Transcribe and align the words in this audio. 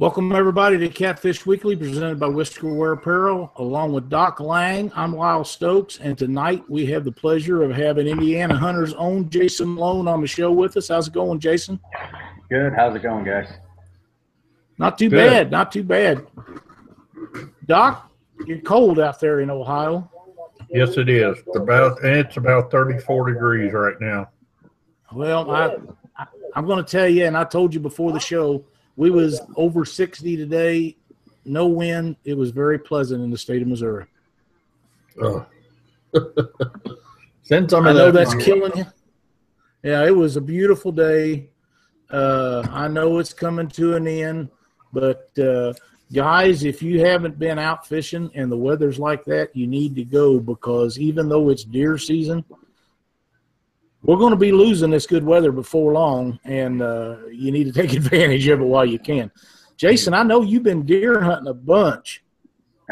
Welcome, 0.00 0.30
everybody, 0.30 0.78
to 0.78 0.88
Catfish 0.88 1.44
Weekly, 1.44 1.74
presented 1.74 2.20
by 2.20 2.28
Whiskerware 2.28 2.96
Apparel. 2.96 3.50
Along 3.56 3.92
with 3.92 4.08
Doc 4.08 4.38
Lang, 4.38 4.92
I'm 4.94 5.12
Lyle 5.12 5.42
Stokes, 5.42 5.98
and 5.98 6.16
tonight 6.16 6.62
we 6.68 6.86
have 6.86 7.02
the 7.02 7.10
pleasure 7.10 7.64
of 7.64 7.72
having 7.72 8.06
Indiana 8.06 8.56
Hunter's 8.56 8.94
own 8.94 9.28
Jason 9.28 9.74
Malone 9.74 10.06
on 10.06 10.20
the 10.20 10.28
show 10.28 10.52
with 10.52 10.76
us. 10.76 10.86
How's 10.86 11.08
it 11.08 11.14
going, 11.14 11.40
Jason? 11.40 11.80
Good. 12.48 12.74
How's 12.74 12.94
it 12.94 13.02
going, 13.02 13.24
guys? 13.24 13.48
Not 14.78 14.98
too 14.98 15.08
Good. 15.08 15.16
bad. 15.16 15.50
Not 15.50 15.72
too 15.72 15.82
bad. 15.82 16.24
Doc, 17.66 18.08
you're 18.46 18.60
cold 18.60 19.00
out 19.00 19.18
there 19.18 19.40
in 19.40 19.50
Ohio. 19.50 20.08
Yes, 20.70 20.96
it 20.96 21.08
is. 21.08 21.38
About 21.56 21.98
it's 22.04 22.36
about 22.36 22.70
34 22.70 23.32
degrees 23.32 23.72
right 23.72 24.00
now. 24.00 24.28
Well, 25.12 25.50
I, 25.50 25.76
I 26.16 26.26
I'm 26.54 26.66
going 26.66 26.84
to 26.84 26.88
tell 26.88 27.08
you, 27.08 27.24
and 27.24 27.36
I 27.36 27.42
told 27.42 27.74
you 27.74 27.80
before 27.80 28.12
the 28.12 28.20
show, 28.20 28.64
we 28.98 29.10
was 29.10 29.40
over 29.54 29.84
60 29.84 30.36
today. 30.36 30.96
No 31.44 31.68
wind. 31.68 32.16
It 32.24 32.36
was 32.36 32.50
very 32.50 32.80
pleasant 32.80 33.22
in 33.22 33.30
the 33.30 33.38
state 33.38 33.62
of 33.62 33.68
Missouri. 33.68 34.06
Oh. 35.22 35.46
Send 37.44 37.70
some 37.70 37.86
I 37.86 37.92
know 37.92 38.10
that. 38.10 38.12
that's 38.12 38.34
way. 38.34 38.42
killing 38.42 38.72
you. 38.76 38.86
Yeah, 39.84 40.04
it 40.04 40.14
was 40.14 40.36
a 40.36 40.40
beautiful 40.40 40.90
day. 40.90 41.48
Uh, 42.10 42.66
I 42.72 42.88
know 42.88 43.18
it's 43.18 43.32
coming 43.32 43.68
to 43.68 43.94
an 43.94 44.08
end, 44.08 44.48
but 44.92 45.30
uh, 45.38 45.74
guys, 46.12 46.64
if 46.64 46.82
you 46.82 47.04
haven't 47.04 47.38
been 47.38 47.60
out 47.60 47.86
fishing 47.86 48.32
and 48.34 48.50
the 48.50 48.56
weather's 48.56 48.98
like 48.98 49.24
that, 49.26 49.54
you 49.54 49.68
need 49.68 49.94
to 49.94 50.04
go 50.04 50.40
because 50.40 50.98
even 50.98 51.28
though 51.28 51.50
it's 51.50 51.62
deer 51.62 51.98
season, 51.98 52.44
we're 54.02 54.16
going 54.16 54.30
to 54.30 54.36
be 54.36 54.52
losing 54.52 54.90
this 54.90 55.06
good 55.06 55.24
weather 55.24 55.52
before 55.52 55.92
long, 55.92 56.38
and 56.44 56.82
uh, 56.82 57.16
you 57.30 57.50
need 57.50 57.64
to 57.64 57.72
take 57.72 57.92
advantage 57.96 58.46
of 58.48 58.60
it 58.60 58.64
while 58.64 58.84
you 58.84 58.98
can. 58.98 59.30
Jason, 59.76 60.14
I 60.14 60.22
know 60.22 60.42
you've 60.42 60.62
been 60.62 60.84
deer 60.84 61.20
hunting 61.20 61.48
a 61.48 61.54
bunch. 61.54 62.22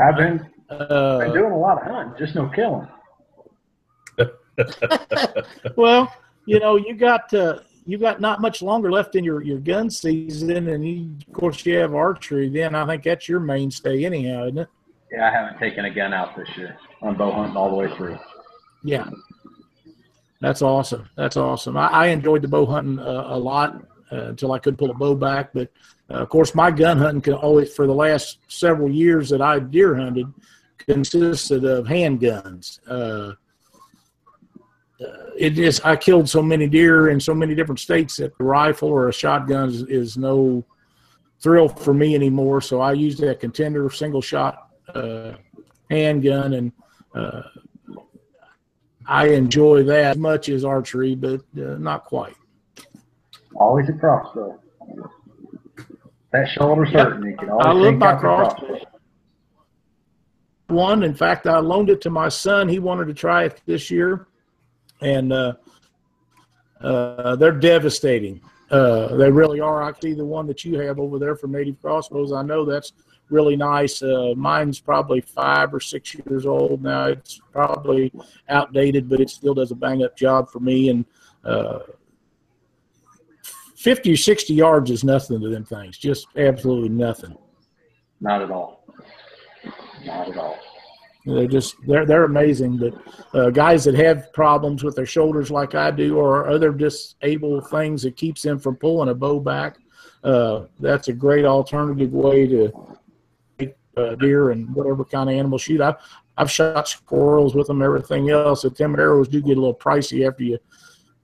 I've 0.03 0.17
been, 0.17 0.47
Uh, 0.69 1.19
been 1.19 1.33
doing 1.33 1.53
a 1.53 1.59
lot 1.59 1.81
of 1.81 1.91
hunting, 1.91 2.15
just 2.19 2.35
no 2.35 2.49
killing. 2.49 2.89
well, 5.77 6.13
you 6.47 6.59
know, 6.59 6.77
you 6.77 6.95
got 6.95 7.33
uh, 7.35 7.59
you 7.85 7.99
got 7.99 8.21
not 8.21 8.41
much 8.41 8.63
longer 8.63 8.91
left 8.91 9.15
in 9.15 9.25
your, 9.25 9.43
your 9.43 9.59
gun 9.59 9.91
season, 9.91 10.69
and 10.69 10.87
you, 10.87 11.17
of 11.27 11.33
course 11.33 11.65
you 11.67 11.77
have 11.77 11.95
archery. 11.95 12.49
Then 12.49 12.75
I 12.75 12.87
think 12.87 13.05
that's 13.05 13.29
your 13.29 13.41
mainstay, 13.41 14.05
anyhow, 14.05 14.45
isn't 14.45 14.59
it? 14.59 14.69
Yeah, 15.13 15.29
I 15.29 15.33
haven't 15.33 15.59
taken 15.59 15.85
a 15.85 15.91
gun 15.91 16.13
out 16.13 16.37
this 16.37 16.49
year. 16.57 16.77
I'm 17.03 17.17
bow 17.17 17.33
hunting 17.33 17.57
all 17.57 17.71
the 17.71 17.77
way 17.77 17.95
through. 17.97 18.19
Yeah, 18.83 19.09
that's 20.41 20.63
awesome. 20.63 21.09
That's 21.17 21.37
awesome. 21.37 21.77
I, 21.77 21.87
I 21.89 22.07
enjoyed 22.09 22.43
the 22.43 22.49
bow 22.49 22.67
hunting 22.67 22.99
uh, 22.99 23.25
a 23.29 23.39
lot 23.39 23.87
uh, 24.13 24.27
until 24.27 24.53
I 24.53 24.59
could 24.59 24.77
pull 24.77 24.91
a 24.91 24.95
bow 24.95 25.15
back. 25.15 25.51
But 25.53 25.71
uh, 26.11 26.15
of 26.15 26.29
course, 26.29 26.55
my 26.55 26.71
gun 26.71 26.99
hunting 26.99 27.23
can 27.23 27.35
always, 27.35 27.73
for 27.75 27.87
the 27.87 27.95
last 27.95 28.39
several 28.49 28.91
years 28.91 29.29
that 29.31 29.41
I 29.41 29.59
deer 29.59 29.97
hunted, 29.97 30.33
consisted 30.79 31.65
of 31.65 31.87
handguns. 31.87 32.81
Uh, 32.87 33.33
uh, 35.03 35.31
it 35.37 35.51
just 35.51 35.85
I 35.85 35.97
killed 35.97 36.29
so 36.29 36.43
many 36.43 36.67
deer 36.69 37.11
in 37.11 37.21
so 37.21 37.35
many 37.35 37.55
different 37.55 37.81
states 37.81 38.17
that 38.17 38.33
a 38.41 38.45
rifle 38.45 38.89
or 38.89 39.09
a 39.09 39.13
shotgun 39.13 39.69
is, 39.69 39.83
is 39.83 40.17
no 40.17 40.65
thrill 41.41 41.69
for 41.69 41.93
me 41.93 42.15
anymore. 42.15 42.61
So 42.63 42.81
I 42.81 42.93
used 42.93 43.23
a 43.23 43.35
contender 43.35 43.91
single 43.91 44.23
shot 44.23 44.69
uh, 44.95 45.33
handgun 45.91 46.55
and. 46.55 46.73
I 49.09 49.29
enjoy 49.29 49.85
that 49.85 50.05
as 50.13 50.17
much 50.17 50.49
as 50.49 50.65
archery, 50.65 51.15
but 51.15 51.41
uh, 51.57 51.79
not 51.79 52.05
quite. 52.05 52.37
Always 53.55 53.89
a 53.89 53.93
crossbow. 53.93 54.61
That 56.33 56.49
shoulder's 56.49 56.91
Yep. 56.91 57.09
hurting. 57.09 57.37
Can 57.39 57.51
always 57.51 57.67
I 57.67 57.73
love 57.73 57.95
my 57.97 58.13
the 58.13 58.19
crossbow. 58.19 58.79
One, 60.69 61.05
in 61.05 61.15
fact, 61.15 61.47
I 61.47 61.59
loaned 61.59 61.91
it 61.91 62.01
to 62.03 62.11
my 62.11 62.29
son. 62.29 62.69
He 62.69 62.81
wanted 62.81 63.07
to 63.07 63.15
try 63.15 63.45
it 63.45 63.63
this 63.67 63.91
year, 63.91 64.27
and 65.01 65.33
uh, 65.33 65.55
uh, 66.81 67.37
they're 67.37 67.53
devastating. 67.53 68.41
Uh, 68.69 69.15
they 69.15 69.31
really 69.31 69.61
are. 69.61 69.83
I 69.83 69.93
see 70.01 70.13
the 70.13 70.25
one 70.25 70.49
that 70.49 70.65
you 70.65 70.79
have 70.81 70.99
over 70.99 71.21
there 71.21 71.37
from 71.37 71.53
Native 71.53 71.81
Crossbows. 71.81 72.33
I 72.33 72.43
know 72.43 72.65
that's 72.65 72.93
really 73.31 73.57
nice. 73.57 74.03
Uh, 74.03 74.35
mine's 74.37 74.81
probably 74.81 75.21
five 75.21 75.75
or 75.75 75.81
six 75.81 76.15
years 76.15 76.47
old 76.47 76.83
now. 76.83 77.07
It's 77.07 77.41
probably 77.53 78.13
outdated, 78.49 79.09
but 79.09 79.21
it 79.21 79.31
still 79.31 79.55
does 79.55 79.71
a 79.71 79.75
bang 79.75 80.05
up 80.05 80.17
job 80.17 80.51
for 80.51 80.61
me. 80.61 80.91
And 80.91 81.05
uh, 81.45 81.81
50 83.77 84.13
or 84.13 84.17
60 84.17 84.55
yards 84.55 84.91
is 84.91 85.05
nothing 85.05 85.41
to 85.41 85.49
them 85.49 85.65
things, 85.65 85.99
just 85.99 86.27
absolutely 86.37 86.89
nothing. 86.89 87.37
Not 88.21 88.43
at 88.43 88.51
all. 88.51 88.85
Not 90.05 90.31
at 90.31 90.37
all. 90.37 90.59
They're 91.27 91.49
just 91.49 91.75
they're 91.87 92.07
they're 92.07 92.25
amazing. 92.25 92.79
But 92.79 92.95
uh, 93.35 93.51
guys 93.51 93.83
that 93.85 93.97
have 93.97 94.33
problems 94.33 94.85
with 94.85 94.95
their 94.95 95.07
shoulders 95.07 95.51
like 95.51 95.75
I 95.75 95.91
do, 95.91 96.17
or 96.17 96.49
other 96.49 96.71
disabled 96.71 97.69
things 97.69 98.03
that 98.03 98.17
keeps 98.17 98.43
them 98.43 98.61
from 98.61 98.77
pulling 98.77 99.09
a 99.09 99.15
bow 99.15 99.41
back, 99.41 99.77
uh, 100.23 100.67
that's 100.79 101.09
a 101.09 101.13
great 101.13 101.45
alternative 101.45 102.13
way 102.13 102.47
to 102.47 102.96
uh, 103.97 104.15
deer 104.17 104.51
and 104.51 104.73
whatever 104.75 105.05
kind 105.05 105.29
of 105.31 105.37
animal 105.37 105.59
shoot. 105.59 105.81
I've 105.81 105.97
I've 106.37 106.51
shot 106.51 106.87
squirrels 106.87 107.55
with 107.55 107.67
them, 107.67 107.83
everything 107.83 108.31
else. 108.31 108.63
The 108.63 108.71
timid 108.71 109.01
arrows 109.01 109.29
do 109.29 109.41
get 109.41 109.57
a 109.57 109.61
little 109.61 109.75
pricey 109.75 110.29
after 110.29 110.45
you 110.45 110.59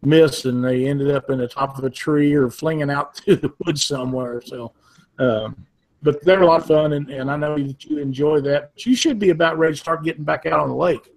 miss, 0.02 0.46
and 0.46 0.64
they 0.64 0.86
ended 0.86 1.10
up 1.10 1.28
in 1.30 1.38
the 1.38 1.48
top 1.48 1.76
of 1.76 1.84
a 1.84 1.90
tree 1.90 2.32
or 2.32 2.50
flinging 2.50 2.90
out 2.90 3.14
to 3.16 3.36
the 3.36 3.52
woods 3.64 3.84
somewhere. 3.84 4.40
So. 4.44 4.72
Um, 5.18 5.66
but 6.04 6.20
they're 6.24 6.42
a 6.42 6.46
lot 6.46 6.62
of 6.62 6.66
fun, 6.66 6.94
and, 6.94 7.08
and 7.10 7.30
I 7.30 7.36
know 7.36 7.56
that 7.56 7.84
you 7.84 7.98
enjoy 7.98 8.40
that. 8.40 8.72
But 8.74 8.86
you 8.86 8.96
should 8.96 9.20
be 9.20 9.30
about 9.30 9.56
ready 9.56 9.74
to 9.74 9.78
start 9.78 10.02
getting 10.02 10.24
back 10.24 10.46
out 10.46 10.58
on 10.58 10.68
the 10.68 10.74
lake. 10.74 11.12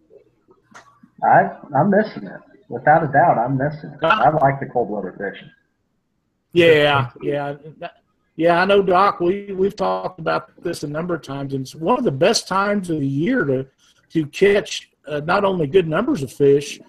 I, 1.23 1.57
I'm 1.75 1.89
missing 1.89 2.27
it. 2.27 2.39
Without 2.69 3.03
a 3.03 3.07
doubt, 3.07 3.39
I'm 3.39 3.57
missing 3.57 3.91
it. 3.91 3.99
I 4.03 4.29
like 4.29 4.59
the 4.59 4.67
cold 4.67 4.89
weather 4.89 5.11
fishing. 5.17 5.49
Yeah, 6.53 7.09
yeah, 7.21 7.55
that- 7.79 8.03
yeah. 8.35 8.61
I 8.61 8.65
know, 8.65 8.81
Doc. 8.81 9.19
We 9.19 9.53
we've 9.53 9.75
talked 9.75 10.19
about 10.19 10.51
this 10.63 10.83
a 10.83 10.87
number 10.87 11.15
of 11.15 11.21
times, 11.21 11.53
and 11.53 11.61
it's 11.61 11.75
one 11.75 11.97
of 11.97 12.03
the 12.03 12.11
best 12.11 12.47
times 12.47 12.89
of 12.89 12.99
the 12.99 13.07
year 13.07 13.43
to 13.45 13.65
to 14.09 14.25
catch 14.27 14.91
uh, 15.07 15.21
not 15.21 15.43
only 15.43 15.67
good 15.67 15.87
numbers 15.87 16.23
of 16.23 16.31
fish, 16.31 16.79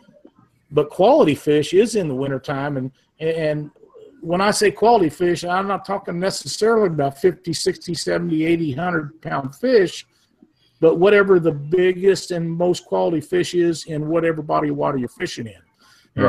but 0.71 0.91
quality 0.91 1.35
fish 1.35 1.75
is 1.75 1.95
in 1.95 2.09
the 2.09 2.15
wintertime. 2.15 2.77
And 2.77 2.91
and 3.21 3.71
when 4.21 4.41
I 4.41 4.51
say 4.51 4.71
quality 4.71 5.09
fish, 5.09 5.45
I'm 5.45 5.69
not 5.69 5.85
talking 5.85 6.19
necessarily 6.19 6.89
about 6.89 7.19
50, 7.19 7.53
60, 7.53 7.95
70, 7.95 8.45
80, 8.45 8.75
100 8.75 9.23
pound 9.23 9.55
fish, 9.55 10.07
but 10.81 10.97
whatever 10.97 11.39
the 11.39 11.53
biggest 11.53 12.33
and 12.33 12.51
most 12.51 12.85
quality 12.87 13.21
fish 13.21 13.55
is 13.55 13.85
in 13.85 14.09
whatever 14.09 14.43
body 14.43 14.71
of 14.71 14.77
water 14.77 14.99
you're 14.99 15.09
fishing 15.09 15.47
in. 15.47 15.61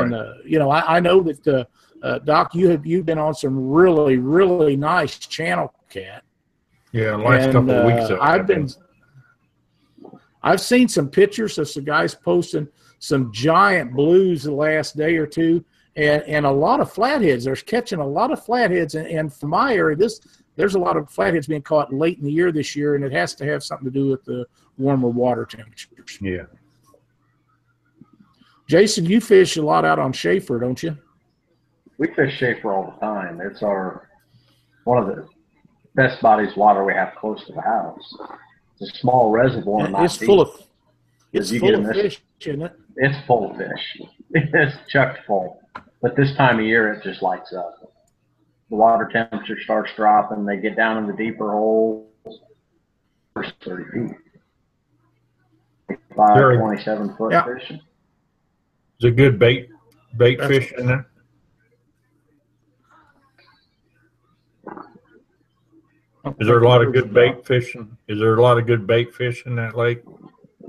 And, 0.02 0.14
uh, 0.14 0.32
you 0.44 0.58
know, 0.58 0.70
I, 0.70 0.96
I 0.98 1.00
know 1.00 1.22
that, 1.22 1.48
uh, 1.48 1.64
uh, 2.02 2.18
Doc, 2.20 2.54
you 2.54 2.68
have 2.68 2.86
you've 2.86 3.06
been 3.06 3.18
on 3.18 3.34
some 3.34 3.70
really, 3.70 4.18
really 4.18 4.76
nice 4.76 5.18
channel 5.18 5.72
cat. 5.90 6.22
Yeah, 6.92 7.16
last 7.16 7.44
And, 7.44 7.52
couple 7.52 7.70
of 7.70 7.86
weeks. 7.86 8.10
uh, 8.10 8.18
I've 8.20 8.46
been, 8.46 8.68
I've 10.42 10.60
seen 10.60 10.88
some 10.88 11.08
pictures 11.08 11.58
of 11.58 11.68
some 11.68 11.84
guys 11.84 12.14
posting 12.14 12.68
some 12.98 13.32
giant 13.32 13.92
blues 13.94 14.44
the 14.44 14.52
last 14.52 14.96
day 14.96 15.16
or 15.16 15.26
two, 15.26 15.64
and 15.96 16.22
and 16.22 16.46
a 16.46 16.50
lot 16.50 16.80
of 16.80 16.90
flatheads. 16.92 17.44
They're 17.44 17.56
catching 17.56 17.98
a 17.98 18.06
lot 18.06 18.30
of 18.32 18.44
flatheads, 18.44 18.94
and, 18.94 19.06
and 19.06 19.32
from 19.32 19.50
my 19.50 19.74
area, 19.74 19.96
this 19.96 20.20
there's 20.56 20.74
a 20.74 20.78
lot 20.78 20.96
of 20.96 21.08
flatheads 21.10 21.46
being 21.46 21.62
caught 21.62 21.92
late 21.92 22.18
in 22.18 22.24
the 22.24 22.32
year 22.32 22.50
this 22.50 22.74
year, 22.74 22.94
and 22.94 23.04
it 23.04 23.12
has 23.12 23.34
to 23.36 23.44
have 23.44 23.62
something 23.62 23.84
to 23.84 23.90
do 23.92 24.08
with 24.08 24.24
the 24.24 24.44
warmer 24.76 25.08
water 25.08 25.44
temperatures. 25.44 26.18
Yeah. 26.20 26.44
Jason, 28.68 29.06
you 29.06 29.20
fish 29.20 29.56
a 29.56 29.62
lot 29.62 29.84
out 29.84 29.98
on 29.98 30.12
Shafer, 30.12 30.58
don't 30.58 30.82
you? 30.82 30.96
We 31.98 32.08
fish 32.14 32.36
Shafer 32.38 32.72
all 32.72 32.92
the 32.92 33.00
time. 33.04 33.40
It's 33.40 33.62
our 33.62 34.08
one 34.84 34.98
of 34.98 35.06
the 35.08 35.26
best 35.94 36.22
bodies 36.22 36.52
of 36.52 36.56
water 36.56 36.84
we 36.84 36.94
have 36.94 37.14
close 37.16 37.44
to 37.46 37.52
the 37.52 37.60
house. 37.60 38.14
It's 38.80 38.92
a 38.94 38.98
small 38.98 39.30
reservoir. 39.30 39.88
not 39.88 40.04
It's 40.04 40.16
full 40.16 40.44
deep. 40.44 40.54
of 40.54 40.62
it's 41.32 41.50
you 41.50 41.60
full 41.60 41.70
get 41.70 41.78
of 41.80 41.86
a 41.86 41.92
fish, 41.94 42.22
isn't 42.40 42.62
it? 42.62 42.72
It's 42.96 43.26
full 43.26 43.50
of 43.50 43.56
fish. 43.56 44.00
It's 44.30 44.76
chucked 44.88 45.20
full. 45.26 45.60
But 46.02 46.14
this 46.14 46.34
time 46.36 46.58
of 46.60 46.64
year, 46.66 46.92
it 46.92 47.02
just 47.02 47.22
lights 47.22 47.52
up. 47.54 47.74
The 48.70 48.76
water 48.76 49.08
temperature 49.10 49.58
starts 49.64 49.90
dropping. 49.96 50.44
They 50.44 50.58
get 50.58 50.76
down 50.76 50.98
in 50.98 51.06
the 51.06 51.14
deeper 51.14 51.50
holes. 51.52 52.06
First 53.34 53.54
30 53.64 53.84
feet. 53.90 54.16
Five, 56.14 56.36
Very- 56.36 56.58
27 56.58 57.16
foot 57.16 57.32
Yeah. 57.32 57.44
fishing. 57.44 57.76
Is 59.00 59.04
it 59.06 59.16
good 59.16 59.38
bait 59.38 59.70
bait 60.16 60.36
That's- 60.38 60.58
fish 60.58 60.72
in 60.78 60.86
there? 60.86 61.06
Is 66.40 66.46
there 66.46 66.58
a 66.58 66.68
lot 66.68 66.82
of 66.82 66.92
good 66.92 67.12
bait 67.12 67.46
fishing? 67.46 67.96
Is 68.08 68.18
there 68.18 68.34
a 68.34 68.42
lot 68.42 68.58
of 68.58 68.66
good 68.66 68.86
bait 68.86 69.14
fish 69.14 69.44
in 69.46 69.56
that 69.56 69.76
lake, 69.76 70.02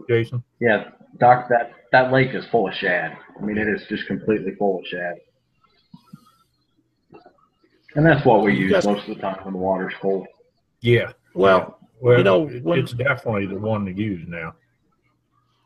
Jason? 0.07 0.44
Yeah, 0.59 0.89
Doc, 1.19 1.47
that, 1.50 1.71
that 1.91 2.11
lake 2.11 2.33
is 2.33 2.45
full 2.47 2.67
of 2.67 2.73
shad. 2.73 3.17
I 3.39 3.45
mean, 3.45 3.57
it 3.57 3.67
is 3.67 3.85
just 3.88 4.06
completely 4.07 4.56
full 4.56 4.79
of 4.79 4.85
shad. 4.85 5.15
And 7.95 8.06
that's 8.06 8.25
what 8.25 8.44
we 8.44 8.53
use 8.56 8.71
guys- 8.71 8.85
most 8.85 9.07
of 9.07 9.15
the 9.15 9.21
time 9.21 9.39
when 9.44 9.53
the 9.53 9.59
water's 9.59 9.94
cold. 10.01 10.27
Yeah. 10.81 11.11
Well, 11.33 11.77
Well, 12.01 12.17
You 12.17 12.23
know, 12.23 12.47
when- 12.47 12.79
it's 12.79 12.94
definitely 12.94 13.45
the 13.47 13.59
one 13.59 13.85
to 13.85 13.91
use 13.91 14.25
now. 14.25 14.56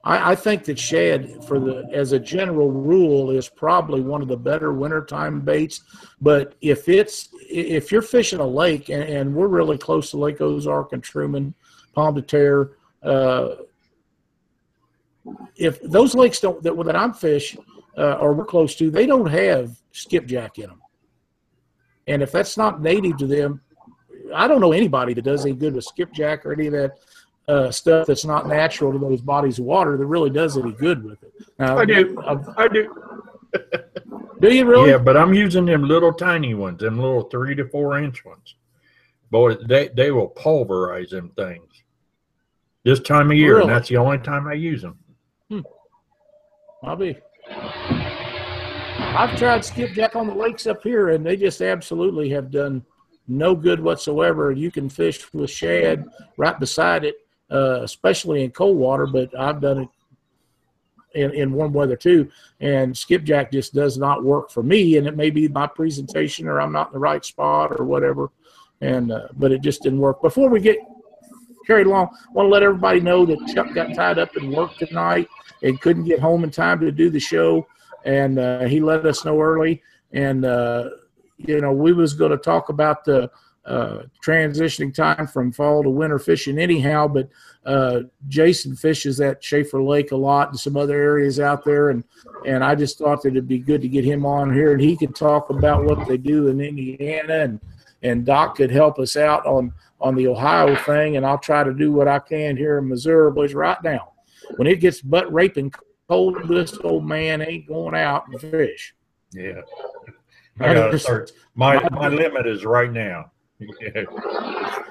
I, 0.04 0.32
I 0.32 0.36
think 0.36 0.66
that 0.66 0.78
shad, 0.78 1.44
for 1.46 1.60
the 1.60 1.88
as 1.94 2.12
a 2.12 2.20
general 2.20 2.72
rule, 2.72 3.32
is 3.32 3.48
probably 3.48 4.02
one 4.02 4.22
of 4.22 4.28
the 4.28 4.38
better 4.38 4.74
wintertime 4.74 5.42
baits. 5.42 5.82
But 6.22 6.56
if 6.62 6.90
it's 6.90 7.30
if 7.50 7.92
you're 7.92 8.02
fishing 8.02 8.40
a 8.40 8.48
lake, 8.48 8.90
and, 8.90 9.04
and 9.04 9.36
we're 9.36 9.48
really 9.48 9.78
close 9.78 10.12
to 10.12 10.18
Lake 10.18 10.42
Ozark 10.42 10.94
and 10.94 11.04
Truman, 11.04 11.54
Pomme 11.94 12.16
de 12.16 12.22
Terre, 12.22 12.72
uh, 13.02 13.56
if 15.56 15.82
those 15.82 16.16
lakes 16.16 16.40
don't 16.40 16.62
that, 16.64 16.76
that 16.86 16.96
I'm 16.96 17.14
fish 17.14 17.56
uh, 17.98 18.14
or 18.14 18.34
we're 18.34 18.46
close 18.46 18.76
to, 18.76 18.92
they 18.92 19.06
don't 19.06 19.28
have 19.28 19.78
skipjack 19.92 20.60
in 20.60 20.68
them. 20.68 20.82
And 22.08 22.22
if 22.22 22.34
that's 22.34 22.58
not 22.58 22.82
native 22.82 23.18
to 23.18 23.28
them, 23.28 23.62
I 24.36 24.48
don't 24.48 24.60
know 24.60 24.74
anybody 24.74 25.14
that 25.14 25.22
does 25.22 25.46
any 25.46 25.56
good 25.56 25.76
with 25.76 25.86
skipjack 25.86 26.46
or 26.46 26.54
any 26.54 26.68
of 26.68 26.74
that 26.74 26.98
uh, 27.48 27.72
stuff 27.72 28.08
that's 28.08 28.26
not 28.26 28.48
natural 28.48 28.92
to 28.94 29.00
those 29.00 29.22
bodies 29.22 29.60
of 29.60 29.66
water 29.66 29.98
that 29.98 30.06
really 30.06 30.30
does 30.30 30.58
any 30.58 30.72
good 30.72 31.04
with 31.04 31.22
it. 31.24 31.34
Now, 31.60 31.78
I 31.78 31.86
do. 31.86 32.20
uh, 32.20 32.54
I 32.58 32.68
do. 32.68 32.94
do 34.40 34.54
you 34.56 34.66
really? 34.66 34.92
Yeah, 34.92 34.98
but 34.98 35.18
I'm 35.18 35.34
using 35.34 35.66
them 35.66 35.84
little 35.84 36.14
tiny 36.14 36.54
ones, 36.54 36.80
them 36.80 36.98
little 36.98 37.24
three 37.24 37.56
to 37.56 37.68
four 37.68 38.00
inch 38.00 38.24
ones. 38.26 38.56
Boy, 39.30 39.56
they, 39.56 39.90
they 39.90 40.12
will 40.12 40.28
pulverize 40.28 41.10
them 41.10 41.32
things. 41.36 41.84
This 42.84 43.00
time 43.00 43.32
of 43.32 43.38
year, 43.38 43.56
Really? 43.58 43.62
and 43.64 43.72
that's 43.72 43.90
the 43.90 43.98
only 43.98 44.20
time 44.20 44.48
I 44.48 44.54
use 44.54 44.82
them. 44.82 44.98
Hmm. 45.50 45.62
I'll 46.84 46.96
be. 46.96 47.18
I've 49.16 49.38
tried 49.38 49.64
skipjack 49.64 50.16
on 50.16 50.28
the 50.28 50.34
lakes 50.36 50.68
up 50.68 50.84
here, 50.84 51.10
and 51.10 51.26
they 51.26 51.36
just 51.38 51.62
absolutely 51.62 52.30
have 52.30 52.52
done 52.52 52.84
no 53.28 53.56
good 53.56 53.80
whatsoever. 53.80 54.52
You 54.52 54.70
can 54.72 54.90
fish 54.90 55.32
with 55.34 55.50
shad 55.50 56.06
right 56.38 56.60
beside 56.60 57.06
it, 57.06 57.16
uh, 57.54 57.82
especially 57.84 58.44
in 58.44 58.52
cold 58.52 58.78
water, 58.78 59.06
but 59.06 59.38
I've 59.40 59.62
done 59.62 59.80
it 59.80 59.90
in, 61.14 61.32
in 61.34 61.54
warm 61.54 61.74
weather 61.74 61.96
too. 61.96 62.30
And 62.60 62.98
skipjack 62.98 63.52
just 63.52 63.74
does 63.74 63.98
not 63.98 64.24
work 64.24 64.50
for 64.50 64.64
me, 64.64 64.98
and 64.98 65.08
it 65.08 65.16
may 65.16 65.30
be 65.30 65.48
my 65.48 65.68
presentation 65.68 66.48
or 66.48 66.60
I'm 66.60 66.72
not 66.72 66.88
in 66.88 66.94
the 66.94 67.00
right 67.00 67.24
spot 67.24 67.80
or 67.80 67.86
whatever. 67.86 68.32
And 68.82 69.12
uh, 69.12 69.28
but 69.34 69.52
it 69.52 69.62
just 69.62 69.84
didn't 69.84 70.00
work. 70.00 70.22
Before 70.22 70.50
we 70.50 70.60
get 70.60 70.78
carried 71.66 71.88
along, 71.88 72.10
I 72.12 72.32
want 72.34 72.48
to 72.48 72.50
let 72.50 72.64
everybody 72.64 73.00
know 73.00 73.26
that 73.26 73.54
Chuck 73.54 73.74
got 73.74 73.94
tied 73.94 74.20
up 74.20 74.36
in 74.36 74.52
work 74.52 74.76
tonight 74.78 75.28
and 75.62 75.80
couldn't 75.80 76.04
get 76.06 76.20
home 76.20 76.44
in 76.44 76.52
time 76.52 76.80
to 76.82 76.92
do 76.92 77.10
the 77.10 77.20
show, 77.20 77.66
and 78.04 78.40
uh, 78.40 78.66
he 78.66 78.82
let 78.82 79.06
us 79.06 79.24
know 79.24 79.40
early. 79.40 79.82
And 80.12 80.44
uh, 80.44 80.90
you 81.38 81.62
know, 81.62 81.72
we 81.72 81.94
was 81.94 82.14
going 82.14 82.32
to 82.32 82.38
talk 82.38 82.70
about 82.70 83.06
the 83.06 83.30
uh, 83.66 84.04
transitioning 84.24 84.94
time 84.94 85.26
from 85.26 85.52
fall 85.52 85.84
to 85.84 85.90
winter 85.90 86.20
fishing 86.20 86.60
anyhow, 86.60 87.08
but 87.08 87.30
uh, 87.66 88.02
Jason 88.28 88.76
fishes 88.76 89.22
at 89.22 89.44
Shafer 89.44 89.82
Lake 89.82 90.12
a 90.12 90.16
lot 90.16 90.50
and 90.50 90.60
some 90.60 90.76
other 90.76 91.00
areas 91.00 91.40
out 91.40 91.64
there, 91.64 91.90
and 91.90 92.04
and 92.46 92.64
I 92.64 92.76
just 92.76 92.98
thought 92.98 93.22
that 93.24 93.30
it'd 93.30 93.48
be 93.48 93.60
good 93.60 93.82
to 93.82 93.88
get 93.88 94.04
him 94.04 94.26
on 94.26 94.54
here 94.54 94.74
and 94.74 94.82
he 94.82 94.98
could 94.98 95.16
talk 95.16 95.50
about 95.50 95.86
what 95.86 96.08
they 96.08 96.18
do 96.18 96.48
in 96.48 96.60
Indiana 96.60 97.40
and 97.40 97.60
and 98.04 98.26
Doc 98.26 98.56
could 98.56 98.70
help 98.70 99.00
us 99.00 99.16
out 99.16 99.46
on 99.46 99.74
on 100.02 100.16
the 100.16 100.28
Ohio 100.28 100.76
thing, 100.76 101.16
and 101.16 101.26
I'll 101.26 101.38
try 101.38 101.64
to 101.64 101.74
do 101.74 101.94
what 101.94 102.10
I 102.10 102.20
can 102.20 102.58
here 102.58 102.78
in 102.78 102.90
Missouri, 102.90 103.32
boys. 103.32 103.54
Right 103.54 103.82
now, 103.84 104.12
when 104.58 104.68
it 104.68 104.82
gets 104.82 105.02
butt 105.02 105.32
raping 105.32 105.72
cold, 106.10 106.48
this 106.48 106.78
old 106.84 107.06
man 107.06 107.42
ain't 107.42 107.68
going 107.68 107.96
out 107.96 108.28
and 108.28 108.40
fish. 108.40 108.94
Yeah. 109.32 109.62
I 110.60 110.74
gotta 110.74 111.00
start. 111.00 111.32
My 111.56 111.82
my 111.90 112.10
limit 112.10 112.46
is 112.46 112.66
right 112.66 112.92
now. 112.92 113.32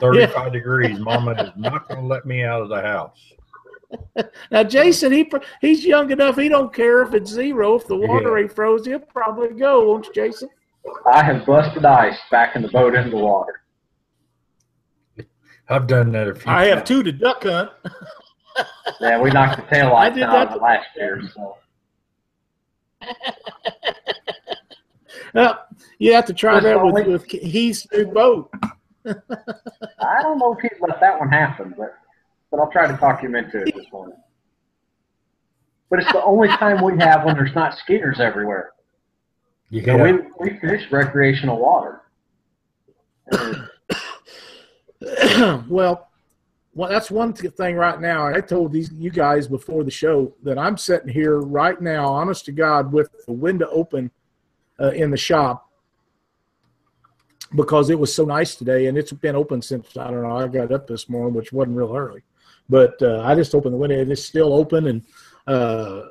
35 0.01 0.53
degrees. 0.53 0.99
Mama 0.99 1.33
is 1.33 1.51
not 1.57 1.89
going 1.89 2.01
to 2.01 2.07
let 2.07 2.25
me 2.27 2.43
out 2.45 2.63
of 2.63 2.69
the 2.69 2.81
house. 2.81 3.19
Now, 4.51 4.63
Jason, 4.63 5.13
he 5.13 5.31
he's 5.61 5.85
young 5.85 6.11
enough. 6.11 6.37
He 6.37 6.49
don't 6.49 6.73
care 6.73 7.03
if 7.03 7.13
it's 7.13 7.31
zero. 7.31 7.75
If 7.75 7.87
the 7.87 7.97
water 7.97 8.39
Yeah. 8.39 8.45
ain't 8.45 8.53
froze, 8.53 8.87
he'll 8.87 8.99
probably 8.99 9.49
go, 9.51 9.87
won't 9.87 10.07
you, 10.07 10.15
Jason? 10.15 10.49
I 11.13 11.23
have 11.23 11.45
busted 11.45 11.85
ice 11.85 12.19
back 12.31 12.57
in 12.57 12.63
the 12.63 12.69
boat 12.69 12.95
into 12.95 13.11
the 13.11 13.19
water. 13.19 13.61
I've 15.69 15.87
done 15.87 16.11
that 16.13 16.27
a 16.27 16.35
few 16.35 16.51
I 16.51 16.65
have 16.67 16.85
two 16.85 17.03
to 17.03 17.13
duck 17.13 17.43
hunt. 17.45 17.71
Yeah, 19.01 19.21
we 19.21 19.31
knocked 19.31 19.57
the 19.61 19.75
tail 19.75 19.89
I 19.89 20.09
lights 20.09 20.19
out 20.23 20.33
that 20.33 20.49
of 20.49 20.55
it 20.57 20.63
last 20.63 20.87
year. 20.97 21.21
So 21.35 21.57
Well, 25.35 25.65
you 25.99 26.13
have 26.15 26.27
to 26.27 26.35
try 26.35 26.55
That's 26.55 26.65
that 26.67 26.85
with, 26.85 26.95
only- 27.07 27.13
with 27.13 27.25
Heath's 27.27 27.87
new 27.93 28.07
boat. 28.07 28.51
I 29.07 30.23
don't 30.23 30.39
know 30.39 30.53
if 30.55 30.61
he'd 30.61 30.71
let 30.81 31.01
that 31.01 31.19
one 31.19 31.29
happen, 31.29 31.75
but 31.77 31.95
but 32.51 32.61
I'll 32.61 32.71
try 32.71 32.87
to 32.87 32.97
talk 32.99 33.21
him 33.23 33.35
into 33.35 33.63
it 33.63 33.75
this 33.75 33.87
morning. 33.93 34.17
But 35.91 36.01
it's 36.01 36.13
the 36.13 36.23
only 36.23 36.49
time 36.49 36.83
we 36.83 36.97
have 36.99 37.25
when 37.25 37.35
there's 37.35 37.55
not 37.55 37.77
skaters 37.79 38.21
everywhere. 38.21 38.73
You 39.71 39.81
So 39.81 39.87
gotta- 39.97 40.29
we 40.39 40.51
we 40.53 40.59
fish 40.61 40.91
recreational 40.91 41.59
water. 41.59 42.03
Well, 45.69 46.09
well, 46.75 46.89
that's 46.89 47.11
one 47.11 47.33
thing 47.33 47.75
right 47.77 48.01
now. 48.01 48.27
I 48.29 48.41
told 48.41 48.73
these 48.73 48.93
you 48.93 49.11
guys 49.11 49.49
before 49.49 49.83
the 49.85 49.91
show 49.91 50.33
that 50.45 50.59
I'm 50.59 50.77
sitting 50.79 51.09
here 51.09 51.41
right 51.41 51.79
now, 51.81 52.07
honest 52.07 52.45
to 52.47 52.53
God, 52.53 52.93
with 52.93 53.11
the 53.27 53.33
window 53.33 53.69
open 53.73 54.11
uh, 54.81 54.91
in 54.91 55.11
the 55.11 55.17
shop 55.17 55.69
because 57.55 57.91
it 57.91 57.99
was 57.99 58.15
so 58.15 58.25
nice 58.25 58.55
today, 58.55 58.87
and 58.87 58.97
it's 58.97 59.13
been 59.13 59.37
open 59.37 59.63
since 59.63 59.97
I 59.97 60.11
don't 60.11 60.23
know. 60.23 60.37
I 60.37 60.49
got 60.49 60.73
up 60.73 60.87
this 60.87 61.09
morning, 61.09 61.35
which 61.35 61.53
wasn't 61.53 61.77
real 61.77 61.95
early, 61.95 62.23
but 62.69 63.01
uh, 63.03 63.23
I 63.23 63.35
just 63.35 63.55
opened 63.55 63.75
the 63.75 63.79
window 63.79 64.01
and 64.01 64.11
it's 64.11 64.25
still 64.25 64.53
open, 64.55 64.87
and 64.87 65.03
uh, 65.47 66.03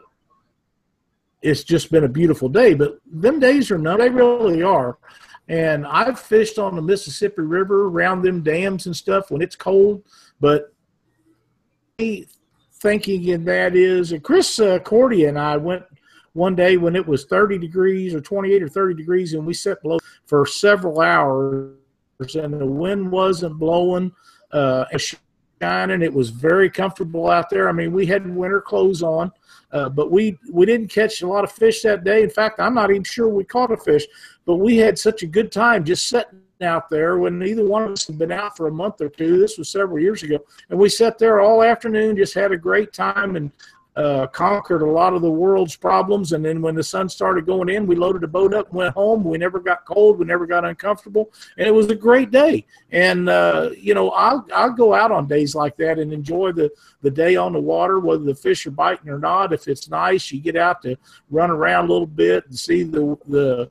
it's 1.42 1.64
just 1.64 1.92
been 1.92 2.04
a 2.04 2.10
beautiful 2.10 2.50
day. 2.50 2.74
But 2.74 3.00
them 3.06 3.40
days 3.40 3.72
are 3.72 3.78
not; 3.78 4.00
they 4.00 4.10
really 4.10 4.62
are. 4.64 4.98
And 5.48 5.86
I've 5.86 6.20
fished 6.20 6.60
on 6.60 6.76
the 6.76 6.82
Mississippi 6.82 7.42
River 7.42 7.88
around 7.88 8.22
them 8.22 8.42
dams 8.42 8.86
and 8.86 8.96
stuff 8.96 9.32
when 9.32 9.42
it's 9.42 9.56
cold. 9.56 10.04
But 10.40 10.74
thinking 12.82 13.28
in 13.28 13.44
that 13.46 13.76
is, 13.76 14.14
Chris 14.24 14.60
uh, 14.60 14.80
Cordy 14.80 15.26
and 15.26 15.38
I 15.38 15.58
went 15.58 15.84
one 16.34 16.56
day 16.56 16.78
when 16.78 16.96
it 16.96 17.06
was 17.06 17.26
30 17.26 17.58
degrees 17.58 18.14
or 18.14 18.22
28 18.22 18.64
or 18.64 18.70
30 18.70 18.96
degrees, 18.96 19.34
and 19.34 19.46
we 19.46 19.54
sat 19.54 19.82
below 19.82 20.00
for 20.26 20.46
several 20.46 21.02
hours, 21.02 21.76
and 22.36 22.54
the 22.54 22.66
wind 22.66 23.12
wasn't 23.12 23.58
blowing. 23.58 24.12
Uh, 24.52 24.86
and 24.92 25.02
shining. 25.62 26.02
It 26.02 26.14
was 26.14 26.30
very 26.30 26.70
comfortable 26.70 27.30
out 27.30 27.50
there. 27.50 27.70
I 27.70 27.72
mean, 27.72 27.92
we 27.92 28.06
had 28.06 28.28
winter 28.36 28.62
clothes 28.62 29.04
on, 29.04 29.32
uh, 29.72 29.90
but 29.90 30.12
we 30.12 30.38
we 30.52 30.66
didn't 30.66 30.88
catch 30.88 31.22
a 31.22 31.28
lot 31.28 31.44
of 31.44 31.52
fish 31.52 31.82
that 31.84 32.04
day. 32.04 32.24
In 32.24 32.30
fact, 32.30 32.60
I'm 32.60 32.74
not 32.74 32.90
even 32.90 33.04
sure 33.04 33.30
we 33.30 33.44
caught 33.44 33.72
a 33.72 33.78
fish, 33.78 34.06
but 34.46 34.56
we 34.56 34.78
had 34.78 34.98
such 34.98 35.24
a 35.24 35.28
good 35.28 35.52
time 35.52 35.86
just 35.86 36.10
sitting 36.10 36.42
out 36.62 36.90
there 36.90 37.18
when 37.18 37.40
neither 37.40 37.66
one 37.66 37.84
of 37.84 37.92
us 37.92 38.08
had 38.08 38.20
been 38.20 38.32
out 38.32 38.56
for 38.56 38.68
a 38.68 38.72
month 38.72 39.02
or 39.02 39.10
two. 39.10 39.40
This 39.40 39.58
was 39.58 39.70
several 39.70 40.00
years 40.00 40.24
ago, 40.24 40.40
and 40.70 40.80
we 40.80 40.90
sat 40.90 41.18
there 41.18 41.40
all 41.40 41.64
afternoon, 41.64 42.18
just 42.18 42.34
had 42.34 42.52
a 42.52 42.58
great 42.58 42.94
time 42.94 43.36
and 43.36 43.52
uh, 43.96 44.26
conquered 44.28 44.82
a 44.82 44.90
lot 44.90 45.14
of 45.14 45.22
the 45.22 45.30
world's 45.30 45.76
problems. 45.76 46.32
And 46.32 46.46
then 46.46 46.62
when 46.62 46.76
the 46.76 46.84
sun 46.84 47.10
started 47.10 47.46
going 47.46 47.68
in, 47.68 47.86
we 47.86 47.96
loaded 47.96 48.22
the 48.22 48.28
boat 48.28 48.54
up 48.54 48.68
and 48.68 48.78
went 48.78 48.94
home. 48.94 49.24
We 49.24 49.38
never 49.38 49.60
got 49.60 49.86
cold. 49.86 50.18
We 50.18 50.26
never 50.26 50.46
got 50.46 50.64
uncomfortable. 50.64 51.32
And 51.58 51.68
it 51.68 51.72
was 51.72 51.88
a 51.88 51.96
great 51.96 52.32
day. 52.32 52.66
And, 52.92 53.28
uh, 53.28 53.72
you 53.78 53.94
know, 53.94 54.12
I'll, 54.12 54.48
I'll 54.56 54.72
go 54.72 54.94
out 54.94 55.12
on 55.12 55.28
days 55.28 55.56
like 55.56 55.76
that 55.78 56.00
and 56.00 56.14
enjoy 56.14 56.54
the, 56.54 56.72
the 57.02 57.12
day 57.12 57.36
on 57.36 57.52
the 57.52 57.60
water, 57.60 58.00
whether 58.00 58.24
the 58.24 58.36
fish 58.36 58.66
are 58.66 58.72
biting 58.72 59.10
or 59.10 59.20
not. 59.20 59.52
If 59.52 59.68
it's 59.68 59.90
nice, 59.90 60.32
you 60.32 60.40
get 60.40 60.56
out 60.56 60.82
to 60.84 60.96
run 61.30 61.52
around 61.52 61.90
a 61.90 61.92
little 61.92 62.08
bit 62.08 62.46
and 62.46 62.58
see 62.58 62.84
the, 62.84 63.18
the, 63.28 63.70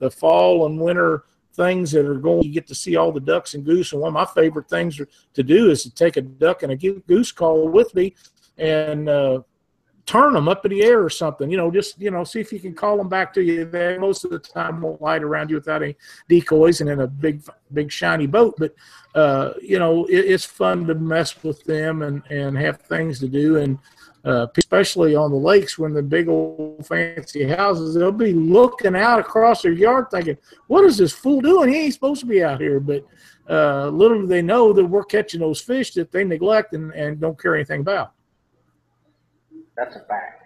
the 0.00 0.10
fall 0.10 0.66
and 0.66 0.78
winter 0.78 1.24
things 1.54 1.92
that 1.92 2.04
are 2.04 2.16
going. 2.16 2.42
You 2.42 2.52
get 2.52 2.66
to 2.66 2.74
see 2.74 2.96
all 2.96 3.10
the 3.10 3.20
ducks 3.20 3.54
and 3.54 3.64
goose. 3.64 3.92
And 3.92 4.02
one 4.02 4.08
of 4.08 4.14
my 4.14 4.26
favorite 4.26 4.68
things 4.68 5.00
to 5.32 5.42
do 5.42 5.70
is 5.70 5.82
to 5.84 5.94
take 5.94 6.18
a 6.18 6.22
duck 6.22 6.62
and 6.62 6.72
a 6.72 6.76
goose 6.76 7.32
call 7.32 7.68
with 7.68 7.94
me 7.94 8.14
and, 8.58 9.08
uh, 9.08 9.40
turn 10.06 10.32
them 10.32 10.48
up 10.48 10.64
in 10.64 10.70
the 10.70 10.82
air 10.82 11.02
or 11.02 11.10
something. 11.10 11.50
You 11.50 11.56
know, 11.56 11.70
just 11.70 12.00
you 12.00 12.10
know, 12.10 12.24
see 12.24 12.40
if 12.40 12.52
you 12.52 12.58
can 12.58 12.74
call 12.74 12.96
them 12.96 13.08
back 13.08 13.32
to 13.34 13.42
you. 13.42 13.64
They 13.64 13.98
most 13.98 14.24
of 14.24 14.30
the 14.30 14.38
time 14.38 14.80
won't 14.80 15.00
light 15.00 15.22
around 15.22 15.50
you 15.50 15.56
without 15.56 15.82
any 15.82 15.96
decoys 16.28 16.80
and 16.80 16.90
in 16.90 17.00
a 17.00 17.06
big, 17.06 17.42
big 17.72 17.90
shiny 17.90 18.26
boat. 18.26 18.54
But 18.58 18.74
uh, 19.14 19.52
you 19.60 19.78
know, 19.78 20.04
it, 20.06 20.18
it's 20.18 20.44
fun 20.44 20.86
to 20.86 20.94
mess 20.94 21.42
with 21.42 21.62
them 21.64 22.02
and 22.02 22.22
and 22.30 22.56
have 22.58 22.80
things 22.82 23.18
to 23.20 23.28
do. 23.28 23.58
And 23.58 23.78
uh, 24.24 24.46
especially 24.56 25.16
on 25.16 25.30
the 25.30 25.36
lakes 25.36 25.78
when 25.78 25.92
the 25.92 26.02
big 26.02 26.28
old 26.28 26.86
fancy 26.86 27.44
houses, 27.44 27.94
they'll 27.94 28.12
be 28.12 28.32
looking 28.32 28.96
out 28.96 29.18
across 29.18 29.62
their 29.62 29.72
yard 29.72 30.06
thinking, 30.10 30.36
"What 30.66 30.84
is 30.84 30.96
this 30.98 31.12
fool 31.12 31.40
doing? 31.40 31.72
He 31.72 31.84
ain't 31.84 31.94
supposed 31.94 32.20
to 32.20 32.26
be 32.26 32.42
out 32.42 32.60
here." 32.60 32.80
But 32.80 33.04
uh, 33.48 33.88
little 33.88 34.20
do 34.20 34.26
they 34.26 34.42
know 34.42 34.72
that 34.72 34.84
we're 34.84 35.04
catching 35.04 35.40
those 35.40 35.60
fish 35.60 35.92
that 35.94 36.12
they 36.12 36.24
neglect 36.24 36.74
and, 36.74 36.92
and 36.92 37.20
don't 37.20 37.40
care 37.40 37.54
anything 37.54 37.80
about. 37.80 38.12
That's 39.76 39.96
a 39.96 40.00
fact. 40.00 40.42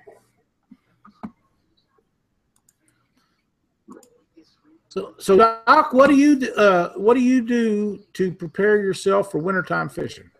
So, 4.88 5.14
so 5.18 5.36
Doc, 5.36 5.92
what 5.92 6.08
do 6.08 6.16
you 6.16 6.36
do- 6.36 6.54
uh, 6.54 6.92
what 6.94 7.14
do 7.14 7.20
you 7.20 7.42
do 7.42 8.02
to 8.14 8.32
prepare 8.32 8.78
yourself 8.78 9.30
for 9.30 9.38
wintertime 9.38 9.88
fishing? 9.90 10.30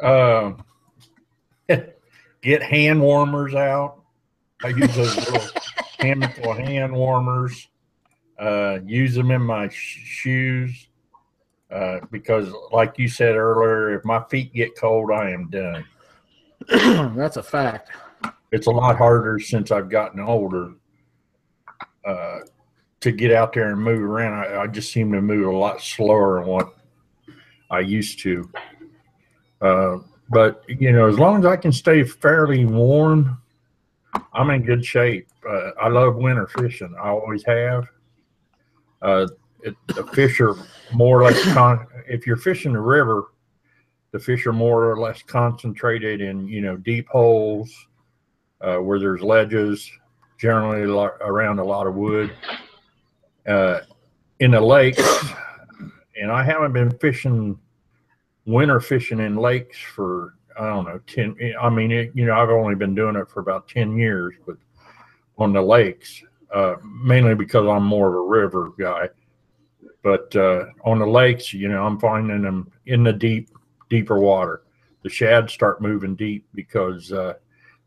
Uh, 0.00 0.52
get 2.42 2.62
hand 2.62 3.00
warmers 3.00 3.54
out. 3.54 4.00
I 4.62 4.68
use 4.68 4.94
those 4.94 5.16
little 5.30 5.48
chemical 5.98 6.52
hand 6.52 6.92
warmers. 6.92 7.68
Uh, 8.38 8.78
use 8.84 9.14
them 9.14 9.30
in 9.30 9.42
my 9.42 9.68
sh- 9.68 10.02
shoes 10.04 10.88
uh, 11.70 12.00
because, 12.10 12.52
like 12.70 12.98
you 12.98 13.08
said 13.08 13.34
earlier, 13.34 13.96
if 13.96 14.04
my 14.04 14.22
feet 14.30 14.52
get 14.52 14.76
cold, 14.76 15.10
I 15.10 15.30
am 15.30 15.48
done. 15.50 15.84
That's 17.16 17.36
a 17.36 17.42
fact. 17.42 17.90
It's 18.52 18.66
a 18.66 18.70
lot 18.70 18.96
harder 18.96 19.38
since 19.38 19.70
I've 19.70 19.88
gotten 19.88 20.20
older 20.20 20.74
uh, 22.04 22.40
to 23.00 23.12
get 23.12 23.32
out 23.32 23.52
there 23.52 23.70
and 23.70 23.80
move 23.80 24.00
around. 24.02 24.34
I, 24.34 24.62
I 24.62 24.66
just 24.66 24.92
seem 24.92 25.12
to 25.12 25.20
move 25.20 25.46
a 25.46 25.56
lot 25.56 25.82
slower 25.82 26.40
than 26.40 26.48
what 26.48 26.74
I 27.70 27.80
used 27.80 28.20
to. 28.20 28.48
Uh, 29.60 29.98
but 30.30 30.62
you 30.68 30.92
know, 30.92 31.08
as 31.08 31.18
long 31.18 31.40
as 31.40 31.46
I 31.46 31.56
can 31.56 31.72
stay 31.72 32.04
fairly 32.04 32.64
warm, 32.64 33.38
I'm 34.32 34.50
in 34.50 34.62
good 34.62 34.84
shape. 34.84 35.28
Uh, 35.48 35.70
I 35.80 35.88
love 35.88 36.16
winter 36.16 36.46
fishing. 36.46 36.94
I 36.98 37.08
always 37.08 37.44
have. 37.44 37.88
Uh, 39.02 39.26
it, 39.62 39.74
the 39.88 40.04
fish 40.06 40.40
are 40.40 40.56
more 40.92 41.20
or 41.20 41.24
less 41.24 41.42
con- 41.52 41.86
if 42.08 42.26
you're 42.26 42.36
fishing 42.36 42.72
the 42.72 42.80
river, 42.80 43.24
the 44.14 44.20
fish 44.20 44.46
are 44.46 44.52
more 44.52 44.88
or 44.88 45.00
less 45.00 45.24
concentrated 45.24 46.20
in 46.20 46.46
you 46.46 46.60
know 46.60 46.76
deep 46.76 47.08
holes 47.08 47.88
uh, 48.60 48.76
where 48.76 49.00
there's 49.00 49.20
ledges, 49.20 49.90
generally 50.38 50.82
around 51.20 51.58
a 51.58 51.64
lot 51.64 51.88
of 51.88 51.96
wood. 51.96 52.32
Uh, 53.44 53.80
in 54.38 54.52
the 54.52 54.60
lakes, 54.60 55.02
and 56.16 56.30
I 56.30 56.44
haven't 56.44 56.72
been 56.72 56.96
fishing 56.98 57.58
winter 58.46 58.78
fishing 58.78 59.18
in 59.18 59.34
lakes 59.34 59.80
for 59.80 60.36
I 60.56 60.68
don't 60.68 60.84
know 60.84 61.00
ten. 61.08 61.36
I 61.60 61.68
mean, 61.68 61.90
it, 61.90 62.12
you 62.14 62.24
know, 62.24 62.34
I've 62.34 62.50
only 62.50 62.76
been 62.76 62.94
doing 62.94 63.16
it 63.16 63.28
for 63.28 63.40
about 63.40 63.66
ten 63.66 63.96
years, 63.98 64.36
but 64.46 64.56
on 65.38 65.52
the 65.52 65.60
lakes, 65.60 66.22
uh, 66.54 66.76
mainly 66.84 67.34
because 67.34 67.66
I'm 67.66 67.84
more 67.84 68.10
of 68.10 68.14
a 68.14 68.28
river 68.28 68.70
guy. 68.78 69.08
But 70.04 70.36
uh, 70.36 70.66
on 70.84 71.00
the 71.00 71.06
lakes, 71.06 71.52
you 71.52 71.68
know, 71.68 71.84
I'm 71.84 71.98
finding 71.98 72.42
them 72.42 72.70
in 72.86 73.02
the 73.02 73.12
deep, 73.12 73.48
deeper 73.88 74.18
water. 74.18 74.62
The 75.02 75.10
shads 75.10 75.52
start 75.52 75.82
moving 75.82 76.14
deep 76.14 76.46
because 76.54 77.12
uh, 77.12 77.34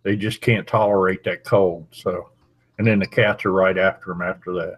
they 0.03 0.15
just 0.15 0.41
can't 0.41 0.67
tolerate 0.67 1.23
that 1.23 1.43
cold. 1.43 1.87
So, 1.91 2.29
and 2.77 2.87
then 2.87 2.99
the 2.99 3.07
cats 3.07 3.45
are 3.45 3.51
right 3.51 3.77
after 3.77 4.11
them 4.11 4.21
after 4.21 4.53
that. 4.53 4.77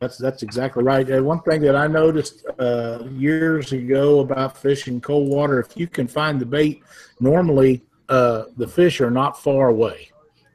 That's 0.00 0.16
that's 0.16 0.44
exactly 0.44 0.84
right. 0.84 1.08
And 1.08 1.26
one 1.26 1.40
thing 1.40 1.60
that 1.62 1.74
I 1.74 1.88
noticed 1.88 2.44
uh, 2.58 3.04
years 3.10 3.72
ago 3.72 4.20
about 4.20 4.56
fishing 4.56 5.00
cold 5.00 5.28
water, 5.28 5.58
if 5.58 5.76
you 5.76 5.88
can 5.88 6.06
find 6.06 6.40
the 6.40 6.46
bait, 6.46 6.82
normally 7.18 7.82
uh, 8.08 8.44
the 8.56 8.68
fish 8.68 9.00
are 9.00 9.10
not 9.10 9.42
far 9.42 9.68
away. 9.68 10.10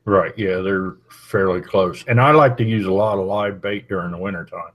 Right. 0.06 0.38
Yeah, 0.38 0.58
they're 0.58 0.96
fairly 1.10 1.62
close. 1.62 2.04
And 2.08 2.20
I 2.20 2.32
like 2.32 2.58
to 2.58 2.64
use 2.64 2.86
a 2.86 2.92
lot 2.92 3.18
of 3.18 3.26
live 3.26 3.62
bait 3.62 3.88
during 3.88 4.12
the 4.12 4.18
wintertime. 4.18 4.72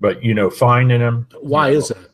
But 0.00 0.22
you 0.22 0.34
know, 0.34 0.50
finding 0.50 1.00
them. 1.00 1.28
Why 1.40 1.68
you 1.68 1.74
know, 1.74 1.78
is 1.78 1.88
that? 1.88 2.10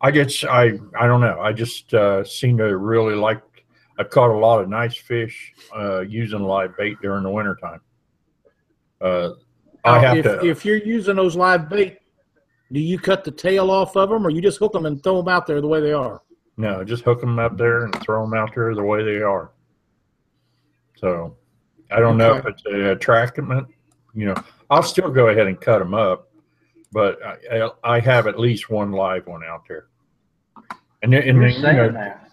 I 0.00 0.10
guess 0.10 0.44
I 0.44 0.78
I 0.98 1.06
don't 1.06 1.20
know. 1.20 1.40
I 1.40 1.52
just 1.52 1.94
uh, 1.94 2.24
seem 2.24 2.58
to 2.58 2.76
really 2.76 3.14
like. 3.14 3.40
I've 3.98 4.10
caught 4.10 4.30
a 4.30 4.36
lot 4.36 4.60
of 4.60 4.68
nice 4.68 4.96
fish 4.96 5.54
uh, 5.74 6.00
using 6.00 6.40
live 6.40 6.76
bait 6.76 6.96
during 7.00 7.22
the 7.22 7.30
wintertime. 7.30 7.80
Uh, 9.00 9.30
I 9.84 9.98
have 10.00 10.18
if, 10.18 10.24
to. 10.24 10.44
if 10.44 10.64
you're 10.64 10.78
using 10.78 11.16
those 11.16 11.36
live 11.36 11.68
bait, 11.68 11.98
do 12.72 12.80
you 12.80 12.98
cut 12.98 13.22
the 13.22 13.30
tail 13.30 13.70
off 13.70 13.96
of 13.96 14.10
them, 14.10 14.26
or 14.26 14.30
you 14.30 14.40
just 14.40 14.58
hook 14.58 14.72
them 14.72 14.86
and 14.86 15.02
throw 15.02 15.18
them 15.18 15.28
out 15.28 15.46
there 15.46 15.60
the 15.60 15.68
way 15.68 15.80
they 15.80 15.92
are? 15.92 16.22
No, 16.56 16.84
just 16.84 17.04
hook 17.04 17.20
them 17.20 17.38
up 17.38 17.56
there 17.56 17.84
and 17.84 17.94
throw 18.00 18.22
them 18.22 18.34
out 18.34 18.54
there 18.54 18.74
the 18.74 18.82
way 18.82 19.02
they 19.02 19.22
are. 19.22 19.52
So 20.96 21.36
I 21.90 22.00
don't 22.00 22.16
know 22.16 22.34
if 22.34 22.46
it's 22.46 22.62
a 22.66 22.92
attractment. 22.92 23.68
You 24.14 24.26
know, 24.26 24.34
I'll 24.70 24.82
still 24.82 25.10
go 25.10 25.28
ahead 25.28 25.46
and 25.46 25.60
cut 25.60 25.80
them 25.80 25.94
up, 25.94 26.30
but 26.94 27.18
I, 27.52 27.68
I 27.82 28.00
have 28.00 28.26
at 28.26 28.38
least 28.38 28.70
one 28.70 28.92
live 28.92 29.26
one 29.26 29.44
out 29.44 29.64
there. 29.68 29.88
And, 31.02 31.12
and 31.12 31.36
you're 31.36 31.48
you 31.48 31.60
saying 31.60 31.76
know, 31.76 31.92
that, 31.92 32.30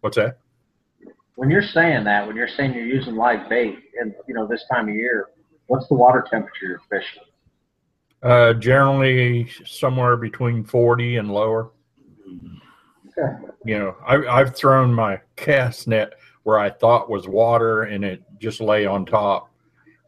what's 0.00 0.16
that? 0.16 0.38
when 1.42 1.50
you're 1.50 1.60
saying 1.60 2.04
that, 2.04 2.24
when 2.24 2.36
you're 2.36 2.46
saying 2.46 2.72
you're 2.72 2.86
using 2.86 3.16
live 3.16 3.48
bait, 3.48 3.76
and 4.00 4.14
you 4.28 4.34
know 4.34 4.46
this 4.46 4.64
time 4.72 4.88
of 4.88 4.94
year, 4.94 5.30
what's 5.66 5.88
the 5.88 5.94
water 5.94 6.24
temperature 6.30 6.66
you're 6.66 6.82
fishing? 6.88 7.22
Uh, 8.22 8.52
generally 8.54 9.50
somewhere 9.64 10.16
between 10.16 10.62
40 10.62 11.16
and 11.16 11.32
lower. 11.32 11.72
Okay. 13.18 13.44
You 13.64 13.78
know, 13.78 13.96
I, 14.06 14.18
I've 14.26 14.54
thrown 14.54 14.94
my 14.94 15.20
cast 15.34 15.88
net 15.88 16.12
where 16.44 16.60
I 16.60 16.70
thought 16.70 17.10
was 17.10 17.26
water 17.26 17.82
and 17.82 18.04
it 18.04 18.22
just 18.38 18.60
lay 18.60 18.86
on 18.86 19.04
top, 19.04 19.50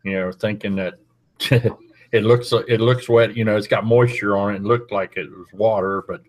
you 0.05 0.13
know, 0.13 0.31
thinking 0.31 0.77
that 0.77 0.95
it 2.15 2.23
looks, 2.23 2.53
it 2.53 2.81
looks 2.81 3.09
wet, 3.09 3.37
you 3.37 3.45
know, 3.45 3.57
it's 3.57 3.67
got 3.67 3.85
moisture 3.85 4.37
on 4.37 4.55
it. 4.55 4.59
It 4.59 4.63
looked 4.63 4.93
like 4.93 5.17
it 5.17 5.29
was 5.29 5.49
water, 5.53 6.05
but 6.07 6.23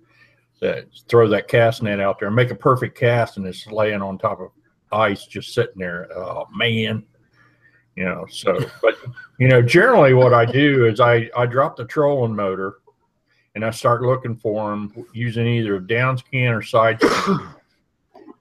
that, 0.59 0.87
throw 1.07 1.27
that 1.27 1.47
cast 1.47 1.83
net 1.83 1.99
out 1.99 2.17
there 2.17 2.27
and 2.27 2.35
make 2.35 2.49
a 2.49 2.55
perfect 2.55 2.97
cast 2.97 3.37
and 3.37 3.45
it's 3.45 3.67
laying 3.67 4.01
on 4.01 4.17
top 4.17 4.41
of 4.41 4.49
ice, 4.91 5.27
just 5.27 5.53
sitting 5.53 5.77
there. 5.77 6.09
Oh 6.17 6.47
man. 6.55 7.05
You 7.95 8.05
know, 8.05 8.25
so, 8.31 8.57
but 8.81 8.97
you 9.37 9.47
know, 9.47 9.61
generally 9.61 10.15
what 10.15 10.33
I 10.33 10.43
do 10.43 10.85
is 10.85 10.99
I, 10.99 11.29
I 11.37 11.45
drop 11.45 11.75
the 11.75 11.85
trolling 11.85 12.35
motor 12.35 12.77
and 13.53 13.63
I 13.63 13.69
start 13.69 14.01
looking 14.01 14.35
for 14.35 14.71
them 14.71 14.91
using 15.13 15.45
either 15.45 15.79
down 15.79 16.17
scan 16.17 16.51
or 16.51 16.63
side 16.63 16.99
scan. 17.03 17.47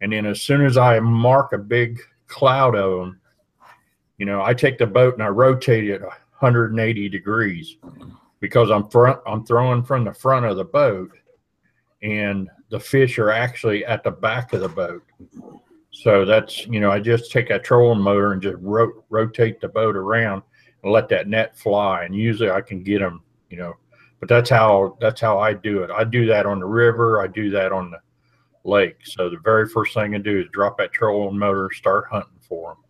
and 0.01 0.15
then 0.15 0.25
as 0.25 0.41
soon 0.41 0.65
as 0.65 0.79
I 0.79 0.99
mark 0.99 1.53
a 1.53 1.59
big 1.59 2.01
cloud 2.27 2.75
of 2.75 3.01
them, 3.01 3.21
you 4.17 4.25
know, 4.25 4.43
I 4.43 4.55
take 4.55 4.79
the 4.79 4.87
boat 4.87 5.13
and 5.13 5.23
I 5.23 5.29
rotate 5.29 5.91
it 5.91 6.01
180 6.45 7.09
degrees 7.09 7.79
because 8.41 8.71
I'm 8.71 8.89
front, 8.91 9.19
I'm 9.27 9.45
throwing 9.45 9.83
from 9.83 10.05
the 10.05 10.13
front 10.13 10.45
of 10.45 10.57
the 10.57 10.65
boat 10.65 11.11
and 12.03 12.51
the 12.69 12.79
fish 12.79 13.19
are 13.19 13.31
actually 13.31 13.85
at 13.87 14.05
the 14.05 14.11
back 14.11 14.53
of 14.53 14.61
the 14.61 14.69
boat. 14.69 15.03
So 15.91 16.27
that's, 16.27 16.67
you 16.67 16.81
know, 16.81 16.91
I 16.91 17.01
just 17.01 17.33
take 17.33 17.49
a 17.49 17.59
trolling 17.59 18.03
motor 18.03 18.33
and 18.33 18.43
just 18.43 18.57
ro- 18.61 19.05
rotate 19.09 19.61
the 19.61 19.69
boat 19.69 19.97
around 19.97 20.43
and 20.83 20.93
let 20.93 21.09
that 21.09 21.29
net 21.29 21.57
fly. 21.57 22.05
And 22.05 22.15
usually 22.15 22.51
I 22.51 22.61
can 22.61 22.83
get 22.83 22.99
them, 22.99 23.23
you 23.49 23.57
know, 23.57 23.73
but 24.21 24.29
that's 24.29 24.51
how, 24.51 24.99
that's 25.01 25.21
how 25.21 25.39
I 25.39 25.55
do 25.55 25.83
it. 25.83 25.91
I 25.91 26.05
do 26.05 26.27
that 26.27 26.45
on 26.45 26.61
the 26.61 26.67
river. 26.67 27.23
I 27.23 27.27
do 27.27 27.49
that 27.51 27.73
on 27.73 27.91
the 27.91 28.01
lake. 28.65 28.99
So 29.05 29.31
the 29.31 29.39
very 29.39 29.67
first 29.67 29.95
thing 29.95 30.15
I 30.15 30.19
do 30.19 30.41
is 30.41 30.47
drop 30.53 30.77
that 30.79 30.93
trolling 30.93 31.39
motor, 31.39 31.71
start 31.73 32.07
hunting 32.11 32.41
for 32.47 32.75
them. 32.75 32.84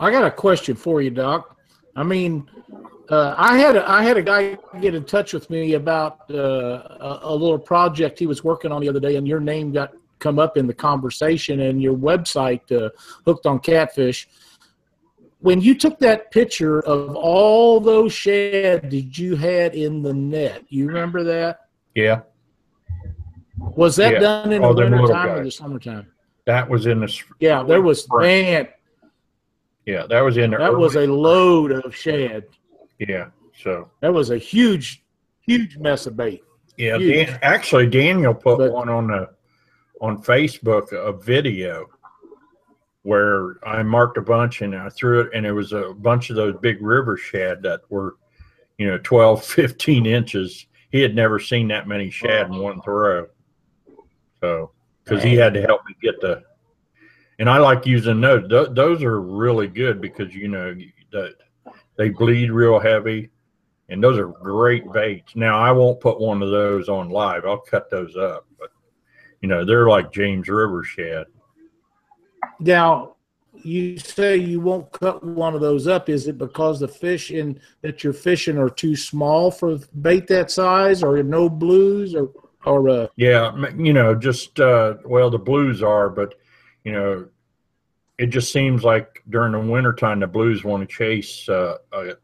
I 0.00 0.10
got 0.10 0.24
a 0.24 0.30
question 0.30 0.76
for 0.76 1.02
you, 1.02 1.10
Doc. 1.10 1.56
I 1.96 2.02
mean, 2.02 2.48
uh, 3.10 3.34
I 3.36 3.58
had 3.58 3.76
a, 3.76 3.88
I 3.88 4.02
had 4.02 4.16
a 4.16 4.22
guy 4.22 4.58
get 4.80 4.94
in 4.94 5.04
touch 5.04 5.32
with 5.32 5.48
me 5.50 5.74
about 5.74 6.30
uh, 6.30 6.36
a, 6.36 7.20
a 7.22 7.34
little 7.34 7.58
project 7.58 8.18
he 8.18 8.26
was 8.26 8.44
working 8.44 8.70
on 8.70 8.80
the 8.80 8.88
other 8.88 9.00
day, 9.00 9.16
and 9.16 9.26
your 9.26 9.40
name 9.40 9.72
got 9.72 9.92
come 10.18 10.38
up 10.38 10.56
in 10.56 10.66
the 10.66 10.74
conversation, 10.74 11.60
and 11.60 11.80
your 11.80 11.96
website 11.96 12.70
uh, 12.72 12.90
hooked 13.24 13.46
on 13.46 13.58
catfish. 13.60 14.28
When 15.40 15.60
you 15.60 15.76
took 15.76 15.98
that 16.00 16.32
picture 16.32 16.80
of 16.80 17.14
all 17.14 17.78
those 17.78 18.12
shad 18.12 18.90
that 18.90 19.18
you 19.18 19.36
had 19.36 19.74
in 19.74 20.02
the 20.02 20.12
net, 20.12 20.64
you 20.68 20.86
remember 20.88 21.22
that? 21.24 21.60
Yeah. 21.94 22.22
Was 23.76 23.96
that 23.96 24.14
Yeah. 24.14 24.18
done 24.18 24.52
in 24.52 24.64
Oh, 24.64 24.74
the 24.74 24.82
wintertime 24.82 25.38
or 25.38 25.44
the 25.44 25.50
summertime? 25.50 26.08
That 26.46 26.68
was 26.68 26.86
in 26.86 27.00
the, 27.00 27.22
Yeah, 27.38 27.62
there 27.62 27.82
was 27.82 28.08
man, 28.10 28.68
yeah, 29.88 30.04
that 30.06 30.20
was 30.20 30.36
in 30.36 30.50
the, 30.50 30.58
that 30.58 30.76
was 30.76 30.96
a 30.96 31.06
load 31.06 31.72
of 31.72 31.96
shad. 31.96 32.44
yeah. 32.98 33.30
So 33.62 33.90
That 34.02 34.12
was 34.12 34.28
a 34.30 34.36
huge, 34.36 35.02
huge 35.40 35.78
mess 35.78 36.06
of 36.06 36.14
bait. 36.14 36.42
Yeah, 36.76 36.98
Dan, 36.98 37.38
actually, 37.42 37.86
Daniel 37.88 38.34
put 38.34 38.58
But- 38.58 38.72
one 38.72 38.90
on 38.90 39.06
the 39.08 39.30
on 40.02 40.22
Facebook 40.22 40.92
a 40.92 41.12
video 41.12 41.86
where 43.02 43.56
I 43.66 43.82
marked 43.82 44.18
a 44.18 44.22
bunch 44.22 44.60
and 44.60 44.76
I 44.76 44.90
threw 44.90 45.20
it, 45.22 45.30
and 45.34 45.46
it 45.46 45.52
was 45.52 45.72
a 45.72 45.94
bunch 45.94 46.28
of 46.30 46.36
those 46.36 46.54
big 46.60 46.82
river 46.82 47.16
shad 47.16 47.62
that 47.62 47.80
were, 47.88 48.16
you 48.76 48.86
know, 48.86 48.98
12, 48.98 49.42
15 49.64 50.04
inches. 50.06 50.66
He 50.90 51.00
had 51.00 51.14
never 51.14 51.38
seen 51.40 51.66
that 51.68 51.88
many 51.88 52.10
shad 52.10 52.46
in 52.48 52.58
one 52.58 52.80
throw. 52.82 53.26
So, 54.40 54.70
because 55.02 55.22
he 55.24 55.34
had 55.34 55.54
to 55.54 55.62
help 55.62 55.80
me 55.88 55.94
get 56.02 56.20
the, 56.20 56.42
and 57.38 57.48
I 57.48 57.58
like 57.58 57.86
using 57.86 58.20
those. 58.20 58.48
Th- 58.48 58.68
those 58.72 59.02
are 59.02 59.20
really 59.20 59.68
good 59.68 60.00
because 60.00 60.34
you 60.34 60.48
know 60.48 60.76
that 61.12 61.34
they 61.96 62.10
bleed 62.10 62.50
real 62.50 62.78
heavy 62.78 63.30
and 63.88 64.02
those 64.02 64.18
are 64.18 64.28
great 64.28 64.90
baits. 64.92 65.34
Now 65.34 65.58
I 65.58 65.72
won't 65.72 66.00
put 66.00 66.20
one 66.20 66.42
of 66.42 66.50
those 66.50 66.88
on 66.88 67.10
live. 67.10 67.44
I'll 67.44 67.58
cut 67.58 67.90
those 67.90 68.16
up, 68.16 68.46
but 68.58 68.70
you 69.40 69.48
know 69.48 69.64
they're 69.64 69.88
like 69.88 70.12
James 70.12 70.48
River 70.48 70.84
shad. 70.84 71.26
Now, 72.60 73.16
you 73.52 73.98
say 73.98 74.36
you 74.36 74.60
won't 74.60 74.90
cut 74.92 75.24
one 75.24 75.54
of 75.54 75.60
those 75.60 75.86
up. 75.86 76.08
Is 76.08 76.28
it 76.28 76.38
because 76.38 76.80
the 76.80 76.88
fish 76.88 77.30
in 77.30 77.60
that 77.82 78.04
you're 78.04 78.12
fishing 78.12 78.58
are 78.58 78.70
too 78.70 78.94
small 78.94 79.50
for 79.50 79.78
bait 80.00 80.26
that 80.28 80.50
size, 80.50 81.02
or 81.02 81.22
no 81.22 81.48
blues, 81.48 82.14
or 82.14 82.30
or 82.64 82.88
uh, 82.88 83.06
Yeah, 83.16 83.52
you 83.76 83.92
know, 83.92 84.14
just 84.14 84.60
uh, 84.60 84.94
well, 85.04 85.30
the 85.30 85.38
blues 85.38 85.82
are, 85.82 86.10
but 86.10 86.34
you 86.88 86.94
know, 86.94 87.28
it 88.16 88.28
just 88.28 88.50
seems 88.50 88.82
like 88.82 89.22
during 89.28 89.52
the 89.52 89.60
wintertime 89.60 90.20
the 90.20 90.26
blues 90.26 90.64
want 90.64 90.88
to 90.88 90.96
chase 90.96 91.46
uh, 91.50 91.76
a 91.92 92.14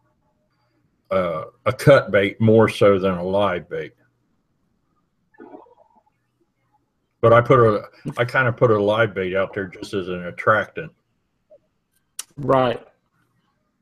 a 1.66 1.72
cut 1.72 2.10
bait 2.10 2.40
more 2.40 2.66
so 2.66 2.98
than 2.98 3.12
a 3.12 3.22
live 3.22 3.68
bait. 3.68 3.92
But 7.20 7.34
I 7.34 7.42
put 7.42 7.60
a, 7.60 7.82
I 8.16 8.24
kind 8.24 8.48
of 8.48 8.56
put 8.56 8.70
a 8.70 8.82
live 8.82 9.14
bait 9.14 9.36
out 9.36 9.52
there 9.52 9.66
just 9.66 9.92
as 9.92 10.08
an 10.08 10.24
attractant. 10.24 10.92
Right. 12.38 12.82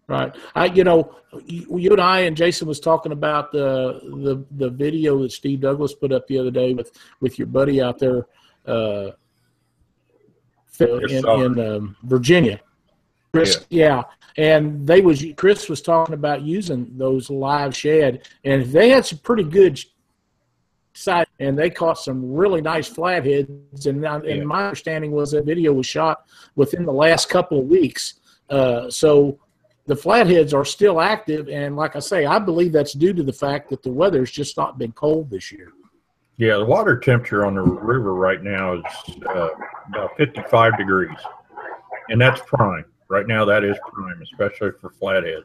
Right. 0.09 0.35
I, 0.57 0.65
you 0.67 0.83
know, 0.83 1.15
you, 1.47 1.79
you 1.79 1.91
and 1.93 2.01
I 2.01 2.21
and 2.23 2.37
Jason 2.37 2.67
was 2.67 2.81
talking 2.81 3.13
about 3.13 3.53
the 3.53 4.01
the 4.25 4.45
the 4.57 4.69
video 4.69 5.23
that 5.23 5.31
Steve 5.31 5.61
Douglas 5.61 5.95
put 5.95 6.11
up 6.13 6.27
the 6.27 6.39
other 6.39 6.51
day 6.51 6.75
with 6.75 6.91
with 7.21 7.39
your 7.39 7.47
buddy 7.47 7.81
out 7.81 8.01
there 8.01 8.27
uh, 8.67 9.13
in, 10.81 11.29
in 11.29 11.61
um, 11.61 11.97
Virginia. 12.03 12.61
Chris, 13.33 13.65
yeah. 13.71 14.03
and 14.37 14.87
they 14.87 15.01
was 15.01 15.25
Chris 15.37 15.69
was 15.69 15.81
talking 15.81 16.15
about 16.15 16.43
using 16.43 16.91
those 16.97 17.31
live 17.31 17.75
shed, 17.75 18.29
and 18.45 18.65
they 18.67 18.91
had 18.91 19.07
some 19.07 19.19
pretty 19.19 19.45
good 19.45 19.81
side, 20.95 21.27
and 21.41 21.59
they 21.59 21.71
caught 21.71 21.99
some 21.99 22.33
really 22.33 22.61
nice 22.61 22.87
flatheads. 22.87 23.87
And, 23.87 24.05
and 24.05 24.25
Yeah. 24.25 24.45
my 24.45 24.65
understanding 24.65 25.13
was 25.13 25.31
that 25.31 25.47
video 25.47 25.73
was 25.73 25.87
shot 25.87 26.27
within 26.57 26.85
the 26.85 26.93
last 26.93 27.29
couple 27.31 27.59
of 27.59 27.67
weeks. 27.67 28.21
Uh, 28.51 28.91
so 28.91 29.39
the 29.87 29.97
flatheads 29.97 30.53
are 30.53 30.65
still 30.65 31.01
active, 31.01 31.49
and 31.49 31.75
like 31.75 31.97
I 31.97 32.01
say, 32.01 32.27
I 32.27 32.39
believe 32.39 32.73
that's 32.73 32.93
due 32.93 33.15
to 33.15 33.23
the 33.23 33.33
fact 33.33 33.71
that 33.71 33.83
the 33.83 33.91
weather's 33.91 34.31
just 34.31 34.57
not 34.57 34.79
been 34.79 34.93
cold 34.93 35.31
this 35.31 35.51
year. 35.51 35.73
Yeah, 36.39 36.57
the 36.57 36.65
water 36.65 36.99
temperature 36.99 37.45
on 37.45 37.55
the 37.55 37.63
river 37.63 38.15
right 38.15 38.43
now 38.43 38.75
is 38.75 38.85
uh, 39.27 39.49
about 39.89 40.17
55 40.17 40.79
degrees, 40.79 41.19
and 42.09 42.21
that's 42.21 42.41
prime. 42.47 42.85
Right 43.09 43.27
now, 43.27 43.45
that 43.45 43.63
is 43.63 43.77
prime, 43.93 44.21
especially 44.23 44.71
for 44.81 44.91
flatheads. 44.91 45.45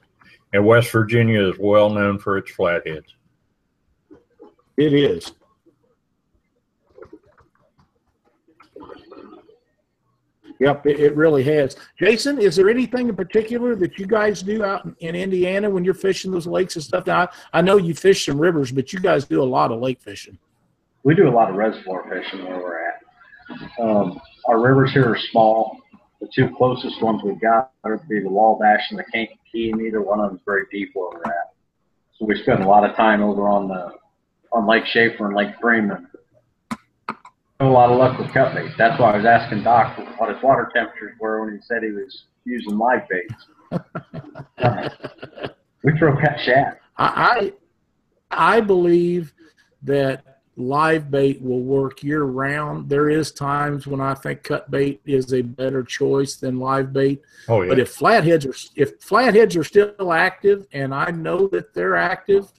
And 0.53 0.65
West 0.65 0.89
Virginia 0.91 1.50
is 1.50 1.58
well 1.60 1.89
known 1.89 2.17
for 2.17 2.38
its 2.38 2.51
flatheads. 2.51 3.13
It 4.77 4.94
is. 4.94 5.34
Yep, 10.60 10.88
it, 10.88 11.15
really 11.15 11.44
has. 11.44 11.75
Jason, 12.00 12.39
is 12.39 12.56
there 12.56 12.70
anything 12.70 13.10
in 13.10 13.15
particular 13.15 13.75
that 13.75 14.00
you 14.00 14.08
guys 14.08 14.41
do 14.41 14.63
out 14.63 14.86
in, 14.86 14.96
in 15.00 15.15
Indiana 15.15 15.70
when 15.70 15.84
you're 15.84 15.94
fishing 15.94 16.32
those 16.32 16.48
lakes 16.48 16.75
and 16.75 16.84
stuff? 16.84 17.06
Now, 17.06 17.24
I, 17.24 17.60
I 17.60 17.62
know 17.62 17.77
you 17.77 17.94
fish 17.94 18.25
some 18.25 18.39
rivers, 18.39 18.72
but 18.72 18.91
you 18.91 19.00
guys 19.00 19.25
do 19.25 19.44
a 19.44 19.46
lot 19.46 19.72
of 19.72 19.79
lake 19.79 20.01
fishing. 20.01 20.39
We 21.08 21.16
do 21.16 21.30
a 21.30 21.32
lot 21.32 21.50
of 21.50 21.56
reservoir 21.56 22.04
fishing 22.10 22.44
where 22.44 22.58
we're 22.58 22.86
at. 22.86 23.80
Um, 23.80 24.20
our 24.46 24.60
rivers 24.60 24.92
here 24.92 25.06
are 25.06 25.18
small. 25.32 25.78
The 26.20 26.28
two 26.36 26.50
closest 26.58 27.02
ones 27.02 27.22
we've 27.24 27.40
got 27.40 27.72
would 27.86 28.06
be 28.10 28.20
the 28.20 28.28
Wabash 28.28 28.82
and 28.90 29.00
the 29.00 29.06
Kankakee. 29.06 29.72
Neither 29.72 30.02
one 30.02 30.20
of 30.20 30.32
them 30.32 30.36
is 30.36 30.42
very 30.46 30.64
deep 30.70 30.90
where 30.96 31.12
we're 31.14 31.32
at. 31.32 31.54
So 32.20 32.26
we 32.26 32.38
spend 32.44 32.62
a 32.62 32.68
lot 32.68 32.84
of 32.84 32.94
time 32.98 33.24
over 33.24 33.48
on 33.48 33.70
the 33.70 33.94
on 34.52 34.68
Lake 34.68 34.86
Shafer 34.88 35.28
and 35.28 35.34
Lake 35.38 35.56
Freeman. 35.62 36.10
A 37.62 37.64
lot 37.64 37.90
of 37.90 37.98
luck 37.98 38.20
with 38.20 38.34
cut 38.34 38.54
baits. 38.54 38.74
That's 38.78 39.00
why 39.00 39.14
I 39.14 39.16
was 39.16 39.26
asking 39.26 39.64
Doc 39.64 39.98
what 40.18 40.28
his 40.28 40.44
water 40.44 40.70
temperatures 40.76 41.14
were 41.22 41.46
when 41.46 41.56
he 41.56 41.62
said 41.62 41.84
he 41.84 41.92
was 41.92 42.26
using 42.44 42.78
live 42.78 43.08
baits. 43.08 43.46
Uh, 44.58 44.90
we 45.86 45.98
throw 45.98 46.18
cat 46.18 46.38
shad. 46.43 46.80
I 46.98 47.54
I 48.30 48.60
believe 48.60 49.34
that 49.84 50.37
live 50.58 51.12
bait 51.12 51.39
will 51.39 51.62
work 51.62 52.04
year 52.04 52.24
round. 52.24 52.89
There 52.89 53.10
is 53.12 53.32
times 53.32 53.86
when 53.86 54.02
I 54.02 54.15
think 54.15 54.41
cut 54.41 54.70
bait 54.72 55.00
is 55.06 55.32
a 55.32 55.43
better 55.43 55.84
choice 55.84 56.36
than 56.36 56.60
live 56.60 56.91
bait. 56.91 57.22
Oh 57.48 57.62
yeah, 57.62 57.70
But 57.70 57.80
if 57.80 57.91
flatheads 57.91 58.46
are 58.46 58.56
if 58.76 59.00
flatheads 59.00 59.56
are 59.56 59.63
still 59.63 60.12
active, 60.12 60.65
and 60.74 60.93
I 60.96 61.12
know 61.12 61.48
that 61.50 61.76
they're 61.76 61.96
active, 61.96 62.52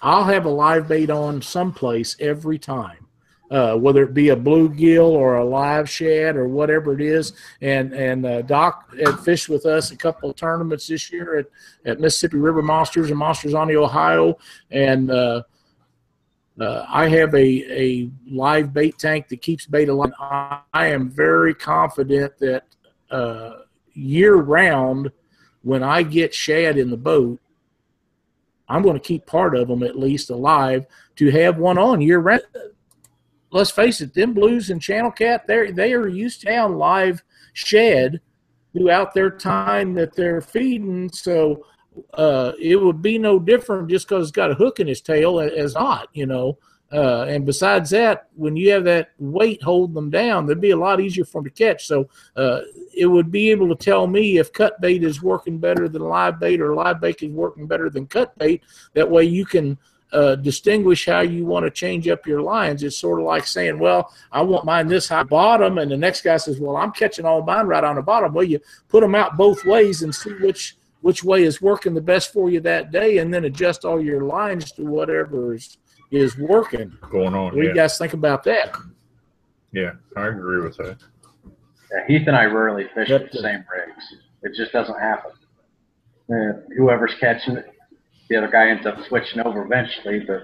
I'll 0.00 0.24
have 0.24 0.44
a 0.44 0.50
live 0.50 0.86
bait 0.86 1.10
on 1.10 1.42
someplace 1.42 2.14
every 2.20 2.60
time, 2.60 3.08
uh, 3.50 3.76
whether 3.76 4.04
it 4.04 4.14
be 4.14 4.28
a 4.28 4.36
bluegill 4.36 5.08
or 5.08 5.38
a 5.38 5.44
live 5.44 5.90
shad 5.90 6.36
or 6.36 6.46
whatever 6.46 6.94
it 6.94 7.00
is. 7.00 7.32
And 7.60 7.92
and 7.92 8.24
uh, 8.24 8.42
Doc 8.42 8.94
had 8.96 9.18
fished 9.18 9.48
with 9.48 9.66
us 9.66 9.90
a 9.90 9.96
couple 9.96 10.30
of 10.30 10.36
tournaments 10.36 10.86
this 10.86 11.10
year 11.10 11.38
at, 11.38 11.46
at 11.84 11.98
Mississippi 11.98 12.36
River 12.36 12.62
Monsters 12.62 13.10
and 13.10 13.18
Monsters 13.18 13.54
on 13.54 13.66
the 13.66 13.76
Ohio, 13.76 14.38
and 14.70 15.10
uh, 15.10 15.42
uh, 16.60 16.86
I 16.88 17.08
have 17.08 17.34
a, 17.34 17.38
a 17.70 18.10
live 18.30 18.72
bait 18.72 18.98
tank 18.98 19.28
that 19.28 19.42
keeps 19.42 19.66
bait 19.66 19.88
alive. 19.88 20.12
I, 20.18 20.60
I 20.72 20.86
am 20.88 21.10
very 21.10 21.54
confident 21.54 22.38
that 22.38 22.64
uh, 23.10 23.60
year 23.92 24.36
round, 24.36 25.10
when 25.62 25.82
I 25.82 26.02
get 26.02 26.34
shad 26.34 26.78
in 26.78 26.90
the 26.90 26.96
boat, 26.96 27.40
I'm 28.68 28.82
going 28.82 28.94
to 28.94 29.00
keep 29.00 29.26
part 29.26 29.54
of 29.56 29.68
them 29.68 29.82
at 29.82 29.98
least 29.98 30.30
alive 30.30 30.86
to 31.16 31.30
have 31.30 31.58
one 31.58 31.78
on 31.78 32.00
year 32.00 32.18
round. 32.18 32.42
Let's 33.50 33.70
face 33.70 34.00
it, 34.00 34.14
them 34.14 34.32
blues 34.32 34.70
and 34.70 34.82
channel 34.82 35.10
cat, 35.10 35.46
they 35.46 35.70
they 35.70 35.92
are 35.92 36.08
used 36.08 36.42
to 36.42 36.56
on 36.56 36.76
live 36.78 37.22
shad 37.52 38.20
throughout 38.72 39.14
their 39.14 39.30
time 39.30 39.94
that 39.94 40.14
they're 40.14 40.40
feeding. 40.40 41.10
So 41.10 41.64
uh, 42.14 42.52
it 42.60 42.76
would 42.76 43.02
be 43.02 43.18
no 43.18 43.38
different 43.38 43.88
just 43.88 44.08
because 44.08 44.28
it's 44.28 44.36
got 44.36 44.50
a 44.50 44.54
hook 44.54 44.80
in 44.80 44.86
his 44.86 45.00
tail 45.00 45.40
as 45.40 45.74
not, 45.74 46.08
you 46.12 46.26
know. 46.26 46.58
Uh, 46.92 47.24
and 47.28 47.44
besides 47.44 47.90
that, 47.90 48.28
when 48.36 48.56
you 48.56 48.70
have 48.70 48.84
that 48.84 49.10
weight 49.18 49.60
holding 49.62 49.94
them 49.94 50.08
down, 50.08 50.46
they'd 50.46 50.60
be 50.60 50.70
a 50.70 50.76
lot 50.76 51.00
easier 51.00 51.24
for 51.24 51.42
them 51.42 51.50
to 51.50 51.64
catch. 51.64 51.86
So 51.86 52.08
uh, 52.36 52.60
it 52.96 53.06
would 53.06 53.30
be 53.30 53.50
able 53.50 53.68
to 53.68 53.74
tell 53.74 54.06
me 54.06 54.38
if 54.38 54.52
cut 54.52 54.80
bait 54.80 55.02
is 55.02 55.20
working 55.20 55.58
better 55.58 55.88
than 55.88 56.02
live 56.02 56.38
bait 56.38 56.60
or 56.60 56.74
live 56.74 57.00
bait 57.00 57.22
is 57.22 57.32
working 57.32 57.66
better 57.66 57.90
than 57.90 58.06
cut 58.06 58.38
bait. 58.38 58.62
That 58.94 59.10
way 59.10 59.24
you 59.24 59.44
can 59.44 59.78
uh, 60.12 60.36
distinguish 60.36 61.06
how 61.06 61.20
you 61.20 61.44
want 61.44 61.64
to 61.64 61.70
change 61.70 62.06
up 62.06 62.24
your 62.24 62.40
lines. 62.40 62.84
It's 62.84 62.96
sort 62.96 63.18
of 63.18 63.26
like 63.26 63.46
saying, 63.46 63.80
well, 63.80 64.14
I 64.30 64.42
want 64.42 64.64
mine 64.64 64.86
this 64.86 65.08
high 65.08 65.24
bottom, 65.24 65.78
and 65.78 65.90
the 65.90 65.96
next 65.96 66.22
guy 66.22 66.36
says, 66.36 66.60
well, 66.60 66.76
I'm 66.76 66.92
catching 66.92 67.24
all 67.24 67.42
mine 67.42 67.66
right 67.66 67.82
on 67.82 67.96
the 67.96 68.02
bottom. 68.02 68.32
Well, 68.32 68.44
you 68.44 68.60
put 68.88 69.00
them 69.00 69.16
out 69.16 69.36
both 69.36 69.64
ways 69.64 70.02
and 70.02 70.14
see 70.14 70.30
which 70.34 70.76
which 71.00 71.22
way 71.22 71.42
is 71.44 71.60
working 71.62 71.94
the 71.94 72.00
best 72.00 72.32
for 72.32 72.50
you 72.50 72.60
that 72.60 72.90
day, 72.90 73.18
and 73.18 73.32
then 73.32 73.44
adjust 73.44 73.84
all 73.84 74.00
your 74.00 74.22
lines 74.22 74.72
to 74.72 74.82
whatever 74.84 75.54
is 75.54 75.78
is 76.12 76.36
working. 76.38 76.92
going 77.10 77.34
on. 77.34 77.46
What 77.46 77.54
do 77.54 77.62
Yeah, 77.62 77.68
you 77.70 77.74
guys 77.74 77.98
think 77.98 78.12
about 78.12 78.44
that? 78.44 78.76
yeah, 79.72 79.92
I 80.16 80.28
agree 80.28 80.60
with 80.62 80.76
that. 80.76 80.98
Yeah, 81.92 82.06
Heath 82.06 82.26
and 82.28 82.36
I 82.36 82.44
rarely 82.44 82.86
fish 82.94 83.08
with 83.08 83.30
the 83.32 83.38
same 83.40 83.64
rigs. 83.72 84.04
It 84.42 84.52
just 84.56 84.72
doesn't 84.72 84.98
happen. 84.98 85.32
Uh, 86.30 86.60
whoever's 86.76 87.12
catching 87.20 87.56
it, 87.56 87.66
the 88.28 88.36
other 88.36 88.48
guy 88.48 88.68
ends 88.68 88.86
up 88.86 88.96
switching 89.08 89.40
over 89.40 89.64
eventually. 89.64 90.20
But 90.20 90.42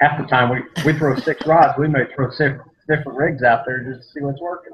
half 0.00 0.20
the 0.20 0.26
time 0.26 0.50
we, 0.50 0.62
we 0.84 0.98
throw 0.98 1.16
six 1.20 1.44
rods, 1.46 1.78
we 1.78 1.88
may 1.88 2.04
throw 2.14 2.30
six 2.30 2.58
different 2.88 3.16
rigs 3.18 3.42
out 3.42 3.64
there 3.66 3.80
just 3.84 4.08
to 4.08 4.12
see 4.14 4.20
what's 4.24 4.40
working. 4.40 4.72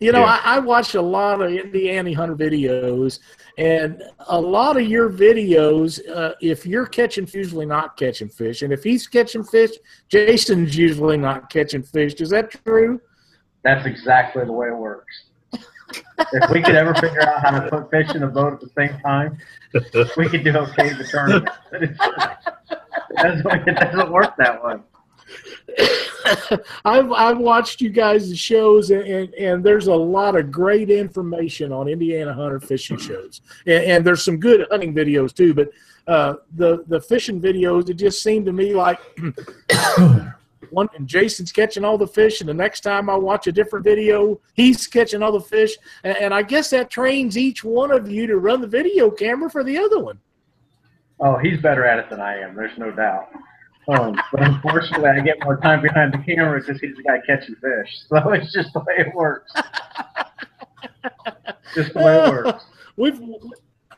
You 0.00 0.12
know, 0.12 0.20
Yeah. 0.20 0.40
I, 0.44 0.56
I 0.56 0.58
watch 0.60 0.94
a 0.94 1.02
lot 1.02 1.40
of 1.40 1.50
Indiana 1.52 2.14
hunter 2.14 2.36
videos, 2.36 3.18
and 3.56 4.02
a 4.28 4.40
lot 4.40 4.76
of 4.76 4.86
your 4.86 5.10
videos, 5.10 6.00
uh, 6.08 6.34
if 6.40 6.64
you're 6.64 6.86
catching, 6.86 7.28
usually 7.32 7.66
not 7.66 7.96
catching 7.96 8.28
fish, 8.28 8.62
and 8.62 8.72
if 8.72 8.84
he's 8.84 9.08
catching 9.08 9.42
fish, 9.42 9.70
Jason's 10.08 10.76
usually 10.76 11.16
not 11.16 11.50
catching 11.50 11.82
fish. 11.82 12.14
Is 12.14 12.30
that 12.30 12.50
true? 12.64 13.00
That's 13.64 13.86
exactly 13.86 14.44
the 14.44 14.52
way 14.52 14.68
it 14.68 14.76
works. 14.76 15.24
if 15.52 16.50
we 16.50 16.62
could 16.62 16.76
ever 16.76 16.94
figure 16.94 17.22
out 17.22 17.40
how 17.40 17.58
to 17.58 17.68
put 17.68 17.90
fish 17.90 18.14
in 18.14 18.22
a 18.22 18.28
boat 18.28 18.52
at 18.52 18.60
the 18.60 18.70
same 18.78 19.00
time, 19.00 19.36
we 20.16 20.28
could 20.28 20.44
do 20.44 20.56
okay 20.56 20.90
in 20.90 20.98
the 20.98 21.04
tournament. 21.04 21.48
But 21.72 21.82
it 21.82 21.96
doesn't, 23.16 23.68
it 23.68 23.74
doesn't 23.74 24.12
work 24.12 24.36
that 24.36 24.62
way. 24.62 24.76
I've 26.84 27.12
I've 27.12 27.38
watched 27.38 27.80
you 27.80 27.90
guys' 27.90 28.38
shows, 28.38 28.90
and, 28.90 29.02
and, 29.02 29.34
and 29.34 29.64
there's 29.64 29.86
a 29.86 29.94
lot 29.94 30.36
of 30.36 30.50
great 30.50 30.90
information 30.90 31.72
on 31.72 31.88
Indiana 31.88 32.32
hunter 32.32 32.60
fishing 32.60 32.98
shows, 32.98 33.40
and, 33.66 33.84
and 33.84 34.06
there's 34.06 34.24
some 34.24 34.38
good 34.38 34.66
hunting 34.70 34.94
videos 34.94 35.34
too. 35.34 35.54
But 35.54 35.70
uh, 36.06 36.34
the 36.56 36.84
the 36.88 37.00
fishing 37.00 37.40
videos, 37.40 37.88
it 37.88 37.94
just 37.94 38.22
seemed 38.22 38.46
to 38.46 38.52
me 38.52 38.74
like 38.74 38.98
one 40.70 40.88
and 40.96 41.06
Jason's 41.06 41.52
catching 41.52 41.84
all 41.84 41.98
the 41.98 42.06
fish, 42.06 42.40
and 42.40 42.48
the 42.48 42.54
next 42.54 42.80
time 42.80 43.08
I 43.08 43.16
watch 43.16 43.46
a 43.46 43.52
different 43.52 43.84
video, 43.84 44.40
he's 44.54 44.86
catching 44.86 45.22
all 45.22 45.32
the 45.32 45.40
fish, 45.40 45.76
and, 46.04 46.16
and 46.16 46.34
I 46.34 46.42
guess 46.42 46.70
that 46.70 46.90
trains 46.90 47.36
each 47.36 47.64
one 47.64 47.90
of 47.90 48.10
you 48.10 48.26
to 48.26 48.38
run 48.38 48.60
the 48.60 48.66
video 48.66 49.10
camera 49.10 49.50
for 49.50 49.64
the 49.64 49.78
other 49.78 50.00
one. 50.00 50.18
Oh, 51.20 51.36
he's 51.36 51.60
better 51.60 51.84
at 51.84 51.98
it 51.98 52.10
than 52.10 52.20
I 52.20 52.38
am. 52.38 52.54
There's 52.54 52.78
no 52.78 52.90
doubt. 52.90 53.30
Um, 53.88 54.20
but 54.30 54.42
unfortunately, 54.42 55.08
I 55.08 55.20
get 55.20 55.42
more 55.42 55.56
time 55.56 55.80
behind 55.80 56.12
the 56.12 56.18
camera 56.18 56.62
to 56.62 56.74
he's 56.74 56.96
the 56.96 57.02
guy 57.02 57.20
catching 57.26 57.56
fish. 57.56 58.00
So 58.08 58.32
it's 58.32 58.52
just 58.52 58.74
the 58.74 58.80
way 58.80 58.96
it 58.98 59.14
works. 59.14 59.50
just 61.74 61.94
the 61.94 62.00
way 62.00 62.22
it 62.22 62.30
works. 62.30 62.66
we've 62.96 63.18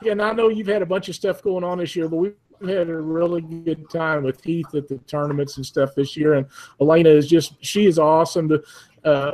and 0.08 0.22
I 0.22 0.32
know 0.32 0.48
you've 0.48 0.68
had 0.68 0.82
a 0.82 0.86
bunch 0.86 1.08
of 1.08 1.14
stuff 1.14 1.42
going 1.42 1.64
on 1.64 1.78
this 1.78 1.94
year, 1.94 2.08
but 2.08 2.16
we've 2.16 2.34
had 2.62 2.88
a 2.88 2.96
really 2.96 3.42
good 3.42 3.90
time 3.90 4.22
with 4.22 4.42
Heath 4.42 4.74
at 4.74 4.88
the 4.88 4.98
tournaments 4.98 5.56
and 5.56 5.66
stuff 5.66 5.94
this 5.94 6.16
year. 6.16 6.34
And 6.34 6.46
Elena 6.80 7.10
is 7.10 7.26
just 7.26 7.52
she 7.64 7.86
is 7.86 7.98
awesome. 7.98 8.48
To 8.48 8.62
uh, 9.04 9.32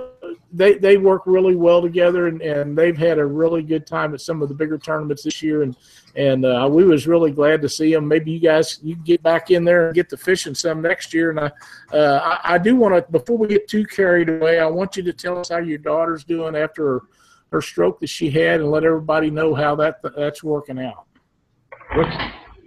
they 0.53 0.75
they 0.75 0.97
work 0.97 1.23
really 1.27 1.57
well 1.57 1.83
together, 1.83 2.29
and, 2.29 2.41
and 2.41 2.77
they've 2.79 2.97
had 2.97 3.19
a 3.19 3.25
really 3.25 3.63
good 3.63 3.87
time 3.87 4.15
at 4.15 4.21
some 4.21 4.43
of 4.43 4.49
the 4.49 4.55
bigger 4.55 4.79
tournaments 4.79 5.25
this 5.25 5.43
year. 5.43 5.63
And 5.63 5.77
and 6.15 6.45
uh, 6.45 6.69
we 6.71 6.85
was 6.85 7.07
really 7.07 7.31
glad 7.31 7.61
to 7.63 7.69
see 7.69 7.93
them. 7.93 8.07
Maybe 8.07 8.31
you 8.31 8.41
guys 8.41 8.79
you 8.83 8.95
get 8.97 9.23
back 9.23 9.51
in 9.51 9.65
there 9.65 9.87
and 9.87 9.95
get 9.95 10.09
the 10.09 10.17
fishing 10.17 10.55
some 10.55 10.81
next 10.81 11.13
year. 11.13 11.31
And 11.31 11.41
I 11.41 11.51
uh, 11.93 12.39
I, 12.45 12.55
I 12.55 12.59
do 12.59 12.77
want 12.77 12.95
to 12.95 13.11
before 13.11 13.39
we 13.39 13.49
get 13.49 13.69
too 13.69 13.85
carried 13.85 14.29
away, 14.29 14.61
I 14.61 14.67
want 14.67 14.97
you 14.97 15.03
to 15.03 15.13
tell 15.13 15.39
us 15.39 15.49
how 15.49 15.59
your 15.59 15.79
daughter's 15.79 16.25
doing 16.25 16.55
after 16.55 16.85
her, 16.85 17.03
her 17.53 17.61
stroke 17.61 18.01
that 18.01 18.09
she 18.09 18.31
had, 18.31 18.61
and 18.61 18.71
let 18.71 18.85
everybody 18.85 19.31
know 19.31 19.55
how 19.55 19.75
that 19.77 20.01
that's 20.17 20.45
working 20.45 20.79
out. 20.79 21.07
Brooks, 21.93 22.17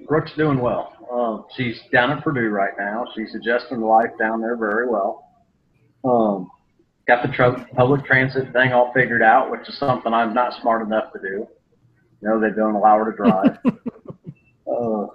Brooke's 0.07 0.33
doing 0.35 0.59
well. 0.59 0.93
Um, 1.11 1.45
she's 1.55 1.79
down 1.91 2.11
at 2.11 2.23
Purdue 2.23 2.49
right 2.49 2.73
now. 2.77 3.05
She's 3.15 3.33
adjusting 3.35 3.81
life 3.81 4.11
down 4.19 4.41
there 4.41 4.55
very 4.55 4.87
well. 4.87 5.25
Um, 6.03 6.51
got 7.09 7.23
the 7.23 7.33
tr- 7.33 7.65
public 7.75 8.05
transit 8.05 8.53
thing 8.53 8.71
all 8.71 8.93
figured 8.93 9.23
out, 9.23 9.49
which 9.49 9.67
is 9.67 9.77
something 9.79 10.13
I'm 10.13 10.31
not 10.31 10.53
smart 10.61 10.85
enough 10.85 11.11
to 11.13 11.19
do. 11.19 11.47
You 12.21 12.29
know, 12.29 12.39
they 12.39 12.55
don't 12.55 12.75
allow 12.75 12.99
her 12.99 13.11
to 13.11 13.17
drive. 13.17 13.57
uh, 14.71 15.07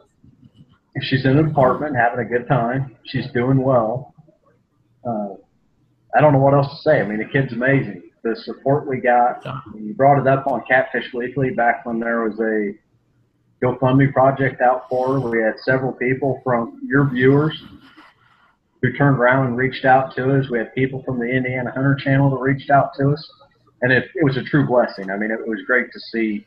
she's 1.02 1.24
in 1.24 1.38
an 1.38 1.50
apartment 1.50 1.94
having 1.94 2.26
a 2.26 2.28
good 2.28 2.48
time. 2.48 2.96
She's 3.04 3.26
doing 3.33 3.62
well. 3.62 4.12
Uh, 5.07 5.35
I 6.16 6.20
don't 6.20 6.33
know 6.33 6.40
what 6.40 6.54
else 6.54 6.68
to 6.68 6.83
say. 6.83 7.00
I 7.00 7.04
mean, 7.04 7.18
the 7.18 7.26
kid's 7.26 7.52
amazing. 7.52 8.11
The 8.24 8.35
support 8.42 8.88
we 8.88 8.98
got. 8.98 9.44
You 9.78 9.94
brought 9.94 10.18
it 10.18 10.26
up 10.26 10.48
on 10.48 10.64
Catfish 10.66 11.12
Weekly 11.14 11.50
back 11.50 11.87
when 11.87 12.00
there 12.00 12.22
was 12.22 12.40
a 12.40 12.72
GoFundMe 13.64 14.12
project 14.12 14.61
out 14.61 14.88
for 14.88 15.12
her. 15.12 15.20
We 15.20 15.42
had 15.42 15.61
several 15.61 15.92
people 15.92 16.40
from 16.42 16.80
your 16.85 17.09
viewers 17.09 17.62
who 18.85 18.92
turned 18.92 19.18
around 19.18 19.47
and 19.47 19.57
reached 19.57 19.87
out 19.87 20.14
to 20.14 20.38
us. 20.38 20.51
We 20.51 20.59
had 20.59 20.75
people 20.75 21.03
from 21.05 21.18
the 21.18 21.25
Indiana 21.25 21.73
Hunter 21.75 21.94
Channel 21.94 22.29
that 22.31 22.37
reached 22.37 22.68
out 22.68 22.90
to 22.99 23.12
us, 23.12 23.33
and 23.81 23.90
it, 23.90 24.11
it 24.14 24.23
was 24.23 24.37
a 24.37 24.42
true 24.42 24.66
blessing. 24.66 25.11
I 25.11 25.16
mean, 25.16 25.31
it 25.31 25.49
was 25.49 25.61
great 25.66 25.90
to 25.90 26.01
see 26.12 26.47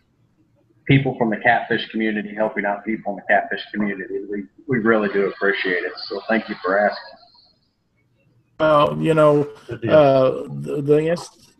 people 0.86 1.16
from 1.18 1.32
the 1.32 1.38
catfish 1.38 1.90
community 1.90 2.36
helping 2.36 2.64
out 2.64 2.86
people 2.86 3.14
in 3.14 3.16
the 3.18 3.24
catfish 3.28 3.62
community. 3.74 4.20
We 4.30 4.44
we 4.68 4.78
really 4.78 5.10
do 5.12 5.28
appreciate 5.30 5.84
it. 5.84 5.94
So 6.06 6.22
thank 6.30 6.48
you 6.48 6.56
for 6.64 6.78
asking. 6.78 7.20
Well, 8.60 8.98
you 9.00 9.16
know, 9.16 9.50
uh, 9.72 10.44
the, 10.62 10.82
the 10.84 11.10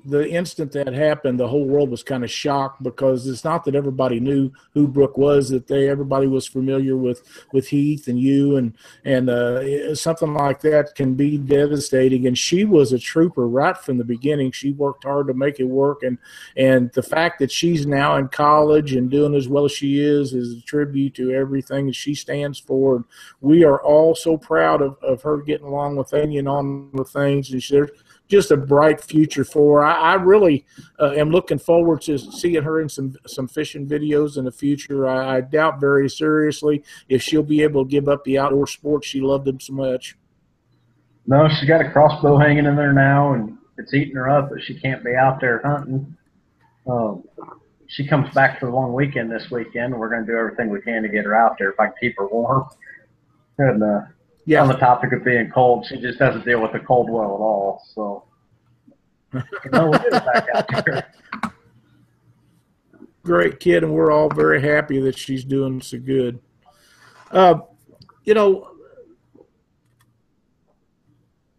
the 0.08 0.30
instant 0.30 0.72
that 0.72 0.94
happened, 0.94 1.38
the 1.38 1.48
whole 1.48 1.66
world 1.66 1.90
was 1.90 2.02
kind 2.02 2.24
of 2.24 2.32
shocked 2.32 2.82
because 2.82 3.28
it's 3.28 3.44
not 3.44 3.66
that 3.66 3.76
everybody 3.76 4.22
knew 4.22 4.52
who 4.74 4.88
Brooke 4.88 5.18
was; 5.18 5.50
that 5.50 5.68
they 5.68 5.90
everybody 5.90 6.28
was 6.28 6.48
familiar 6.48 6.96
with 6.96 7.22
with 7.52 7.68
Heath 7.68 8.08
and 8.08 8.18
you, 8.18 8.56
and 8.56 8.74
and 9.04 9.30
uh, 9.30 9.94
something 9.96 10.34
like 10.34 10.62
that 10.62 10.96
can 10.96 11.16
be 11.16 11.38
devastating. 11.38 12.26
And 12.26 12.38
she 12.38 12.64
was 12.64 12.94
a 12.94 13.00
trooper 13.00 13.48
right 13.48 13.78
from 13.78 13.98
the 13.98 14.06
beginning. 14.06 14.54
She 14.54 14.72
worked 14.72 15.04
hard 15.04 15.28
to 15.28 15.34
make 15.34 15.60
it 15.60 15.66
work, 15.66 16.04
and 16.04 16.18
and 16.56 16.90
the 16.94 17.04
fact 17.04 17.40
that 17.40 17.52
she's 17.52 17.86
now 17.86 18.16
in 18.16 18.30
college 18.30 18.94
and 18.94 19.12
doing 19.12 19.36
as 19.36 19.50
well 19.50 19.66
as 19.66 19.74
she 19.74 20.00
is 20.00 20.34
is 20.34 20.58
a 20.58 20.62
tribute 20.62 21.16
to 21.16 21.32
everything 21.32 21.88
that 21.88 21.96
she 21.96 22.16
stands 22.16 22.60
for. 22.60 22.96
And 22.96 23.06
we 23.42 23.66
are 23.66 23.82
all 23.82 24.16
so 24.16 24.38
proud 24.38 24.82
of, 24.82 24.98
of 25.04 25.22
her 25.24 25.38
getting 25.42 25.68
along 25.68 25.98
with 25.98 26.14
Amy 26.14 26.38
and 26.38 26.48
on 26.48 26.92
with 26.94 27.10
things. 27.10 27.52
And 27.52 27.62
she's 27.62 27.92
just 28.28 28.52
a 28.52 28.58
bright 28.58 29.02
future 29.02 29.44
for 29.44 29.80
her. 29.80 29.86
I, 29.86 29.94
I 29.94 30.14
really 30.16 30.66
uh, 31.00 31.12
am 31.12 31.30
looking 31.30 31.60
forward 31.60 32.02
to 32.02 32.18
seeing 32.18 32.64
her 32.64 32.82
in 32.82 32.90
some 32.90 33.16
some 33.26 33.48
fishing 33.48 33.88
videos 33.88 34.38
in 34.38 34.46
the 34.46 34.52
future. 34.52 35.08
I, 35.08 35.38
I, 35.38 35.42
doubt 35.42 35.80
very 35.80 36.10
seriously 36.10 36.84
if 37.08 37.22
she'll 37.22 37.44
be 37.44 37.64
able 37.64 37.86
to 37.86 37.90
give 37.90 38.10
up 38.10 38.24
the 38.24 38.38
outdoor 38.38 38.68
sports 38.68 39.08
she 39.08 39.22
loved 39.22 39.46
them 39.46 39.60
so 39.60 39.74
much. 39.74 40.18
No, 41.26 41.48
she's 41.50 41.68
got 41.68 41.82
a 41.82 41.92
crossbow 41.92 42.38
hanging 42.38 42.66
in 42.66 42.76
there 42.76 42.94
now, 42.94 43.34
and 43.34 43.58
it's 43.78 43.94
eating 43.94 44.16
her 44.16 44.30
up, 44.30 44.50
but 44.50 44.62
she 44.64 44.80
can't 44.80 45.04
be 45.04 45.14
out 45.14 45.42
there 45.42 45.62
hunting. 45.64 46.16
Um, 46.90 47.24
she 47.88 48.08
comes 48.08 48.34
back 48.34 48.60
for 48.60 48.68
the 48.68 48.72
long 48.72 48.94
weekend 48.94 49.32
this 49.32 49.50
weekend. 49.52 49.98
We're 49.98 50.10
going 50.10 50.26
to 50.26 50.32
do 50.32 50.38
everything 50.38 50.70
we 50.70 50.82
can 50.82 51.04
to 51.04 51.10
get 51.10 51.26
her 51.26 51.36
out 51.36 51.58
there 51.58 51.72
if 51.72 51.80
I 51.80 51.88
can 51.88 51.96
keep 52.00 52.18
her 52.18 52.28
warm. 52.28 52.68
And 53.58 53.84
uh, 53.84 54.02
yeah. 54.48 54.62
on 54.62 54.70
the 54.70 54.76
topic 54.76 55.12
of 55.12 55.24
being 55.24 55.52
cold, 55.52 55.86
she 55.86 55.98
just 55.98 56.18
doesn't 56.18 56.46
deal 56.46 56.62
with 56.62 56.72
the 56.72 56.80
cold 56.80 57.10
well 57.10 57.36
at 57.36 57.42
all. 57.42 57.84
So, 57.94 58.24
no, 59.72 59.90
we'll 59.90 59.92
back 59.92 60.48
out 60.56 60.86
there. 60.86 61.14
Great 63.24 63.60
kid, 63.60 63.84
and 63.84 63.94
we're 63.94 64.12
all 64.12 64.30
very 64.30 64.62
happy 64.62 65.02
that 65.02 65.18
she's 65.18 65.44
doing 65.44 65.82
so 65.82 66.00
good. 66.00 66.40
Uh, 67.30 67.60
you 68.24 68.34
know, 68.34 68.72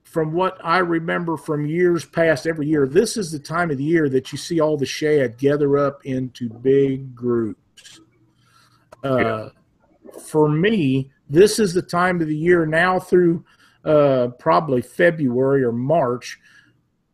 from 0.03 0.33
what 0.33 0.59
I 0.65 0.79
remember 0.79 1.37
from 1.37 1.67
years 1.67 2.07
past, 2.07 2.47
every 2.47 2.67
year, 2.67 2.89
this 2.89 3.19
is 3.19 3.31
the 3.31 3.39
time 3.39 3.71
of 3.71 3.77
the 3.77 3.85
year 3.85 4.09
that 4.09 4.33
you 4.33 4.39
see 4.39 4.61
all 4.61 4.79
the 4.79 4.87
shad 4.87 5.37
gather 5.37 5.77
up 5.77 6.07
into 6.07 6.49
big 6.49 7.15
groups. 7.15 8.01
Uh, 9.05 9.19
yeah. 9.19 9.49
For 10.23 10.49
me, 10.49 11.13
this 11.31 11.59
is 11.59 11.75
the 11.75 11.83
time 11.83 12.21
of 12.21 12.27
the 12.27 12.37
year 12.37 12.67
now 12.67 12.99
through 12.99 13.45
uh, 13.85 14.29
probably 14.39 14.83
February 14.83 15.63
or 15.65 15.73
March 15.73 16.39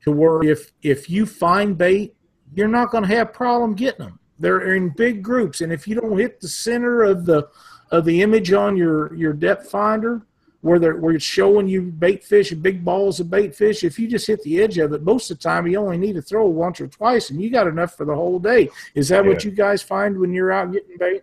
to 0.03 0.13
where 0.13 0.43
if 0.43 0.73
if 0.83 1.09
you 1.11 1.27
find 1.27 1.77
bait, 1.77 2.15
you're 2.55 2.69
not 2.69 2.91
going 2.91 3.05
to 3.05 3.15
have 3.15 3.33
problem 3.33 3.75
getting 3.75 4.07
them. 4.07 4.19
They're 4.39 4.75
in 4.75 4.91
big 4.91 5.23
groups, 5.23 5.61
and 5.61 5.73
if 5.73 5.89
you 5.89 6.01
don't 6.01 6.19
hit 6.19 6.41
the 6.41 6.49
center 6.49 7.03
of 7.03 7.25
the 7.25 7.49
of 7.91 8.05
the 8.05 8.23
image 8.23 8.53
on 8.53 8.77
your 8.77 9.15
your 9.15 9.33
depth 9.33 9.71
finder, 9.71 10.27
where 10.61 10.79
they're 10.79 10.97
where 10.97 11.15
it's 11.15 11.25
showing 11.25 11.69
you 11.69 11.83
bait 11.83 12.25
fish 12.25 12.51
and 12.51 12.63
big 12.63 12.85
balls 12.85 13.21
of 13.21 13.31
bait 13.31 13.55
fish, 13.55 13.85
if 13.85 13.99
you 13.99 14.09
just 14.09 14.27
hit 14.27 14.43
the 14.43 14.61
edge 14.63 14.79
of 14.79 14.93
it, 14.93 15.03
most 15.03 15.31
of 15.31 15.39
the 15.39 15.43
time 15.43 15.67
you 15.67 15.79
only 15.79 15.99
need 15.99 16.15
to 16.15 16.23
throw 16.23 16.47
once 16.47 16.81
or 16.81 16.89
twice, 16.89 17.31
and 17.31 17.41
you 17.41 17.51
got 17.51 17.67
enough 17.67 17.97
for 17.97 18.05
the 18.05 18.15
whole 18.15 18.39
day. 18.39 18.69
Is 18.95 19.09
that 19.09 19.25
yeah. 19.25 19.31
what 19.31 19.45
you 19.45 19.51
guys 19.51 19.83
find 19.83 20.19
when 20.19 20.33
you're 20.33 20.53
out 20.53 20.73
getting 20.73 20.97
bait? 20.99 21.23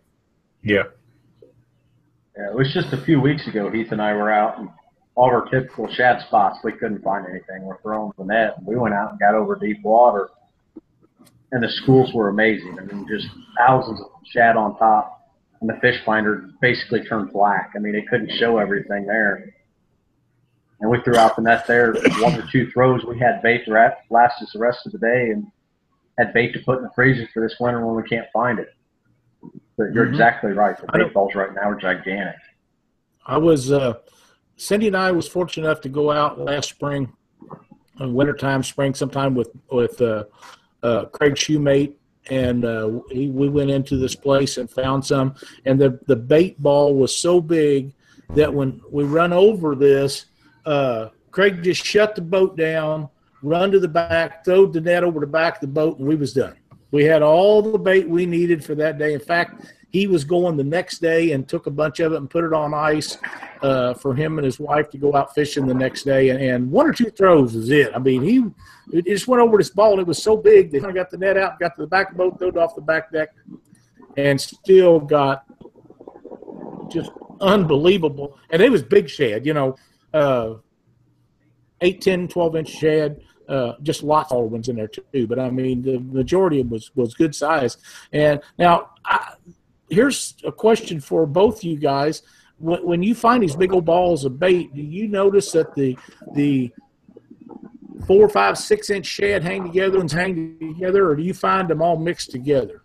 Yeah, 0.64 0.84
yeah, 2.38 2.50
it 2.50 2.56
was 2.56 2.72
just 2.74 2.94
a 2.94 3.04
few 3.04 3.20
weeks 3.20 3.48
ago. 3.48 3.70
Heath 3.70 3.92
and 3.92 4.02
I 4.02 4.14
were 4.14 4.32
out, 4.32 4.60
and 4.60 4.70
all 5.16 5.30
our 5.30 5.46
typical 5.50 5.92
shad 5.94 6.22
spots, 6.28 6.60
we 6.64 6.72
couldn't 6.72 7.04
find 7.04 7.26
anything. 7.28 7.64
We're 7.64 7.82
throwing 7.82 8.12
the 8.18 8.26
net, 8.26 8.56
we 8.66 8.76
went 8.76 8.94
out 8.94 9.12
and 9.12 9.20
got 9.20 9.36
over 9.36 9.56
deep 9.56 9.82
water, 9.84 10.30
and 11.52 11.62
the 11.62 11.70
schools 11.70 12.14
were 12.14 12.30
amazing. 12.30 12.78
I 12.80 12.86
mean, 12.86 13.06
just 13.10 13.28
thousands 13.58 14.00
of 14.00 14.08
shad 14.26 14.56
on 14.56 14.78
top, 14.78 15.30
and 15.60 15.70
the 15.70 15.78
fish 15.82 15.98
finder 16.06 16.50
basically 16.62 17.04
turned 17.04 17.32
black. 17.34 17.72
I 17.76 17.80
mean, 17.80 17.96
it 17.96 18.08
couldn't 18.08 18.32
show 18.40 18.58
everything 18.58 19.06
there. 19.06 19.54
And 20.80 20.90
we 20.90 21.00
threw 21.04 21.18
out 21.18 21.36
the 21.36 21.44
net 21.44 21.68
there. 21.68 21.94
One 21.94 22.36
or 22.36 22.48
two 22.52 22.72
throws, 22.72 23.04
we 23.06 23.20
had 23.20 23.44
bait 23.44 23.66
to 23.66 23.72
last 24.10 24.42
us 24.42 24.52
the 24.54 24.60
rest 24.60 24.80
of 24.86 24.94
the 24.94 24.98
day, 24.98 25.32
and 25.32 25.46
had 26.18 26.34
bait 26.34 26.54
to 26.54 26.60
put 26.60 26.78
in 26.78 26.84
the 26.84 26.90
freezer 26.96 27.28
for 27.34 27.42
this 27.42 27.56
winter 27.60 27.86
when 27.86 28.02
we 28.02 28.08
can't 28.08 28.28
find 28.34 28.58
it. 28.58 28.70
But 29.82 29.96
you're 29.96 30.06
mm-hmm. 30.06 30.14
exactly 30.14 30.52
right. 30.52 30.78
The 30.78 30.88
bait 30.94 31.12
balls 31.12 31.34
right 31.34 31.52
now 31.56 31.70
are 31.70 31.76
gigantic. 31.76 32.36
I 33.26 33.38
was 33.38 33.72
uh, 33.72 33.96
Cindy 34.58 34.88
and 34.88 34.96
I 34.96 35.12
was 35.12 35.28
fortunate 35.28 35.66
enough 35.66 35.82
to 35.82 35.90
go 35.90 36.12
out 36.12 36.40
last 36.40 36.70
spring, 36.70 37.12
uh, 38.00 38.08
wintertime, 38.08 38.62
spring, 38.62 38.94
sometime 38.94 39.34
with 39.34 39.50
with 39.72 40.00
uh, 40.00 40.26
uh, 40.84 41.06
Craig 41.06 41.34
Shoemate, 41.34 41.96
and 42.30 42.64
uh, 42.64 43.00
he, 43.10 43.30
we 43.30 43.50
went 43.50 43.72
into 43.72 43.98
this 43.98 44.14
place 44.14 44.58
and 44.58 44.70
found 44.70 45.04
some. 45.04 45.34
And 45.66 45.82
the 45.82 46.00
the 46.06 46.16
bait 46.16 46.62
ball 46.62 46.94
was 46.94 47.18
so 47.18 47.42
big 47.42 47.92
that 48.36 48.54
when 48.54 48.82
we 48.92 49.04
run 49.04 49.34
over 49.34 49.74
this, 49.74 50.26
uh, 50.68 51.08
Craig 51.32 51.64
just 51.64 51.84
shut 51.84 52.14
the 52.14 52.22
boat 52.22 52.56
down, 52.56 53.10
run 53.42 53.72
to 53.72 53.80
the 53.80 53.88
back, 53.88 54.46
throw 54.46 54.68
the 54.68 54.80
net 54.80 55.04
over 55.04 55.20
the 55.20 55.26
back 55.26 55.56
of 55.56 55.62
the 55.62 55.68
boat, 55.68 55.98
and 55.98 56.08
we 56.08 56.16
was 56.16 56.34
done. 56.34 56.56
We 56.92 57.06
had 57.06 57.22
all 57.22 57.62
the 57.62 57.80
bait 57.80 58.08
we 58.08 58.26
needed 58.26 58.64
for 58.64 58.76
that 58.76 58.98
day. 58.98 59.14
In 59.14 59.20
fact, 59.20 59.66
he 59.92 60.08
was 60.08 60.24
going 60.24 60.56
the 60.56 60.64
next 60.64 61.00
day 61.00 61.32
and 61.32 61.48
took 61.48 61.68
a 61.68 61.72
bunch 61.72 62.00
of 62.00 62.14
it 62.14 62.18
and 62.18 62.30
put 62.30 62.46
it 62.46 62.54
on 62.54 62.74
ice 62.74 63.18
uh, 63.62 63.94
for 63.94 64.16
him 64.16 64.38
and 64.38 64.46
his 64.46 64.60
wife 64.60 64.90
to 64.90 64.98
go 64.98 65.16
out 65.16 65.36
fishing 65.36 65.68
the 65.68 65.74
next 65.74 66.04
day. 66.04 66.30
And, 66.30 66.42
and 66.42 66.72
one 66.72 66.88
or 66.88 66.94
two 66.94 67.10
throws 67.10 67.56
was 67.56 67.70
it. 67.70 67.92
I 67.94 68.00
mean, 68.00 68.22
he 68.22 68.46
it 68.94 69.06
just 69.06 69.28
went 69.28 69.42
over 69.42 69.58
this 69.58 69.70
ball 69.70 69.94
and 69.94 70.02
it 70.02 70.08
was 70.08 70.22
so 70.22 70.38
big 70.38 70.72
he 70.72 70.80
kind 70.80 70.90
of 70.90 70.96
got 70.96 71.10
the 71.10 71.18
net 71.18 71.38
out, 71.38 71.60
got 71.60 71.76
to 71.76 71.82
the 71.82 71.88
back 71.88 72.12
of 72.12 72.18
the 72.18 72.24
boat, 72.24 72.40
threw 72.40 72.50
it 72.50 72.58
off 72.58 72.76
the 72.76 72.82
back 72.82 73.12
deck, 73.12 73.30
and 74.18 74.40
still 74.40 75.00
got 75.00 75.46
just 76.90 77.12
unbelievable. 77.42 78.38
And 78.50 78.62
it 78.62 78.72
was 78.72 78.82
big 78.84 79.10
shad, 79.10 79.46
you 79.46 79.54
know, 79.54 79.76
uh, 80.14 80.56
8, 81.82 82.02
10, 82.02 82.28
12 82.28 82.56
inch 82.56 82.70
shad. 82.70 83.22
Uh, 83.52 83.76
just 83.84 84.02
lots 84.02 84.32
of 84.32 84.50
ones 84.50 84.70
in 84.70 84.78
there 84.78 84.88
too. 84.88 85.28
But 85.28 85.38
I 85.38 85.50
mean, 85.50 85.82
the 85.82 86.00
majority 86.00 86.62
of 86.62 86.68
them 86.68 86.72
was 86.72 86.90
was 86.96 87.14
good 87.14 87.36
size. 87.36 87.76
And 88.14 88.40
now, 88.58 88.92
I, 89.04 89.34
here's 89.90 90.36
a 90.46 90.54
question 90.54 91.02
for 91.02 91.26
both 91.26 91.62
you 91.62 91.78
guys: 91.78 92.24
when, 92.60 92.82
when 92.86 93.04
you 93.04 93.14
find 93.14 93.44
these 93.44 93.58
big 93.58 93.74
old 93.74 93.84
balls 93.84 94.24
of 94.24 94.40
bait, 94.40 94.74
do 94.74 94.82
you 94.82 95.10
notice 95.10 95.52
that 95.52 95.76
the 95.76 95.98
the 96.34 96.72
four, 98.08 98.30
five, 98.30 98.58
six 98.58 98.90
inch 98.90 99.06
shad 99.06 99.44
hang 99.44 99.64
together 99.64 100.00
and 100.00 100.10
hang 100.10 100.58
together, 100.58 101.10
or 101.10 101.16
do 101.18 101.24
you 101.24 101.34
find 101.34 101.68
them 101.68 101.82
all 101.82 101.98
mixed 101.98 102.32
together? 102.32 102.84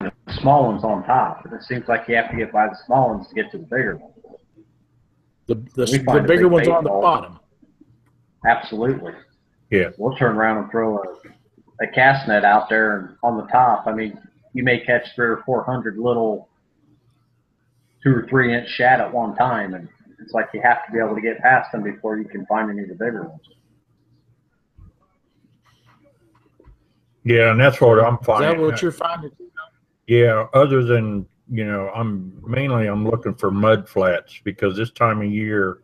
The 0.00 0.12
small 0.40 0.66
ones 0.66 0.84
on 0.84 1.04
top. 1.04 1.44
It 1.52 1.62
seems 1.64 1.88
like 1.88 2.06
you 2.06 2.14
have 2.14 2.30
to 2.30 2.36
get 2.36 2.52
by 2.52 2.68
the 2.68 2.78
small 2.86 3.10
ones 3.10 3.26
to 3.28 3.34
get 3.34 3.50
to 3.50 3.58
the 3.58 3.64
bigger 3.64 3.96
ones. 3.96 4.14
The 5.50 5.56
the, 5.74 5.84
the 5.84 6.24
bigger 6.28 6.46
ones 6.46 6.68
bait 6.68 6.72
on 6.72 6.84
the 6.84 6.90
ball. 6.90 7.02
bottom. 7.02 7.40
Absolutely. 8.46 9.12
Yeah. 9.72 9.88
We'll 9.98 10.14
turn 10.16 10.36
around 10.36 10.58
and 10.58 10.70
throw 10.70 10.98
a, 10.98 11.84
a 11.84 11.88
cast 11.88 12.28
net 12.28 12.44
out 12.44 12.68
there 12.68 12.98
and 12.98 13.16
on 13.24 13.36
the 13.36 13.46
top. 13.48 13.88
I 13.88 13.92
mean, 13.92 14.16
you 14.52 14.62
may 14.62 14.78
catch 14.78 15.08
three 15.16 15.26
or 15.26 15.42
four 15.44 15.64
hundred 15.64 15.98
little 15.98 16.48
two 18.00 18.14
or 18.14 18.26
three 18.30 18.54
inch 18.54 18.68
shad 18.68 19.00
at 19.00 19.12
one 19.12 19.34
time, 19.34 19.74
and 19.74 19.88
it's 20.20 20.32
like 20.32 20.50
you 20.54 20.60
have 20.62 20.86
to 20.86 20.92
be 20.92 21.00
able 21.00 21.16
to 21.16 21.20
get 21.20 21.40
past 21.40 21.72
them 21.72 21.82
before 21.82 22.16
you 22.16 22.26
can 22.26 22.46
find 22.46 22.70
any 22.70 22.82
of 22.82 22.88
the 22.88 22.94
bigger 22.94 23.24
ones. 23.24 23.40
Yeah, 27.24 27.50
and 27.50 27.60
that's 27.60 27.80
what 27.80 27.98
I'm 27.98 28.18
finding. 28.18 28.50
Is 28.50 28.56
that 28.56 28.62
what 28.62 28.82
you're 28.82 28.92
finding? 28.92 29.32
Yeah, 30.06 30.46
other 30.54 30.84
than 30.84 31.26
you 31.50 31.64
know, 31.64 31.90
I'm 31.94 32.40
mainly 32.46 32.86
I'm 32.86 33.04
looking 33.08 33.34
for 33.34 33.50
mud 33.50 33.88
flats 33.88 34.40
because 34.44 34.76
this 34.76 34.92
time 34.92 35.20
of 35.20 35.30
year, 35.30 35.82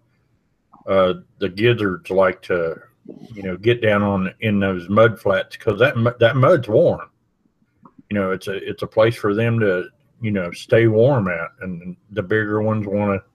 uh, 0.86 1.14
the 1.38 1.48
gizzards 1.48 2.08
like 2.08 2.40
to, 2.42 2.76
you 3.34 3.42
know, 3.42 3.56
get 3.56 3.82
down 3.82 4.02
on 4.02 4.32
in 4.40 4.60
those 4.60 4.88
mud 4.88 5.18
flats 5.18 5.56
because 5.56 5.80
that 5.80 6.18
that 6.20 6.36
mud's 6.36 6.68
warm. 6.68 7.10
You 8.10 8.14
know, 8.14 8.30
it's 8.30 8.46
a 8.46 8.54
it's 8.68 8.82
a 8.82 8.86
place 8.86 9.16
for 9.16 9.34
them 9.34 9.58
to 9.58 9.88
you 10.20 10.30
know 10.30 10.52
stay 10.52 10.86
warm 10.86 11.26
at, 11.28 11.50
and 11.60 11.96
the 12.10 12.22
bigger 12.22 12.62
ones 12.62 12.86
want 12.86 13.20
to, 13.20 13.26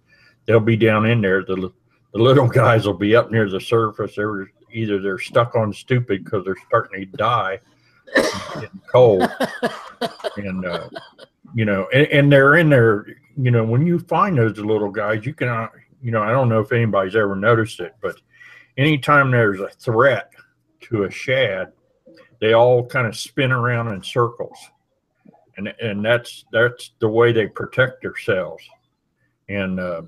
they'll 0.45 0.61
be 0.61 0.77
down 0.77 1.05
in 1.05 1.19
there. 1.19 1.43
The 1.43 1.69
the 2.13 2.19
little 2.19 2.47
guys 2.61 2.85
will 2.85 2.93
be 2.93 3.13
up 3.13 3.29
near 3.29 3.49
the 3.49 3.59
surface. 3.59 4.15
They're 4.15 4.49
either 4.71 5.01
they're 5.01 5.19
stuck 5.19 5.55
on 5.55 5.73
stupid 5.73 6.23
because 6.23 6.45
they're 6.45 6.55
starting 6.67 7.01
to 7.01 7.17
die, 7.17 7.59
cold, 8.91 9.29
and 10.37 10.65
uh, 10.65 10.89
you 11.53 11.65
know, 11.65 11.87
and, 11.93 12.07
and 12.07 12.31
they're 12.31 12.57
in 12.57 12.69
there. 12.69 13.05
You 13.37 13.51
know, 13.51 13.63
when 13.63 13.85
you 13.85 13.99
find 13.99 14.37
those 14.37 14.57
little 14.57 14.91
guys, 14.91 15.25
you 15.25 15.33
can, 15.33 15.69
you 16.01 16.11
know, 16.11 16.21
I 16.21 16.31
don't 16.31 16.49
know 16.49 16.59
if 16.59 16.71
anybody's 16.71 17.15
ever 17.15 17.35
noticed 17.35 17.79
it, 17.79 17.95
but 18.01 18.15
anytime 18.77 19.31
there's 19.31 19.59
a 19.59 19.69
threat 19.69 20.31
to 20.81 21.03
a 21.03 21.11
shad, 21.11 21.71
they 22.39 22.53
all 22.53 22.85
kind 22.85 23.07
of 23.07 23.15
spin 23.15 23.51
around 23.51 23.93
in 23.93 24.03
circles, 24.03 24.57
and 25.57 25.73
and 25.81 26.03
that's 26.03 26.45
that's 26.51 26.91
the 26.99 27.07
way 27.07 27.31
they 27.31 27.47
protect 27.47 28.01
themselves. 28.01 28.63
And 29.47 29.79
uh, 29.79 30.03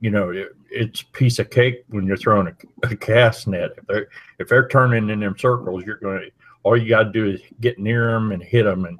you 0.00 0.10
know, 0.10 0.30
it, 0.30 0.48
it's 0.70 1.02
piece 1.02 1.38
of 1.38 1.50
cake 1.50 1.84
when 1.88 2.06
you're 2.06 2.16
throwing 2.16 2.48
a, 2.48 2.86
a 2.86 2.96
cast 2.96 3.48
net. 3.48 3.70
If 3.76 3.86
they're 3.86 4.08
if 4.38 4.48
they're 4.48 4.68
turning 4.68 5.10
in 5.10 5.20
them 5.20 5.36
circles, 5.38 5.84
you're 5.84 5.96
going 5.96 6.20
to 6.20 6.30
all 6.62 6.76
you 6.76 6.88
got 6.88 7.04
to 7.04 7.12
do 7.12 7.30
is 7.30 7.40
get 7.60 7.78
near 7.78 8.12
them 8.12 8.32
and 8.32 8.42
hit 8.42 8.64
them 8.64 8.84
and 8.84 8.98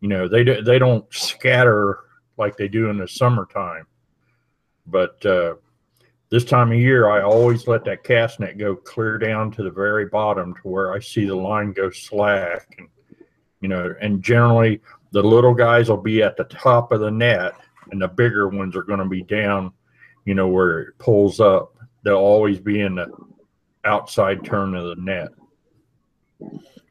you 0.00 0.08
know 0.08 0.28
they 0.28 0.44
do, 0.44 0.62
they 0.62 0.78
don't 0.78 1.04
scatter 1.12 2.00
like 2.36 2.56
they 2.56 2.68
do 2.68 2.90
in 2.90 2.98
the 2.98 3.08
summertime. 3.08 3.86
But 4.86 5.24
uh, 5.24 5.54
this 6.30 6.44
time 6.44 6.72
of 6.72 6.78
year 6.78 7.08
i 7.08 7.22
always 7.22 7.68
let 7.68 7.84
that 7.84 8.02
cast 8.02 8.40
net 8.40 8.58
go 8.58 8.74
clear 8.74 9.18
down 9.18 9.52
to 9.52 9.62
the 9.62 9.70
very 9.70 10.06
bottom 10.06 10.52
to 10.54 10.60
where 10.62 10.92
i 10.92 10.98
see 10.98 11.26
the 11.26 11.34
line 11.34 11.72
go 11.72 11.90
slack 11.90 12.74
and 12.78 12.88
you 13.60 13.68
know 13.68 13.94
and 14.00 14.20
generally 14.20 14.80
the 15.12 15.22
little 15.22 15.54
guys 15.54 15.88
will 15.88 15.96
be 15.96 16.22
at 16.22 16.36
the 16.36 16.44
top 16.44 16.90
of 16.90 17.00
the 17.00 17.10
net 17.10 17.52
and 17.92 18.02
the 18.02 18.08
bigger 18.08 18.48
ones 18.48 18.74
are 18.74 18.82
going 18.82 18.98
to 18.98 19.04
be 19.04 19.22
down 19.22 19.72
you 20.24 20.34
know 20.34 20.48
where 20.48 20.80
it 20.80 20.98
pulls 20.98 21.40
up. 21.40 21.76
They'll 22.02 22.16
always 22.16 22.58
be 22.58 22.80
in 22.80 22.96
the 22.96 23.10
outside 23.84 24.44
turn 24.44 24.74
of 24.74 24.84
the 24.84 25.02
net 25.02 25.28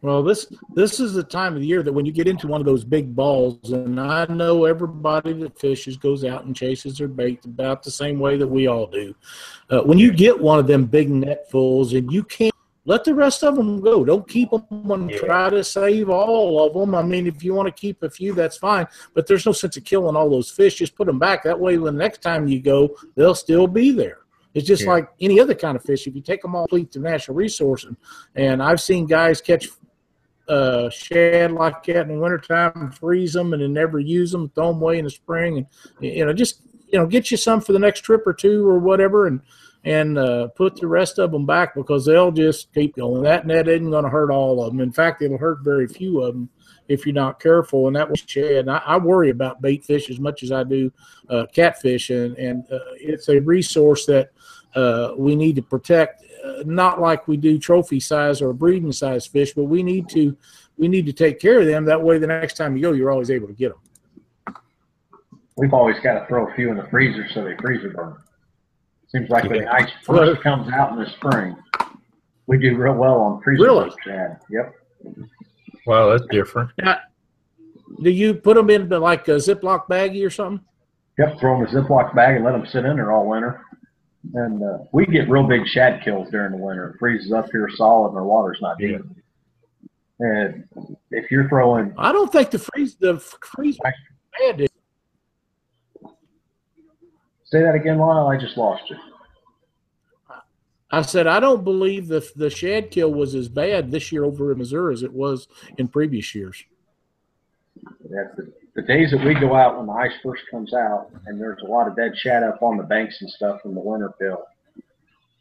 Well, 0.01 0.21
this 0.21 0.47
this 0.73 0.99
is 0.99 1.13
the 1.13 1.23
time 1.23 1.53
of 1.53 1.61
the 1.61 1.67
year 1.67 1.81
that 1.81 1.93
when 1.93 2.05
you 2.05 2.11
get 2.11 2.27
into 2.27 2.47
one 2.47 2.59
of 2.59 2.65
those 2.65 2.83
big 2.83 3.15
balls, 3.15 3.71
and 3.71 3.99
I 3.99 4.25
know 4.25 4.65
everybody 4.65 5.31
that 5.33 5.57
fishes 5.57 5.95
goes 5.95 6.25
out 6.25 6.43
and 6.43 6.53
chases 6.53 6.97
their 6.97 7.07
bait 7.07 7.45
about 7.45 7.83
the 7.83 7.91
same 7.91 8.19
way 8.19 8.35
that 8.35 8.47
we 8.47 8.67
all 8.67 8.85
do. 8.85 9.15
Uh, 9.69 9.81
when 9.81 9.97
you 9.97 10.11
get 10.11 10.37
one 10.37 10.59
of 10.59 10.67
them 10.67 10.85
big 10.85 11.09
netfuls, 11.09 11.97
and 11.97 12.11
you 12.11 12.23
can't 12.23 12.53
let 12.85 13.05
the 13.05 13.15
rest 13.15 13.43
of 13.43 13.55
them 13.55 13.79
go. 13.79 14.03
Don't 14.03 14.27
keep 14.27 14.51
them 14.51 14.91
and 14.91 15.09
try 15.09 15.49
to 15.49 15.63
save 15.63 16.09
all 16.09 16.65
of 16.65 16.73
them. 16.73 16.95
I 16.95 17.01
mean, 17.01 17.25
if 17.25 17.41
you 17.41 17.53
want 17.53 17.67
to 17.67 17.81
keep 17.81 18.03
a 18.03 18.09
few, 18.09 18.33
that's 18.33 18.57
fine. 18.57 18.87
But 19.13 19.25
there's 19.25 19.45
no 19.45 19.53
sense 19.53 19.77
of 19.77 19.85
killing 19.85 20.17
all 20.17 20.29
those 20.29 20.51
fish. 20.51 20.75
Just 20.75 20.95
put 20.95 21.07
them 21.07 21.17
back. 21.17 21.43
That 21.43 21.59
way, 21.59 21.77
when 21.77 21.93
the 21.95 22.03
next 22.03 22.21
time 22.21 22.47
you 22.47 22.61
go, 22.61 22.93
they'll 23.15 23.35
still 23.35 23.67
be 23.67 23.91
there. 23.91 24.22
It's 24.53 24.67
just 24.67 24.83
Yeah. 24.83 24.89
like 24.91 25.07
any 25.19 25.39
other 25.39 25.55
kind 25.55 25.75
of 25.75 25.83
fish. 25.83 26.05
If 26.07 26.15
you 26.15 26.21
take 26.21 26.41
them 26.41 26.55
all, 26.55 26.67
complete 26.67 26.91
the 26.91 26.99
natural 26.99 27.35
resource. 27.35 27.85
And, 27.85 27.97
and 28.35 28.61
I've 28.61 28.81
seen 28.81 29.05
guys 29.05 29.41
catch 29.41 29.67
uh, 30.47 30.89
shad 30.89 31.51
like 31.53 31.83
that 31.85 32.01
in 32.01 32.15
the 32.15 32.19
wintertime 32.19 32.71
and 32.75 32.93
freeze 32.93 33.33
them 33.33 33.53
and 33.53 33.61
then 33.61 33.73
never 33.73 33.99
use 33.99 34.31
them, 34.31 34.49
throw 34.49 34.67
them 34.73 34.81
away 34.81 34.99
in 34.99 35.05
the 35.05 35.09
spring. 35.09 35.57
And, 35.59 35.67
you 35.99 36.25
know, 36.25 36.33
just, 36.33 36.61
you 36.87 36.99
know, 36.99 37.07
get 37.07 37.31
you 37.31 37.37
some 37.37 37.61
for 37.61 37.73
the 37.73 37.79
next 37.79 38.01
trip 38.01 38.27
or 38.27 38.33
two 38.33 38.67
or 38.67 38.77
whatever 38.79 39.27
and, 39.27 39.41
and 39.85 40.17
uh, 40.17 40.47
put 40.49 40.75
the 40.75 40.87
rest 40.87 41.19
of 41.19 41.31
them 41.31 41.45
back 41.45 41.75
because 41.75 42.05
they'll 42.05 42.31
just 42.31 42.73
keep 42.73 42.95
going. 42.95 43.23
That 43.23 43.45
net 43.45 43.67
isn't 43.67 43.89
going 43.89 44.03
to 44.03 44.09
hurt 44.09 44.31
all 44.31 44.63
of 44.63 44.71
them. 44.71 44.79
In 44.79 44.91
fact, 44.91 45.21
it'll 45.21 45.37
hurt 45.37 45.59
very 45.61 45.87
few 45.87 46.21
of 46.21 46.33
them 46.33 46.49
if 46.87 47.05
you're 47.05 47.13
not 47.13 47.39
careful. 47.39 47.87
And 47.87 47.95
that 47.95 48.09
was. 48.09 48.23
And 48.35 48.71
I, 48.71 48.77
I 48.85 48.97
worry 48.97 49.29
about 49.29 49.61
bait 49.61 49.83
fish 49.83 50.09
as 50.09 50.19
much 50.19 50.43
as 50.43 50.51
I 50.51 50.63
do 50.63 50.91
uh, 51.29 51.45
catfish. 51.53 52.09
And, 52.09 52.37
and 52.37 52.63
uh, 52.71 52.79
it's 52.95 53.27
a 53.27 53.39
resource 53.41 54.05
that 54.05 54.31
uh, 54.75 55.13
we 55.17 55.35
need 55.35 55.55
to 55.57 55.61
protect 55.61 56.23
uh, 56.43 56.63
not 56.65 56.99
like 56.99 57.27
we 57.27 57.37
do 57.37 57.57
trophy 57.57 57.99
size 57.99 58.41
or 58.41 58.53
breeding 58.53 58.91
size 58.91 59.25
fish, 59.25 59.53
but 59.53 59.65
we 59.65 59.81
need 59.81 60.09
to 60.09 60.35
we 60.77 60.87
need 60.87 61.05
to 61.05 61.13
take 61.13 61.39
care 61.39 61.59
of 61.59 61.67
them. 61.67 61.85
That 61.85 62.01
way, 62.01 62.17
the 62.17 62.27
next 62.27 62.55
time 62.55 62.75
you 62.75 62.81
go, 62.81 62.91
you're 62.91 63.11
always 63.11 63.31
able 63.31 63.47
to 63.47 63.53
get 63.53 63.69
them. 63.69 64.55
We've 65.55 65.73
always 65.73 65.99
got 65.99 66.19
to 66.19 66.25
throw 66.27 66.49
a 66.49 66.55
few 66.55 66.71
in 66.71 66.77
the 66.77 66.87
freezer 66.87 67.27
so 67.29 67.43
they 67.43 67.55
freezer 67.57 67.91
burn. 67.91 68.17
Seems 69.15 69.29
like 69.29 69.43
when 69.43 69.59
the 69.59 69.63
Yeah. 69.65 69.73
ice 69.73 69.89
first 70.03 70.41
comes 70.41 70.71
out 70.73 70.91
in 70.93 70.99
the 70.99 71.09
spring, 71.11 71.55
we 72.47 72.57
do 72.57 72.75
real 72.75 72.95
well 72.95 73.19
on 73.21 73.41
freezer 73.41 73.63
Really? 73.63 73.89
burn 73.89 73.97
shad. 74.03 74.39
Yep. 74.49 74.73
well 75.85 76.11
that's 76.11 76.23
different 76.31 76.71
Yeah. 76.79 76.99
Do 78.01 78.09
you 78.09 78.33
put 78.33 78.55
them 78.55 78.69
in 78.69 78.89
like 78.89 79.27
a 79.27 79.31
Ziploc 79.35 79.87
baggie 79.87 80.25
or 80.25 80.29
something? 80.29 80.65
Yep, 81.19 81.39
throw 81.39 81.59
them 81.59 81.67
in 81.67 81.75
a 81.77 81.81
Ziploc 81.83 82.15
bag 82.15 82.37
and 82.37 82.45
let 82.45 82.53
them 82.53 82.65
sit 82.65 82.85
in 82.85 82.95
there 82.95 83.11
all 83.11 83.27
winter. 83.27 83.61
And 84.33 84.63
uh, 84.63 84.79
we 84.93 85.05
get 85.05 85.29
real 85.29 85.45
big 85.45 85.67
shad 85.67 86.01
kills 86.03 86.29
during 86.31 86.51
the 86.53 86.57
winter. 86.57 86.89
It 86.91 86.99
freezes 86.99 87.31
up 87.33 87.45
here 87.51 87.69
solid 87.75 88.09
and 88.09 88.17
our 88.17 88.23
water's 88.23 88.57
not 88.61 88.77
deep. 88.79 89.01
And 90.19 90.63
if 91.11 91.29
you're 91.29 91.47
throwing, 91.49 91.93
I 91.97 92.11
don't 92.11 92.31
think 92.31 92.49
the 92.51 92.59
freeze 92.59 92.95
the 92.95 93.19
freeze 93.19 93.77
bad. 94.39 94.65
Say 97.53 97.61
that 97.61 97.75
again, 97.75 97.99
Lyle, 97.99 98.27
I 98.27 98.37
just 98.37 98.57
lost 98.57 98.89
you. 98.89 98.97
I 100.89 101.01
said 101.03 101.27
I 101.27 101.39
don't 101.39 101.63
believe 101.63 102.07
the 102.07 102.27
the 102.35 102.49
shad 102.49 102.91
kill 102.91 103.13
was 103.13 103.33
as 103.35 103.47
bad 103.47 103.91
this 103.91 104.11
year 104.11 104.25
over 104.25 104.51
in 104.51 104.57
Missouri 104.57 104.93
as 104.93 105.03
it 105.03 105.13
was 105.13 105.47
in 105.77 105.87
previous 105.87 106.35
years. 106.35 106.63
That 108.09 108.35
the, 108.37 108.53
the 108.75 108.83
days 108.83 109.11
that 109.11 109.23
we 109.23 109.33
go 109.33 109.55
out 109.55 109.77
when 109.77 109.87
the 109.87 109.93
ice 109.93 110.11
first 110.23 110.43
comes 110.51 110.73
out 110.73 111.09
and 111.25 111.39
there's 111.41 111.61
a 111.63 111.65
lot 111.65 111.87
of 111.87 111.95
dead 111.95 112.15
shad 112.15 112.43
up 112.43 112.61
on 112.61 112.77
the 112.77 112.83
banks 112.83 113.21
and 113.21 113.29
stuff 113.29 113.61
from 113.61 113.73
the 113.73 113.81
winter 113.81 114.13
fill, 114.19 114.43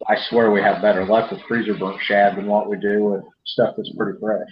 I 0.07 0.16
swear 0.29 0.51
we 0.51 0.62
have 0.62 0.81
better 0.81 1.05
luck 1.05 1.31
with 1.31 1.42
freezer 1.42 1.75
burnt 1.75 2.01
shad 2.03 2.37
than 2.37 2.46
what 2.46 2.68
we 2.70 2.79
do 2.79 3.05
with 3.05 3.25
stuff 3.44 3.75
that's 3.77 3.92
pretty 3.94 4.18
fresh. 4.18 4.48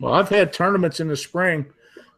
Well, 0.00 0.14
I've 0.14 0.28
had 0.28 0.52
tournaments 0.52 0.98
in 0.98 1.06
the 1.06 1.16
spring 1.16 1.66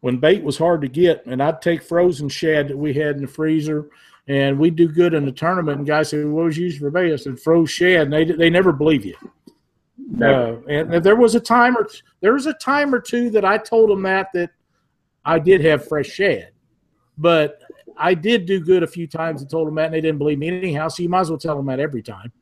when 0.00 0.18
bait 0.18 0.42
was 0.42 0.56
hard 0.58 0.80
to 0.82 0.88
get, 0.88 1.24
and 1.26 1.42
I'd 1.42 1.60
take 1.62 1.82
frozen 1.82 2.28
shad 2.28 2.68
that 2.68 2.76
we 2.76 2.92
had 2.92 3.16
in 3.16 3.22
the 3.22 3.28
freezer, 3.28 3.88
and 4.28 4.58
we'd 4.58 4.76
do 4.76 4.88
good 4.88 5.14
in 5.14 5.24
the 5.24 5.32
tournament. 5.32 5.78
And 5.78 5.86
guys 5.86 6.10
said, 6.10 6.26
"What 6.26 6.46
was 6.46 6.56
you 6.56 6.64
using 6.66 6.80
for 6.80 6.90
bait?" 6.90 7.12
I 7.12 7.16
said, 7.16 7.38
"Froze 7.40 7.70
shad," 7.70 8.02
and 8.02 8.12
they 8.12 8.24
they 8.24 8.50
never 8.50 8.72
believe 8.72 9.04
you. 9.04 9.16
Uh, 10.20 10.56
and 10.68 11.04
there 11.04 11.16
was 11.16 11.34
a 11.34 11.40
time 11.40 11.76
or 11.76 11.88
there 12.20 12.32
was 12.32 12.46
a 12.46 12.54
time 12.54 12.94
or 12.94 13.00
two 13.00 13.30
that 13.30 13.44
I 13.44 13.58
told 13.58 13.90
them 13.90 14.02
that 14.02 14.28
that 14.34 14.50
I 15.24 15.38
did 15.38 15.60
have 15.64 15.86
fresh 15.86 16.08
shad, 16.08 16.50
but 17.16 17.60
I 17.96 18.14
did 18.14 18.46
do 18.46 18.60
good 18.60 18.82
a 18.82 18.86
few 18.86 19.06
times 19.06 19.42
and 19.42 19.50
told 19.50 19.68
them 19.68 19.74
that, 19.76 19.86
and 19.86 19.94
they 19.94 20.00
didn't 20.00 20.18
believe 20.18 20.38
me 20.38 20.48
anyhow. 20.48 20.88
So 20.88 21.02
you 21.02 21.08
might 21.08 21.20
as 21.20 21.30
well 21.30 21.38
tell 21.38 21.56
them 21.56 21.66
that 21.66 21.78
every 21.80 22.02
time. 22.02 22.32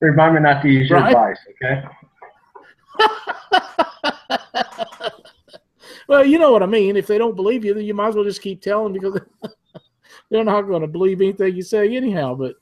Remind 0.00 0.34
me 0.34 0.40
not 0.40 0.62
to 0.62 0.68
use 0.68 0.90
your 0.90 0.98
Right. 1.00 1.12
advice, 1.12 1.38
okay? 1.50 1.84
Well, 6.06 6.24
you 6.24 6.38
know 6.38 6.52
what 6.52 6.62
I 6.62 6.66
mean. 6.66 6.96
If 6.96 7.06
they 7.06 7.18
don't 7.18 7.36
believe 7.36 7.64
you, 7.64 7.74
then 7.74 7.84
you 7.84 7.94
might 7.94 8.08
as 8.08 8.14
well 8.14 8.24
just 8.24 8.42
keep 8.42 8.60
telling 8.60 8.92
because 8.92 9.18
they're 10.30 10.44
not 10.44 10.62
going 10.62 10.82
to 10.82 10.88
believe 10.88 11.20
anything 11.20 11.56
you 11.56 11.62
say 11.62 11.96
anyhow. 11.96 12.34
But 12.34 12.54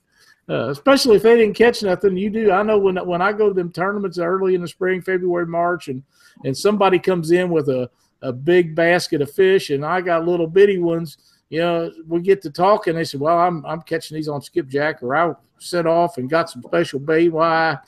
uh, 0.48 0.70
especially 0.70 1.16
if 1.16 1.22
they 1.22 1.36
didn't 1.36 1.56
catch 1.56 1.82
nothing, 1.82 2.16
you 2.16 2.30
do. 2.30 2.50
I 2.52 2.62
know 2.62 2.78
when 2.78 2.96
when 3.06 3.22
I 3.22 3.32
go 3.32 3.48
to 3.48 3.54
them 3.54 3.72
tournaments 3.72 4.18
early 4.18 4.54
in 4.54 4.60
the 4.62 4.68
spring, 4.68 5.02
February, 5.02 5.46
March, 5.46 5.88
and 5.88 6.02
and 6.44 6.56
somebody 6.56 6.98
comes 6.98 7.30
in 7.30 7.50
with 7.50 7.68
a 7.68 7.90
a 8.22 8.32
big 8.32 8.74
basket 8.76 9.20
of 9.20 9.32
fish 9.32 9.70
and 9.70 9.84
I 9.84 10.00
got 10.00 10.24
little 10.24 10.46
bitty 10.46 10.78
ones, 10.78 11.18
you 11.50 11.58
know, 11.58 11.90
we 12.06 12.20
get 12.20 12.40
to 12.42 12.50
talking. 12.50 12.94
They 12.94 13.04
said, 13.04 13.20
"Well, 13.20 13.38
I'm 13.38 13.64
I'm 13.66 13.82
catching 13.82 14.14
these 14.14 14.28
on 14.28 14.40
skipjack, 14.40 15.02
or 15.02 15.16
I 15.16 15.34
set 15.58 15.86
off 15.86 16.18
and 16.18 16.30
got 16.30 16.48
some 16.48 16.62
special 16.62 17.00
bait." 17.00 17.30
Why? 17.30 17.78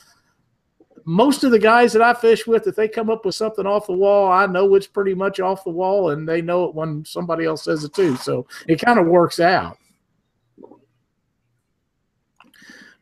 Most 1.07 1.45
of 1.45 1.51
the 1.51 1.59
guys 1.59 1.93
that 1.93 2.03
I 2.03 2.15
fish 2.15 2.47
with, 2.47 2.67
if 2.67 2.77
they 2.77 2.89
come 2.89 3.11
up 3.11 3.27
with 3.27 3.35
something 3.35 3.67
off 3.67 3.87
the 3.87 3.93
wall, 3.93 4.33
I 4.33 4.47
know 4.47 4.75
it's 4.75 4.87
pretty 4.87 5.15
much 5.15 5.39
off 5.39 5.65
the 5.65 5.71
wall, 5.71 6.11
and 6.11 6.27
they 6.27 6.41
know 6.41 6.65
it 6.65 6.75
when 6.75 7.05
somebody 7.05 7.45
else 7.45 7.65
says 7.65 7.85
it 7.85 7.93
too. 7.93 8.17
So 8.17 8.47
it 8.67 8.81
kind 8.81 8.99
of 8.99 9.07
works 9.07 9.39
out. 9.39 9.77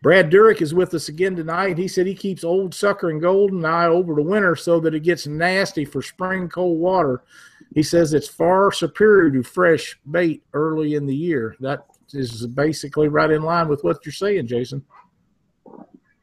Brad 0.02 0.32
Durick 0.32 0.60
is 0.60 0.74
with 0.74 0.94
us 0.94 1.08
again 1.08 1.36
tonight. 1.36 1.78
He 1.78 1.86
said 1.86 2.08
he 2.08 2.14
keeps 2.16 2.42
old 2.42 2.74
sucker 2.74 3.10
and 3.10 3.22
golden 3.22 3.64
eye 3.64 3.86
over 3.86 4.16
the 4.16 4.22
winter 4.22 4.56
so 4.56 4.80
that 4.80 4.94
it 4.94 5.04
gets 5.04 5.28
nasty 5.28 5.84
for 5.84 6.02
spring 6.02 6.48
cold 6.48 6.80
water. 6.80 7.22
He 7.72 7.84
says 7.84 8.12
it's 8.12 8.28
far 8.28 8.72
superior 8.72 9.30
to 9.30 9.44
fresh 9.44 9.96
bait 10.10 10.42
early 10.54 10.94
in 10.94 11.06
the 11.06 11.14
year. 11.14 11.54
That 11.60 11.86
is 12.12 12.48
basically 12.48 13.06
right 13.06 13.30
in 13.30 13.42
line 13.42 13.68
with 13.68 13.84
what 13.84 14.04
you're 14.04 14.12
saying, 14.12 14.48
Jason. 14.48 14.84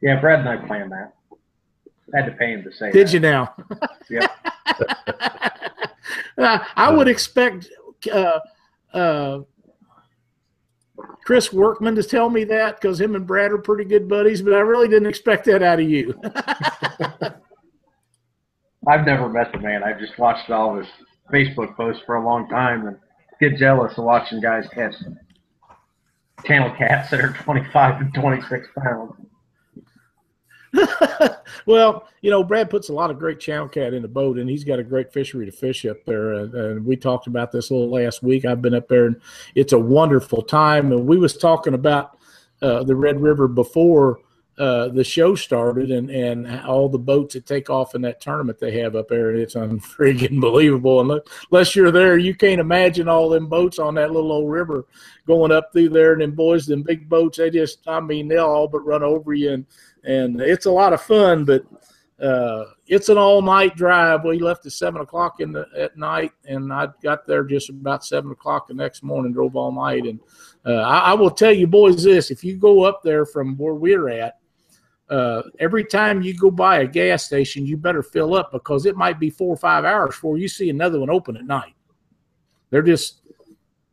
Yeah, 0.02 0.20
Brad 0.20 0.40
and 0.40 0.48
I 0.48 0.58
plan 0.58 0.90
that. 0.90 1.14
Had 2.14 2.26
to 2.26 2.32
pay 2.32 2.52
him 2.52 2.62
to 2.64 2.72
say 2.72 2.90
Did 2.90 3.08
that. 3.08 3.12
you 3.14 3.20
now? 3.20 3.54
Yeah. 4.10 4.26
Uh, 6.38 6.58
I 6.74 6.90
would 6.90 7.06
expect 7.06 7.68
uh, 8.10 8.40
uh, 8.94 9.40
Chris 11.24 11.52
Workman 11.52 11.94
to 11.96 12.02
tell 12.02 12.30
me 12.30 12.44
that 12.44 12.80
because 12.80 12.98
him 13.00 13.14
and 13.14 13.26
Brad 13.26 13.52
are 13.52 13.58
pretty 13.58 13.84
good 13.84 14.08
buddies, 14.08 14.40
but 14.40 14.54
I 14.54 14.60
really 14.60 14.88
didn't 14.88 15.08
expect 15.08 15.44
that 15.46 15.62
out 15.62 15.80
of 15.80 15.88
you. 15.88 16.18
I've 18.88 19.04
never 19.04 19.28
met 19.28 19.52
the 19.52 19.58
man. 19.58 19.84
I've 19.84 19.98
just 20.00 20.18
watched 20.18 20.50
all 20.50 20.76
his 20.78 20.86
Facebook 21.30 21.76
posts 21.76 22.02
for 22.06 22.16
a 22.16 22.24
long 22.24 22.48
time 22.48 22.86
and 22.86 22.96
get 23.38 23.58
jealous 23.58 23.98
of 23.98 24.04
watching 24.04 24.40
guys 24.40 24.66
catch 24.72 24.94
channel 26.44 26.74
cats 26.76 27.10
that 27.10 27.20
are 27.20 27.34
25 27.34 28.00
and 28.00 28.14
26 28.14 28.68
pounds. 28.82 29.12
well, 31.66 32.08
you 32.20 32.30
know, 32.30 32.44
Brad 32.44 32.70
puts 32.70 32.88
a 32.88 32.92
lot 32.92 33.10
of 33.10 33.18
great 33.18 33.40
channel 33.40 33.68
cat 33.68 33.94
in 33.94 34.02
the 34.02 34.08
boat, 34.08 34.38
and 34.38 34.48
he's 34.48 34.64
got 34.64 34.78
a 34.78 34.84
great 34.84 35.12
fishery 35.12 35.46
to 35.46 35.52
fish 35.52 35.84
up 35.84 36.04
there. 36.04 36.34
And, 36.34 36.54
and 36.54 36.86
we 36.86 36.96
talked 36.96 37.26
about 37.26 37.52
this 37.52 37.70
a 37.70 37.74
little 37.74 37.90
last 37.90 38.22
week. 38.22 38.44
I've 38.44 38.62
been 38.62 38.74
up 38.74 38.88
there, 38.88 39.06
and 39.06 39.20
it's 39.54 39.72
a 39.72 39.78
wonderful 39.78 40.42
time. 40.42 40.92
And 40.92 41.06
we 41.06 41.18
was 41.18 41.36
talking 41.36 41.74
about 41.74 42.18
uh, 42.62 42.84
the 42.84 42.94
Red 42.94 43.20
River 43.20 43.48
before 43.48 44.20
uh, 44.58 44.88
the 44.88 45.04
show 45.04 45.34
started, 45.34 45.90
and 45.90 46.10
and 46.10 46.60
all 46.62 46.88
the 46.88 46.98
boats 46.98 47.34
that 47.34 47.46
take 47.46 47.70
off 47.70 47.94
in 47.94 48.02
that 48.02 48.20
tournament 48.20 48.58
they 48.58 48.78
have 48.78 48.96
up 48.96 49.08
there, 49.08 49.34
it's 49.34 49.54
unfreaking 49.54 50.40
believable. 50.40 51.00
And 51.00 51.22
unless 51.50 51.74
you're 51.74 51.90
there, 51.90 52.18
you 52.18 52.34
can't 52.34 52.60
imagine 52.60 53.08
all 53.08 53.28
them 53.28 53.48
boats 53.48 53.78
on 53.78 53.94
that 53.94 54.10
little 54.10 54.32
old 54.32 54.50
river 54.50 54.86
going 55.26 55.52
up 55.52 55.72
through 55.72 55.90
there. 55.90 56.12
And 56.12 56.20
then 56.20 56.32
boys, 56.32 56.66
them 56.66 56.82
big 56.82 57.08
boats, 57.08 57.38
they 57.38 57.50
just, 57.50 57.86
I 57.86 58.00
mean, 58.00 58.28
they'll 58.28 58.44
all 58.44 58.68
but 58.68 58.80
run 58.80 59.02
over 59.02 59.32
you 59.32 59.52
and 59.52 59.66
and 60.04 60.40
it's 60.40 60.66
a 60.66 60.70
lot 60.70 60.92
of 60.92 61.02
fun, 61.02 61.44
but 61.44 61.64
uh, 62.20 62.66
it's 62.86 63.08
an 63.08 63.16
all 63.16 63.40
night 63.40 63.76
drive. 63.76 64.24
We 64.24 64.38
left 64.38 64.66
at 64.66 64.72
seven 64.72 65.00
o'clock 65.00 65.40
in 65.40 65.52
the 65.52 65.66
at 65.76 65.96
night, 65.96 66.32
and 66.44 66.72
I 66.72 66.88
got 67.02 67.26
there 67.26 67.44
just 67.44 67.70
about 67.70 68.04
seven 68.04 68.30
o'clock 68.30 68.68
the 68.68 68.74
next 68.74 69.02
morning. 69.02 69.32
Drove 69.32 69.56
all 69.56 69.72
night, 69.72 70.04
and 70.04 70.20
uh, 70.66 70.82
I, 70.82 70.98
I, 70.98 71.14
will 71.14 71.30
tell 71.30 71.52
you, 71.52 71.66
boys, 71.66 72.02
this: 72.02 72.30
if 72.30 72.44
you 72.44 72.56
go 72.56 72.84
up 72.84 73.00
there 73.02 73.24
from 73.24 73.56
where 73.56 73.74
we're 73.74 74.10
at, 74.10 74.39
uh, 75.10 75.42
every 75.58 75.84
time 75.84 76.22
you 76.22 76.34
go 76.34 76.50
by 76.50 76.78
a 76.78 76.86
gas 76.86 77.24
station, 77.24 77.66
you 77.66 77.76
better 77.76 78.02
fill 78.02 78.34
up 78.34 78.52
because 78.52 78.86
it 78.86 78.96
might 78.96 79.18
be 79.18 79.28
four 79.28 79.52
or 79.52 79.56
five 79.56 79.84
hours 79.84 80.14
before 80.14 80.38
you 80.38 80.48
see 80.48 80.70
another 80.70 81.00
one 81.00 81.10
open 81.10 81.36
at 81.36 81.44
night. 81.44 81.74
They're 82.70 82.82
just 82.82 83.20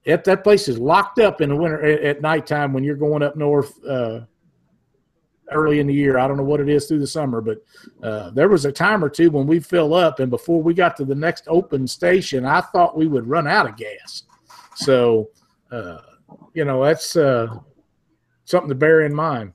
if 0.06 0.24
that 0.24 0.44
place 0.44 0.70
is 0.70 0.78
locked 0.78 1.20
up 1.20 1.42
in 1.42 1.50
the 1.50 1.56
winter 1.56 1.84
at, 1.84 2.22
nighttime 2.22 2.72
when 2.72 2.84
you're 2.84 2.96
going 2.96 3.22
up 3.22 3.36
north 3.36 3.74
uh, 3.84 4.22
early 5.52 5.80
in 5.80 5.88
the 5.88 5.94
year. 5.94 6.18
I 6.18 6.28
don't 6.28 6.38
know 6.38 6.44
what 6.44 6.62
it 6.62 6.70
is 6.70 6.86
through 6.86 7.00
the 7.00 7.08
summer, 7.08 7.42
but 7.42 7.58
uh, 8.04 8.30
there 8.30 8.48
was 8.48 8.64
a 8.64 8.72
time 8.72 9.04
or 9.04 9.10
two 9.10 9.32
when 9.32 9.48
we 9.48 9.60
fill 9.60 9.94
up, 9.94 10.20
and 10.20 10.30
before 10.30 10.64
we 10.64 10.74
got 10.74 10.96
to 10.98 11.06
the 11.06 11.16
next 11.16 11.44
open 11.48 11.88
station, 11.88 12.46
I 12.46 12.62
thought 12.62 12.98
we 12.98 13.08
would 13.08 13.28
run 13.28 13.48
out 13.48 13.68
of 13.68 13.76
gas. 13.76 14.24
So, 14.76 15.30
uh, 15.72 15.98
you 16.54 16.64
know, 16.64 16.86
that's 16.86 17.16
uh, 17.18 17.48
something 18.46 18.70
to 18.70 18.76
bear 18.76 19.02
in 19.02 19.14
mind. 19.14 19.54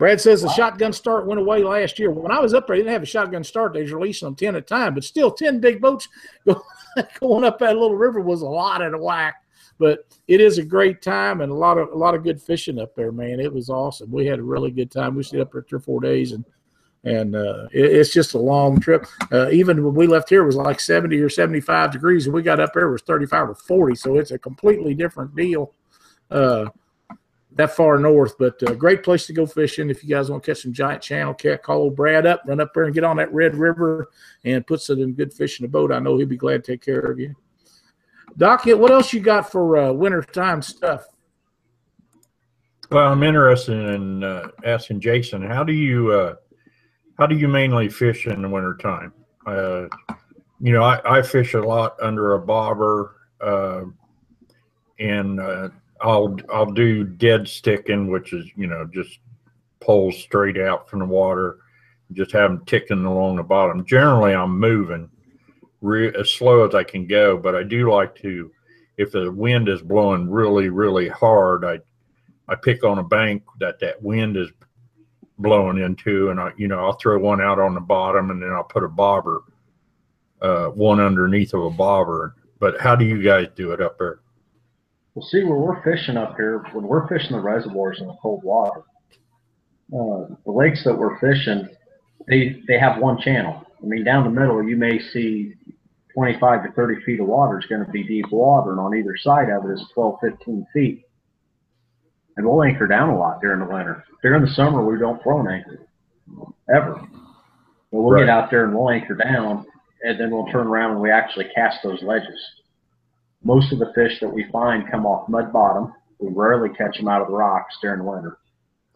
Brad 0.00 0.20
says 0.20 0.40
the 0.40 0.48
wow. 0.48 0.54
shotgun 0.54 0.92
start 0.92 1.26
went 1.26 1.40
away 1.40 1.62
last 1.62 1.98
year. 1.98 2.10
When 2.10 2.32
I 2.32 2.40
was 2.40 2.54
up 2.54 2.66
there, 2.66 2.74
they 2.74 2.80
didn't 2.80 2.94
have 2.94 3.02
a 3.02 3.06
shotgun 3.06 3.44
start. 3.44 3.74
They 3.74 3.82
was 3.82 3.92
releasing 3.92 4.26
them 4.26 4.34
10 4.34 4.56
at 4.56 4.62
a 4.62 4.62
time, 4.62 4.94
but 4.94 5.04
still 5.04 5.30
10 5.30 5.60
big 5.60 5.80
boats 5.80 6.08
going 7.20 7.44
up 7.44 7.60
that 7.60 7.76
little 7.76 7.96
river 7.96 8.20
was 8.20 8.42
a 8.42 8.46
lot 8.46 8.82
of 8.82 9.00
whack 9.00 9.44
but 9.80 10.06
it 10.28 10.42
is 10.42 10.58
a 10.58 10.62
great 10.62 11.00
time 11.00 11.40
and 11.40 11.50
a 11.50 11.54
lot 11.54 11.78
of 11.78 11.88
a 11.88 11.96
lot 11.96 12.14
of 12.14 12.22
good 12.22 12.40
fishing 12.40 12.78
up 12.78 12.94
there, 12.94 13.10
man. 13.10 13.40
It 13.40 13.52
was 13.52 13.70
awesome. 13.70 14.12
We 14.12 14.26
had 14.26 14.38
a 14.38 14.42
really 14.42 14.70
good 14.70 14.90
time. 14.90 15.14
We 15.14 15.22
stayed 15.22 15.40
up 15.40 15.50
there 15.50 15.62
three 15.62 15.78
or 15.78 15.80
four 15.80 16.00
days, 16.00 16.32
and 16.32 16.44
and 17.02 17.34
uh, 17.34 17.66
it, 17.72 17.86
it's 17.86 18.12
just 18.12 18.34
a 18.34 18.38
long 18.38 18.78
trip. 18.78 19.06
Uh, 19.32 19.48
even 19.50 19.82
when 19.82 19.94
we 19.94 20.06
left 20.06 20.28
here, 20.28 20.42
it 20.42 20.46
was 20.46 20.56
like 20.56 20.80
seventy 20.80 21.18
or 21.18 21.30
seventy 21.30 21.62
five 21.62 21.92
degrees, 21.92 22.26
and 22.26 22.34
we 22.34 22.42
got 22.42 22.60
up 22.60 22.74
there 22.74 22.88
it 22.88 22.92
was 22.92 23.02
thirty 23.02 23.24
five 23.24 23.48
or 23.48 23.54
forty. 23.54 23.96
So 23.96 24.18
it's 24.18 24.32
a 24.32 24.38
completely 24.38 24.94
different 24.94 25.34
deal. 25.34 25.72
Uh, 26.30 26.66
that 27.52 27.74
far 27.74 27.98
north, 27.98 28.38
but 28.38 28.62
a 28.68 28.74
great 28.74 29.02
place 29.02 29.26
to 29.26 29.32
go 29.32 29.46
fishing. 29.46 29.90
If 29.90 30.04
you 30.04 30.10
guys 30.10 30.30
want 30.30 30.44
to 30.44 30.50
catch 30.50 30.62
some 30.62 30.72
giant 30.72 31.02
channel 31.02 31.34
cat, 31.34 31.62
call 31.62 31.78
old 31.78 31.96
Brad 31.96 32.26
up, 32.26 32.42
run 32.46 32.60
up 32.60 32.72
there 32.74 32.84
and 32.84 32.94
get 32.94 33.04
on 33.04 33.16
that 33.16 33.32
Red 33.32 33.56
River 33.56 34.10
and 34.44 34.66
put 34.66 34.80
some 34.80 35.12
good 35.12 35.32
fish 35.32 35.58
in 35.58 35.64
the 35.64 35.68
boat. 35.68 35.92
I 35.92 35.98
know 35.98 36.16
he'll 36.16 36.26
be 36.26 36.36
glad 36.36 36.64
to 36.64 36.72
take 36.72 36.82
care 36.82 37.00
of 37.00 37.18
you. 37.18 37.34
Doc, 38.36 38.64
what 38.66 38.90
else 38.90 39.12
you 39.12 39.20
got 39.20 39.50
for 39.50 39.76
uh, 39.76 39.92
wintertime 39.92 40.62
stuff? 40.62 41.06
Well, 42.90 43.12
I'm 43.12 43.22
interested 43.22 43.76
in 43.94 44.24
uh, 44.24 44.48
asking 44.64 45.00
Jason, 45.00 45.42
how 45.42 45.62
do 45.62 45.72
you 45.72 46.12
uh, 46.12 46.34
how 47.18 47.26
do 47.26 47.36
you 47.36 47.48
mainly 47.48 47.88
fish 47.88 48.26
in 48.26 48.42
the 48.42 48.48
wintertime? 48.48 49.12
Uh, 49.46 49.86
you 50.60 50.72
know, 50.72 50.82
I, 50.82 51.18
I, 51.18 51.22
fish 51.22 51.54
a 51.54 51.60
lot 51.60 51.96
under 52.00 52.34
a 52.34 52.40
bobber, 52.40 53.16
uh, 53.40 53.82
and 54.98 55.40
uh, 55.40 55.68
I'll 56.02 56.36
I'll 56.52 56.70
do 56.70 57.04
dead 57.04 57.48
sticking, 57.48 58.10
which 58.10 58.32
is 58.32 58.46
you 58.56 58.66
know 58.66 58.88
just 58.92 59.18
poles 59.80 60.18
straight 60.18 60.58
out 60.58 60.88
from 60.88 61.00
the 61.00 61.06
water, 61.06 61.58
just 62.12 62.32
have 62.32 62.50
them 62.50 62.64
ticking 62.66 63.04
along 63.04 63.36
the 63.36 63.42
bottom. 63.42 63.84
Generally, 63.84 64.34
I'm 64.34 64.58
moving 64.58 65.10
re- 65.80 66.14
as 66.18 66.30
slow 66.30 66.66
as 66.66 66.74
I 66.74 66.84
can 66.84 67.06
go. 67.06 67.36
But 67.36 67.54
I 67.54 67.62
do 67.62 67.90
like 67.90 68.14
to, 68.16 68.50
if 68.96 69.12
the 69.12 69.30
wind 69.30 69.68
is 69.68 69.82
blowing 69.82 70.30
really, 70.30 70.68
really 70.68 71.08
hard, 71.08 71.64
I 71.64 71.80
I 72.48 72.56
pick 72.56 72.82
on 72.84 72.98
a 72.98 73.04
bank 73.04 73.42
that 73.60 73.78
that 73.80 74.02
wind 74.02 74.36
is 74.36 74.48
blowing 75.38 75.78
into, 75.78 76.30
and 76.30 76.40
I 76.40 76.52
you 76.56 76.68
know 76.68 76.80
I'll 76.80 76.94
throw 76.94 77.18
one 77.18 77.40
out 77.40 77.58
on 77.58 77.74
the 77.74 77.80
bottom, 77.80 78.30
and 78.30 78.42
then 78.42 78.50
I'll 78.50 78.64
put 78.64 78.84
a 78.84 78.88
bobber, 78.88 79.42
uh, 80.42 80.66
one 80.68 81.00
underneath 81.00 81.54
of 81.54 81.64
a 81.64 81.70
bobber. 81.70 82.36
But 82.58 82.80
how 82.80 82.94
do 82.94 83.04
you 83.04 83.22
guys 83.22 83.48
do 83.54 83.72
it 83.72 83.80
up 83.80 83.98
there? 83.98 84.20
Well, 85.14 85.26
see, 85.26 85.42
where 85.42 85.58
we're 85.58 85.82
fishing 85.82 86.16
up 86.16 86.36
here, 86.36 86.64
when 86.72 86.86
we're 86.86 87.08
fishing 87.08 87.32
the 87.32 87.40
reservoirs 87.40 87.98
in 88.00 88.06
the 88.06 88.16
cold 88.22 88.44
water, 88.44 88.82
uh, 89.92 90.34
the 90.44 90.52
lakes 90.52 90.84
that 90.84 90.96
we're 90.96 91.18
fishing, 91.18 91.68
they 92.28 92.62
they 92.68 92.78
have 92.78 93.00
one 93.00 93.18
channel. 93.20 93.66
I 93.82 93.86
mean, 93.86 94.04
down 94.04 94.24
the 94.24 94.40
middle, 94.40 94.62
you 94.62 94.76
may 94.76 95.00
see 95.12 95.54
25 96.14 96.64
to 96.64 96.72
30 96.72 97.02
feet 97.04 97.20
of 97.20 97.26
water 97.26 97.58
is 97.58 97.66
going 97.66 97.84
to 97.84 97.90
be 97.90 98.04
deep 98.04 98.30
water, 98.30 98.70
and 98.70 98.80
on 98.80 98.94
either 98.94 99.16
side 99.16 99.48
of 99.48 99.64
it 99.64 99.72
is 99.72 99.84
12, 99.94 100.18
15 100.22 100.66
feet. 100.72 101.04
And 102.36 102.46
we'll 102.46 102.62
anchor 102.62 102.86
down 102.86 103.10
a 103.10 103.18
lot 103.18 103.40
during 103.40 103.60
the 103.60 103.72
winter. 103.72 104.04
During 104.22 104.42
the 104.42 104.50
summer, 104.50 104.84
we 104.84 104.98
don't 104.98 105.22
throw 105.22 105.40
an 105.40 105.48
anchor 105.48 105.86
ever. 106.74 106.94
But 107.90 108.00
we'll 108.00 108.12
right. 108.12 108.20
get 108.20 108.28
out 108.28 108.50
there 108.50 108.64
and 108.64 108.74
we'll 108.74 108.90
anchor 108.90 109.14
down, 109.14 109.66
and 110.02 110.18
then 110.18 110.30
we'll 110.30 110.46
turn 110.52 110.66
around 110.66 110.92
and 110.92 111.00
we 111.00 111.10
actually 111.10 111.46
cast 111.54 111.78
those 111.82 112.02
ledges. 112.02 112.40
Most 113.42 113.72
of 113.72 113.78
the 113.78 113.92
fish 113.94 114.18
that 114.20 114.32
we 114.32 114.46
find 114.52 114.90
come 114.90 115.06
off 115.06 115.28
mud 115.28 115.52
bottom. 115.52 115.92
We 116.18 116.28
rarely 116.30 116.68
catch 116.70 116.98
them 116.98 117.08
out 117.08 117.22
of 117.22 117.28
the 117.28 117.34
rocks 117.34 117.76
during 117.80 118.00
the 118.00 118.10
winter. 118.10 118.38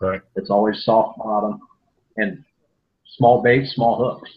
Right. 0.01 0.21
It's 0.37 0.51
always 0.51 0.85
soft 0.85 1.19
bottom 1.19 1.61
and 2.17 2.45
small 3.17 3.43
baits, 3.43 3.75
small 3.75 3.97
hooks. 3.97 4.31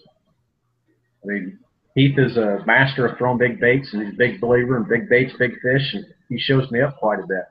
I 1.23 1.27
mean, 1.27 1.59
Heath 1.95 2.17
is 2.17 2.37
a 2.37 2.63
master 2.65 3.07
of 3.07 3.17
throwing 3.17 3.39
big 3.39 3.59
baits, 3.59 3.89
and 3.91 4.03
he's 4.03 4.13
a 4.13 4.17
big 4.17 4.39
believer 4.39 4.77
in 4.77 4.83
big 4.83 5.09
baits, 5.09 5.33
big 5.39 5.53
fish, 5.61 5.93
and 5.93 6.05
he 6.29 6.37
shows 6.37 6.69
me 6.69 6.79
up 6.79 6.97
quite 6.97 7.19
a 7.19 7.27
bit. 7.27 7.45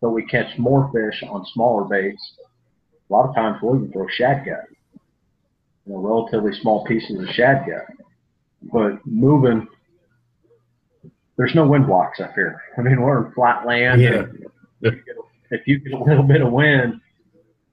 But 0.00 0.10
we 0.10 0.26
catch 0.26 0.58
more 0.58 0.90
fish 0.92 1.22
on 1.22 1.46
smaller 1.54 1.84
baits. 1.84 2.20
A 3.08 3.12
lot 3.12 3.28
of 3.28 3.34
times 3.34 3.58
we'll 3.62 3.76
even 3.76 3.92
throw 3.92 4.06
shad 4.08 4.44
gut, 4.44 4.64
you 5.86 5.92
know, 5.92 5.98
relatively 6.00 6.52
small 6.60 6.84
pieces 6.86 7.20
of 7.20 7.28
shad 7.34 7.66
gut. 7.66 7.86
But 8.72 9.06
moving, 9.06 9.68
there's 11.40 11.54
no 11.54 11.66
wind 11.66 11.86
blocks 11.86 12.20
up 12.20 12.34
here. 12.34 12.60
I 12.78 12.82
mean, 12.82 13.00
we're 13.00 13.26
in 13.26 13.32
flat 13.32 13.66
land. 13.66 14.02
Yeah. 14.02 14.24
If 15.50 15.66
you 15.66 15.78
get 15.78 15.94
a 15.94 16.04
little 16.04 16.22
bit 16.22 16.42
of 16.42 16.52
wind, 16.52 17.00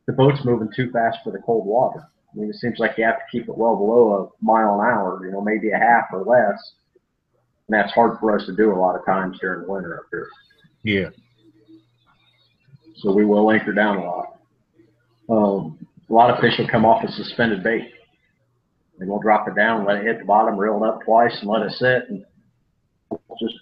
the 0.06 0.14
boat's 0.14 0.40
moving 0.46 0.70
too 0.74 0.90
fast 0.92 1.18
for 1.22 1.32
the 1.32 1.40
cold 1.40 1.66
water. 1.66 2.08
I 2.32 2.38
mean, 2.38 2.50
it 2.50 2.56
seems 2.56 2.80
like 2.80 2.98
you 2.98 3.04
have 3.04 3.18
to 3.18 3.24
keep 3.30 3.50
it 3.50 3.58
well 3.58 3.76
below 3.76 4.32
a 4.42 4.46
mile 4.46 4.80
an 4.80 4.88
hour, 4.88 5.20
you 5.26 5.34
know, 5.34 5.42
maybe 5.42 5.72
a 5.72 5.78
half 5.78 6.06
or 6.14 6.24
less. 6.24 6.58
And 7.68 7.78
that's 7.78 7.92
hard 7.92 8.18
for 8.22 8.40
us 8.40 8.46
to 8.46 8.56
do 8.56 8.72
a 8.72 8.80
lot 8.80 8.96
of 8.96 9.06
times 9.06 9.38
during 9.42 9.66
the 9.66 9.72
winter 9.72 10.00
up 10.00 10.06
here. 10.12 10.28
Yeah. 10.84 11.10
So 13.00 13.12
we 13.12 13.26
will 13.26 13.52
anchor 13.52 13.74
down 13.74 13.98
a 13.98 14.06
lot. 14.06 14.40
Um, 15.30 15.86
a 16.10 16.14
lot 16.14 16.30
of 16.30 16.40
fish 16.40 16.54
will 16.58 16.70
come 16.70 16.86
off 16.86 17.04
a 17.04 17.12
suspended 17.12 17.64
bait. 17.64 17.92
They 18.98 19.06
won't 19.06 19.24
drop 19.24 19.48
it 19.50 19.56
down, 19.56 19.86
let 19.86 19.98
it 19.98 20.06
hit 20.06 20.20
the 20.20 20.26
bottom, 20.26 20.58
reel 20.58 20.82
it 20.82 20.88
up 20.88 21.02
twice, 21.04 21.38
and 21.42 21.50
let 21.50 21.64
it 21.64 21.74
sit, 21.74 22.10
and 22.10 22.26
just 23.40 23.56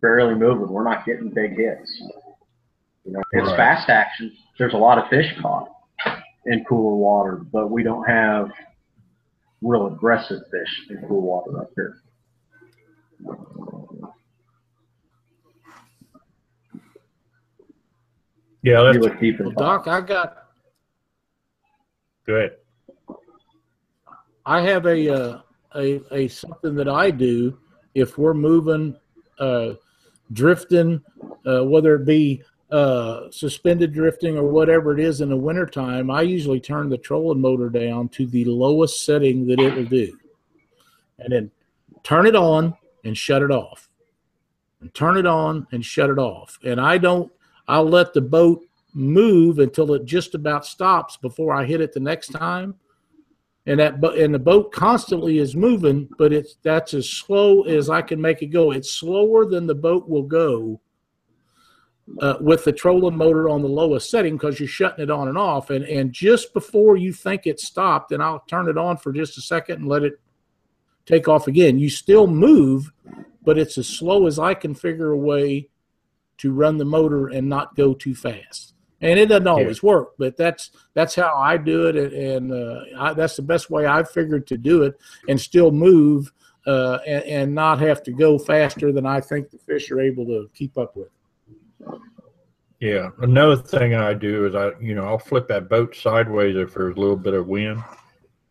barely 0.00 0.34
moving. 0.34 0.68
We're 0.68 0.84
not 0.84 1.04
getting 1.04 1.30
big 1.30 1.56
hits. 1.56 2.02
You 3.04 3.12
know, 3.12 3.22
it's 3.32 3.48
Right. 3.48 3.56
fast 3.56 3.88
action. 3.88 4.36
There's 4.58 4.74
a 4.74 4.78
lot 4.78 4.98
of 4.98 5.08
fish 5.08 5.34
caught 5.40 5.70
in 6.46 6.64
cooler 6.64 6.96
water, 6.96 7.36
but 7.36 7.70
we 7.70 7.82
don't 7.82 8.04
have 8.04 8.50
real 9.62 9.86
aggressive 9.86 10.40
fish 10.50 10.86
in 10.90 11.06
cool 11.08 11.22
water 11.22 11.60
up 11.60 11.70
here. 11.74 12.00
Yeah, 18.62 18.82
that's 18.82 18.98
look 18.98 19.20
deep 19.20 19.40
Well. 19.40 19.50
Doc, 19.50 19.86
I 19.86 20.00
got 20.00 20.48
good. 22.26 22.56
I 24.44 24.60
have 24.62 24.86
a 24.86 25.08
uh, 25.08 25.40
a 25.74 26.00
a 26.10 26.28
something 26.28 26.74
that 26.74 26.88
I 26.88 27.10
do 27.10 27.58
if 27.98 28.18
we're 28.18 28.34
moving, 28.34 28.96
uh, 29.38 29.74
drifting, 30.32 31.02
uh, 31.46 31.64
whether 31.64 31.96
it 31.96 32.04
be 32.04 32.42
uh, 32.70 33.30
suspended 33.30 33.92
drifting 33.92 34.36
or 34.36 34.44
whatever 34.44 34.92
it 34.92 35.00
is 35.00 35.20
in 35.20 35.28
the 35.28 35.36
wintertime, 35.36 36.10
I 36.10 36.22
usually 36.22 36.60
turn 36.60 36.88
the 36.88 36.98
trolling 36.98 37.40
motor 37.40 37.70
down 37.70 38.08
to 38.10 38.26
the 38.26 38.44
lowest 38.44 39.04
setting 39.04 39.46
that 39.46 39.60
it 39.60 39.74
will 39.74 39.84
do, 39.84 40.18
and 41.18 41.32
then 41.32 41.50
turn 42.02 42.26
it 42.26 42.36
on 42.36 42.74
and 43.04 43.16
shut 43.16 43.42
it 43.42 43.50
off, 43.50 43.88
and 44.80 44.92
turn 44.94 45.16
it 45.16 45.26
on 45.26 45.66
and 45.72 45.84
shut 45.84 46.10
it 46.10 46.18
off, 46.18 46.58
and 46.64 46.80
I 46.80 46.98
don't. 46.98 47.32
I'll 47.66 47.88
let 47.88 48.14
the 48.14 48.22
boat 48.22 48.64
move 48.94 49.58
until 49.58 49.92
it 49.92 50.06
just 50.06 50.34
about 50.34 50.64
stops 50.64 51.18
before 51.18 51.54
I 51.54 51.66
hit 51.66 51.82
it 51.82 51.92
the 51.92 52.00
next 52.00 52.28
time 52.28 52.74
and 53.68 53.78
that 53.80 54.00
bo- 54.00 54.14
and 54.14 54.34
the 54.34 54.38
boat 54.38 54.72
constantly 54.72 55.38
is 55.38 55.54
moving, 55.54 56.08
but 56.16 56.32
it's 56.32 56.56
that's 56.62 56.94
as 56.94 57.08
slow 57.08 57.64
as 57.64 57.90
I 57.90 58.00
can 58.00 58.18
make 58.18 58.40
it 58.40 58.46
go. 58.46 58.70
It's 58.70 58.90
slower 58.90 59.44
than 59.44 59.66
the 59.66 59.74
boat 59.74 60.08
will 60.08 60.22
go 60.22 60.80
uh, 62.20 62.36
with 62.40 62.64
the 62.64 62.72
trolling 62.72 63.18
motor 63.18 63.50
on 63.50 63.60
the 63.60 63.68
lowest 63.68 64.10
setting 64.10 64.36
because 64.36 64.58
you're 64.58 64.70
shutting 64.70 65.02
it 65.02 65.10
on 65.10 65.28
and 65.28 65.36
off. 65.36 65.68
And 65.68 65.84
and 65.84 66.14
just 66.14 66.54
before 66.54 66.96
you 66.96 67.12
think 67.12 67.46
it's 67.46 67.66
stopped, 67.66 68.10
and 68.12 68.22
I'll 68.22 68.42
turn 68.48 68.70
it 68.70 68.78
on 68.78 68.96
for 68.96 69.12
just 69.12 69.36
a 69.36 69.42
second 69.42 69.80
and 69.80 69.88
let 69.88 70.02
it 70.02 70.18
take 71.04 71.28
off 71.28 71.46
again. 71.46 71.78
You 71.78 71.90
still 71.90 72.26
move, 72.26 72.90
but 73.44 73.58
it's 73.58 73.76
as 73.76 73.86
slow 73.86 74.26
as 74.26 74.38
I 74.38 74.54
can 74.54 74.74
figure 74.74 75.12
a 75.12 75.18
way 75.18 75.68
to 76.38 76.52
run 76.52 76.78
the 76.78 76.86
motor 76.86 77.28
and 77.28 77.50
not 77.50 77.76
go 77.76 77.92
too 77.92 78.14
fast 78.14 78.72
and 79.00 79.18
it 79.18 79.26
doesn't 79.26 79.46
always 79.46 79.82
work 79.82 80.10
but 80.18 80.36
that's 80.36 80.70
that's 80.94 81.14
how 81.14 81.34
i 81.36 81.56
do 81.56 81.86
it 81.86 81.96
and, 81.96 82.12
and 82.12 82.52
uh, 82.52 82.80
I, 82.98 83.12
that's 83.12 83.36
the 83.36 83.42
best 83.42 83.70
way 83.70 83.86
i've 83.86 84.10
figured 84.10 84.46
to 84.48 84.56
do 84.56 84.82
it 84.82 84.98
and 85.28 85.40
still 85.40 85.70
move 85.70 86.32
uh, 86.66 86.98
and, 87.06 87.24
and 87.24 87.54
not 87.54 87.80
have 87.80 88.02
to 88.02 88.12
go 88.12 88.38
faster 88.38 88.92
than 88.92 89.06
i 89.06 89.20
think 89.20 89.50
the 89.50 89.58
fish 89.58 89.90
are 89.90 90.00
able 90.00 90.26
to 90.26 90.50
keep 90.54 90.76
up 90.76 90.96
with 90.96 91.08
Yeah. 92.80 93.10
Another 93.20 93.56
thing 93.56 93.94
I 93.94 94.14
do 94.14 94.46
is 94.46 94.54
I, 94.54 94.70
you 94.80 94.94
know, 94.94 95.04
I'll 95.04 95.18
flip 95.18 95.48
that 95.48 95.68
boat 95.68 95.96
sideways 95.96 96.56
if 96.56 96.74
there's 96.74 96.96
a 96.96 97.00
little 97.00 97.16
bit 97.16 97.34
of 97.34 97.48
wind. 97.48 97.82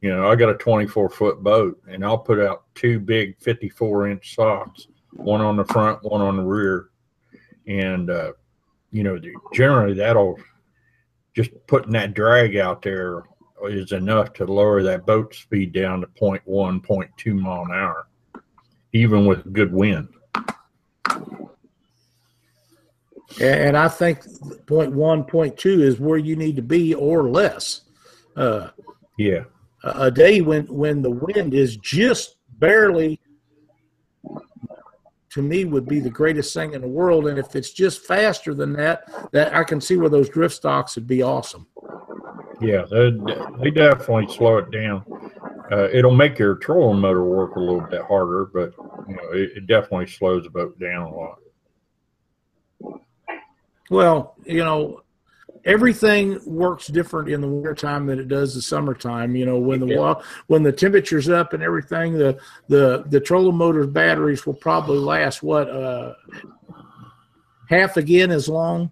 You 0.02 0.16
know, 0.16 0.30
I 0.30 0.36
got 0.36 0.50
a 0.50 0.56
24 0.56 1.10
foot 1.10 1.43
boat 1.43 1.82
and 1.89 2.04
I'll 2.04 2.18
put 2.18 2.39
out 2.39 2.66
two 2.76 3.00
big 3.00 3.39
54 3.39 4.10
inch 4.10 4.36
socks, 4.36 4.88
one 5.12 5.41
on 5.41 5.56
the 5.56 5.66
front, 5.66 6.04
one 6.04 6.22
on 6.22 6.38
the 6.38 6.43
rear. 6.43 6.89
And, 7.68 8.10
uh, 8.10 8.34
you 8.92 9.04
know, 9.04 9.20
generally 9.54 9.94
that'll 9.94 10.40
just 11.36 11.52
putting 11.68 11.92
that 11.94 12.14
drag 12.14 12.56
out 12.58 12.82
there 12.82 13.24
is 13.66 13.92
enough 13.92 14.34
to 14.34 14.46
lower 14.46 14.84
that 14.84 15.06
boat 15.06 15.34
speed 15.36 15.74
down 15.74 16.02
to 16.02 16.08
0.1, 16.22 16.42
0.2 16.46 17.40
mile 17.40 17.64
an 17.64 17.72
hour, 17.72 18.08
even 18.94 19.26
with 19.26 19.52
good 19.54 19.72
wind. 19.74 20.08
and, 23.42 23.78
i 23.78 23.88
think 23.88 24.20
point 24.66 24.92
one 24.94 25.24
point 25.24 25.58
two 25.58 25.82
is 25.84 26.00
where 26.00 26.18
you 26.18 26.36
need 26.36 26.56
to 26.56 26.62
be 26.62 26.94
or 26.94 27.30
less 27.30 27.82
uh, 28.36 28.70
Yeah. 29.18 29.44
a 29.84 30.10
day 30.10 30.42
when 30.42 30.66
when 30.68 31.02
the 31.02 31.12
wind 31.12 31.54
is 31.54 31.76
just 31.78 32.38
barely 32.60 33.20
to 35.38 35.44
me 35.44 35.66
would 35.66 35.88
be 35.88 36.00
the 36.00 36.10
greatest 36.10 36.54
thing 36.54 36.74
in 36.74 36.82
the 36.82 36.88
world 36.88 37.28
and 37.28 37.38
if 37.38 37.56
it's 37.56 37.72
just 37.72 38.02
faster 38.06 38.54
than 38.54 38.74
that 38.74 39.04
that 39.32 39.56
i 39.56 39.64
can 39.64 39.80
see 39.80 39.96
where 39.96 40.10
those 40.10 40.28
drift 40.30 40.62
socks 40.62 40.96
would 40.96 41.08
be 41.08 41.22
awesome 41.22 41.68
Yeah, 42.60 42.86
they, 42.90 43.12
definitely 43.70 44.28
slow 44.36 44.58
it 44.58 44.72
down. 44.72 45.06
Uh, 45.72 45.90
it'll 45.94 46.16
make 46.16 46.40
your 46.40 46.56
trolling 46.56 47.00
motor 47.00 47.24
work 47.24 47.56
a 47.56 47.60
little 47.60 47.82
bit 47.82 48.02
harder, 48.02 48.46
but 48.46 48.74
you 49.08 49.16
know 49.16 49.30
it, 49.32 49.58
it 49.58 49.68
definitely 49.68 50.08
slows 50.08 50.44
the 50.44 50.50
boat 50.50 50.80
down 50.80 51.04
a 51.04 51.16
lot. 51.16 51.40
well 53.90 54.36
you 54.46 54.64
know 54.64 55.02
everything 55.66 56.39
works 56.45 56.88
different 56.88 57.30
in 57.30 57.41
the 57.41 57.47
wintertime 57.47 58.05
than 58.05 58.20
it 58.20 58.28
does 58.28 58.53
the 58.55 58.62
summertime 58.62 59.36
you 59.36 59.45
know 59.45 59.58
when 59.58 59.80
the 59.80 59.88
Yeah. 59.88 60.14
when 60.47 60.64
the 60.64 60.72
temperature's 60.72 61.30
up 61.30 61.53
and 61.53 61.62
everything 61.64 62.14
the 62.14 62.38
the 62.68 63.03
the 63.10 63.20
trolling 63.20 63.55
motor's 63.58 63.88
batteries 63.88 64.45
will 64.45 64.53
probably 64.53 64.97
last 64.97 65.43
what 65.43 65.70
uh 65.70 66.14
half 67.70 67.97
again 67.97 68.32
as 68.32 68.47
long 68.47 68.91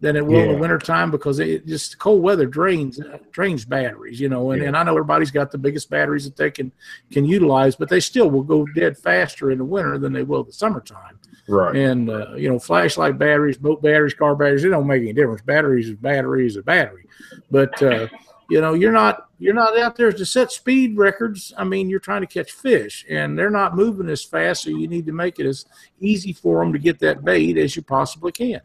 than 0.00 0.16
it 0.16 0.26
will 0.26 0.40
in 0.40 0.48
Yeah. 0.48 0.54
the 0.54 0.60
wintertime 0.60 1.12
because 1.12 1.38
it 1.38 1.64
just 1.64 1.96
cold 1.98 2.22
weather 2.22 2.44
drains 2.46 2.98
drains 3.30 3.64
batteries, 3.64 4.18
you 4.20 4.28
know. 4.28 4.50
And, 4.50 4.60
Yeah. 4.60 4.68
and 4.68 4.76
I 4.76 4.82
know 4.82 4.90
everybody's 4.92 5.30
got 5.30 5.52
the 5.52 5.58
biggest 5.58 5.88
batteries 5.90 6.24
that 6.24 6.36
they 6.36 6.50
can 6.50 6.72
can 7.12 7.24
utilize, 7.24 7.76
but 7.76 7.88
they 7.88 8.00
still 8.00 8.28
will 8.28 8.42
go 8.42 8.66
dead 8.74 8.98
faster 8.98 9.52
in 9.52 9.58
the 9.58 9.64
winter 9.64 9.98
than 9.98 10.12
they 10.12 10.24
will 10.24 10.42
the 10.42 10.52
summertime. 10.52 11.20
Right. 11.48 11.74
And 11.74 12.08
uh, 12.08 12.34
you 12.34 12.48
know, 12.48 12.58
flashlight 12.58 13.18
batteries, 13.18 13.58
boat 13.58 13.82
batteries, 13.82 14.14
car 14.14 14.36
batteries, 14.36 14.64
it 14.64 14.68
don't 14.68 14.86
make 14.86 15.02
any 15.02 15.12
difference. 15.12 15.42
Batteries 15.42 15.88
is 15.88 15.96
batteries 15.96 16.52
is 16.52 16.56
a 16.58 16.62
battery. 16.62 17.06
But 17.50 17.82
uh, 17.82 18.06
you 18.48 18.60
know, 18.60 18.74
you're 18.74 18.92
not 18.92 19.28
you're 19.38 19.54
not 19.54 19.76
out 19.78 19.96
there 19.96 20.12
to 20.12 20.26
set 20.26 20.52
speed 20.52 20.96
records. 20.96 21.52
I 21.56 21.64
mean, 21.64 21.90
you're 21.90 22.00
trying 22.00 22.20
to 22.20 22.26
catch 22.26 22.52
fish, 22.52 23.04
and 23.08 23.36
they're 23.36 23.50
not 23.50 23.74
moving 23.74 24.08
as 24.08 24.22
fast, 24.22 24.62
so 24.62 24.70
you 24.70 24.86
need 24.86 25.06
to 25.06 25.12
make 25.12 25.40
it 25.40 25.46
as 25.46 25.66
easy 25.98 26.32
for 26.32 26.62
them 26.62 26.72
to 26.72 26.78
get 26.78 27.00
that 27.00 27.24
bait 27.24 27.58
as 27.58 27.74
you 27.74 27.82
possibly 27.82 28.30
can. 28.30 28.60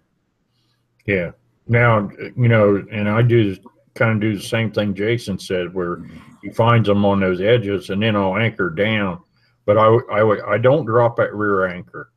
Yeah. 1.05 1.31
Now 1.67 2.09
you 2.17 2.47
know, 2.47 2.85
and 2.91 3.09
I 3.09 3.21
do 3.23 3.57
kind 3.95 4.11
of 4.11 4.19
do 4.19 4.35
the 4.37 4.43
same 4.43 4.71
thing 4.71 4.93
Jason 4.93 5.39
said, 5.39 5.73
where 5.73 6.03
he 6.43 6.51
finds 6.51 6.87
them 6.87 7.05
on 7.05 7.19
those 7.19 7.41
edges, 7.41 7.89
and 7.89 8.03
then 8.03 8.15
I'll 8.15 8.37
anchor 8.37 8.69
down. 8.69 9.21
But 9.65 9.77
I 9.77 9.87
I 10.11 10.53
I 10.53 10.57
don't 10.57 10.85
drop 10.85 11.15
that 11.17 11.33
rear 11.33 11.65
anchor. 11.65 12.11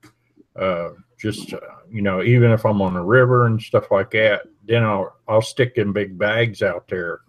Uh, 0.61 0.91
just 1.19 1.53
uh, 1.55 1.61
you 1.91 2.03
know, 2.03 2.23
even 2.23 2.51
if 2.51 2.65
I'm 2.65 2.83
on 2.83 2.95
the 2.95 3.01
river 3.01 3.47
and 3.47 3.61
stuff 3.61 3.91
like 3.91 4.11
that, 4.13 4.43
then 4.67 4.85
I'll 4.85 5.17
I'll 5.27 5.43
stick 5.43 5.75
in 5.77 5.93
big 5.93 6.19
bags 6.19 6.63
out 6.63 6.87
there, 6.89 7.21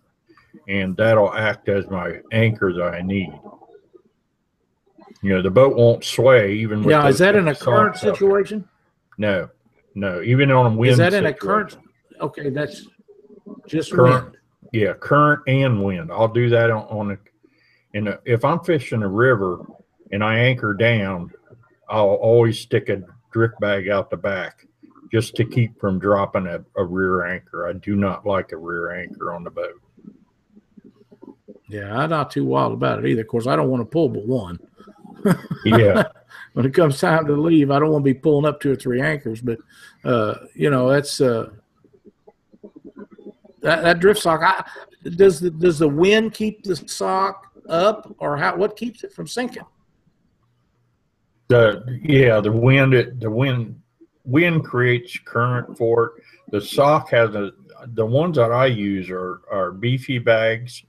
and 0.67 0.95
that'll 0.97 1.33
act 1.33 1.69
as 1.69 1.89
my 1.89 2.19
anchor 2.31 2.73
that 2.73 2.93
I 2.93 3.01
need. 3.01 3.31
You 5.21 5.29
know, 5.29 5.41
the 5.41 5.51
boat 5.51 5.75
won't 5.75 6.03
sway 6.03 6.53
even. 6.55 6.79
With 6.83 6.91
Yeah, 6.91 7.07
is 7.07 7.19
that 7.19 7.35
in 7.35 7.47
a 7.47 7.55
current 7.55 7.95
situation? 7.95 8.67
No, 9.17 9.49
no. 9.95 10.21
Even 10.21 10.51
on 10.51 10.73
a 10.73 10.75
wind. 10.75 10.93
Is 10.93 10.97
that 10.97 11.13
in 11.13 11.25
a 11.25 11.29
situation. 11.29 11.47
current? 11.47 11.77
Okay, 12.21 12.49
that's 12.49 12.87
just 13.67 13.91
Current. 13.91 14.25
wind. 14.25 14.37
Yeah, 14.73 14.93
current 14.93 15.41
and 15.47 15.83
wind. 15.83 16.11
I'll 16.11 16.27
do 16.27 16.49
that 16.49 16.71
on, 16.71 16.83
on 16.85 17.11
a, 17.11 17.17
and 17.93 18.17
if 18.25 18.45
I'm 18.45 18.59
fishing 18.61 19.03
a 19.03 19.07
river 19.07 19.65
and 20.11 20.23
I 20.23 20.37
anchor 20.39 20.73
down, 20.73 21.31
I'll 21.89 22.07
always 22.07 22.59
stick 22.59 22.89
a 22.89 23.03
drift 23.31 23.59
bag 23.59 23.89
out 23.89 24.09
the 24.09 24.17
back 24.17 24.65
just 25.11 25.35
to 25.35 25.45
keep 25.45 25.79
from 25.79 25.99
dropping 25.99 26.47
a, 26.47 26.63
a 26.77 26.83
rear 26.83 27.25
anchor. 27.25 27.67
I 27.67 27.73
do 27.73 27.95
not 27.95 28.25
like 28.25 28.51
a 28.51 28.57
rear 28.57 28.91
anchor 28.91 29.33
on 29.33 29.43
the 29.43 29.51
boat. 29.51 29.81
Yeah, 31.67 31.95
I'm 31.95 32.09
not 32.09 32.31
too 32.31 32.45
wild 32.45 32.73
about 32.73 32.99
it 32.99 33.07
either. 33.07 33.21
Of 33.21 33.27
course, 33.27 33.47
I 33.47 33.55
don't 33.55 33.69
want 33.69 33.81
to 33.81 33.85
pull 33.85 34.09
but 34.09 34.25
one. 34.25 34.59
Yeah, 35.63 36.05
when 36.53 36.65
it 36.65 36.73
comes 36.73 36.99
time 36.99 37.27
to 37.27 37.33
leave, 37.33 37.69
I 37.69 37.77
don't 37.77 37.91
want 37.91 38.03
to 38.03 38.11
be 38.11 38.19
pulling 38.19 38.47
up 38.47 38.59
two 38.59 38.71
or 38.71 38.75
three 38.75 38.99
anchors. 38.99 39.39
But 39.39 39.59
uh, 40.03 40.35
you 40.55 40.71
know, 40.71 40.89
that's 40.89 41.21
uh, 41.21 41.51
that, 43.61 43.83
that 43.83 43.99
drift 43.99 44.21
sock. 44.21 44.41
I, 44.43 44.65
does 45.11 45.39
the 45.39 45.51
does 45.51 45.77
the 45.77 45.87
wind 45.87 46.33
keep 46.33 46.63
the 46.63 46.75
sock 46.75 47.53
up, 47.69 48.11
or 48.17 48.35
how? 48.37 48.55
What 48.55 48.75
keeps 48.75 49.03
it 49.03 49.13
from 49.13 49.27
sinking? 49.27 49.63
The 51.51 51.99
yeah 52.01 52.39
the 52.39 52.51
wind 52.51 52.93
it, 52.93 53.19
the 53.19 53.29
wind 53.29 53.79
wind 54.23 54.63
creates 54.63 55.17
current 55.25 55.77
for 55.77 56.05
it. 56.05 56.23
The 56.51 56.61
sock 56.61 57.09
has 57.09 57.35
a 57.35 57.51
the 57.93 58.05
ones 58.05 58.37
that 58.37 58.51
I 58.51 58.67
use 58.67 59.09
are 59.09 59.41
are 59.51 59.71
beefy 59.71 60.19
bags. 60.19 60.83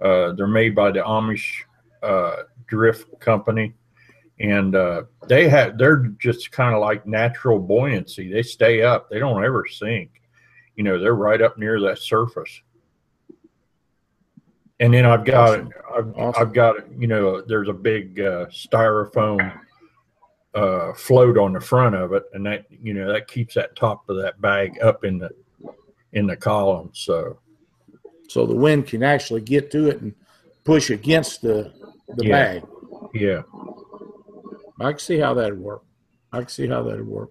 Uh, 0.00 0.32
they're 0.32 0.46
made 0.46 0.74
by 0.74 0.90
the 0.90 1.00
Amish 1.00 1.62
uh, 2.02 2.42
Drift 2.66 3.18
Company, 3.20 3.72
and 4.38 4.74
uh, 4.74 5.04
they 5.26 5.48
have 5.48 5.78
they're 5.78 6.08
just 6.18 6.52
kind 6.52 6.74
of 6.74 6.82
like 6.82 7.06
natural 7.06 7.58
buoyancy. 7.58 8.30
They 8.30 8.42
stay 8.42 8.82
up. 8.82 9.08
They 9.08 9.18
don't 9.18 9.42
ever 9.42 9.66
sink. 9.66 10.20
You 10.76 10.84
know, 10.84 10.98
they're 10.98 11.14
right 11.14 11.40
up 11.40 11.56
near 11.56 11.80
that 11.80 11.98
surface. 11.98 12.60
And 14.80 14.92
then 14.92 15.06
I've 15.06 15.24
got 15.24 15.60
Awesome. 15.60 15.70
I've, 15.96 16.18
Awesome. 16.18 16.42
I've 16.42 16.52
got 16.52 16.74
you 17.00 17.06
know 17.06 17.40
there's 17.40 17.68
a 17.68 17.72
big 17.72 18.20
uh, 18.20 18.46
styrofoam 18.46 19.58
uh, 20.54 20.92
float 20.94 21.36
on 21.38 21.52
the 21.52 21.60
front 21.60 21.94
of 21.94 22.12
it, 22.12 22.24
and 22.32 22.46
that 22.46 22.66
you 22.70 22.94
know 22.94 23.12
that 23.12 23.26
keeps 23.28 23.54
that 23.54 23.74
top 23.76 24.08
of 24.08 24.16
that 24.16 24.40
bag 24.40 24.78
up 24.82 25.04
in 25.04 25.18
the 25.18 25.30
in 26.12 26.26
the 26.26 26.36
column. 26.36 26.90
So 26.92 27.38
So 28.28 28.46
the 28.46 28.54
wind 28.54 28.86
can 28.86 29.02
actually 29.02 29.40
get 29.42 29.70
to 29.72 29.88
it 29.88 30.00
and 30.00 30.14
push 30.64 30.90
against 30.90 31.42
the 31.42 31.72
the 32.16 32.26
Yeah. 32.26 32.30
bag. 32.32 32.62
yeah, 33.14 33.42
I 34.80 34.90
can 34.92 34.98
see 34.98 35.18
how 35.18 35.34
that'd 35.34 35.58
work. 35.58 35.82
I 36.32 36.38
can 36.38 36.48
see 36.48 36.66
how 36.68 36.82
that'd 36.82 37.06
work. 37.06 37.30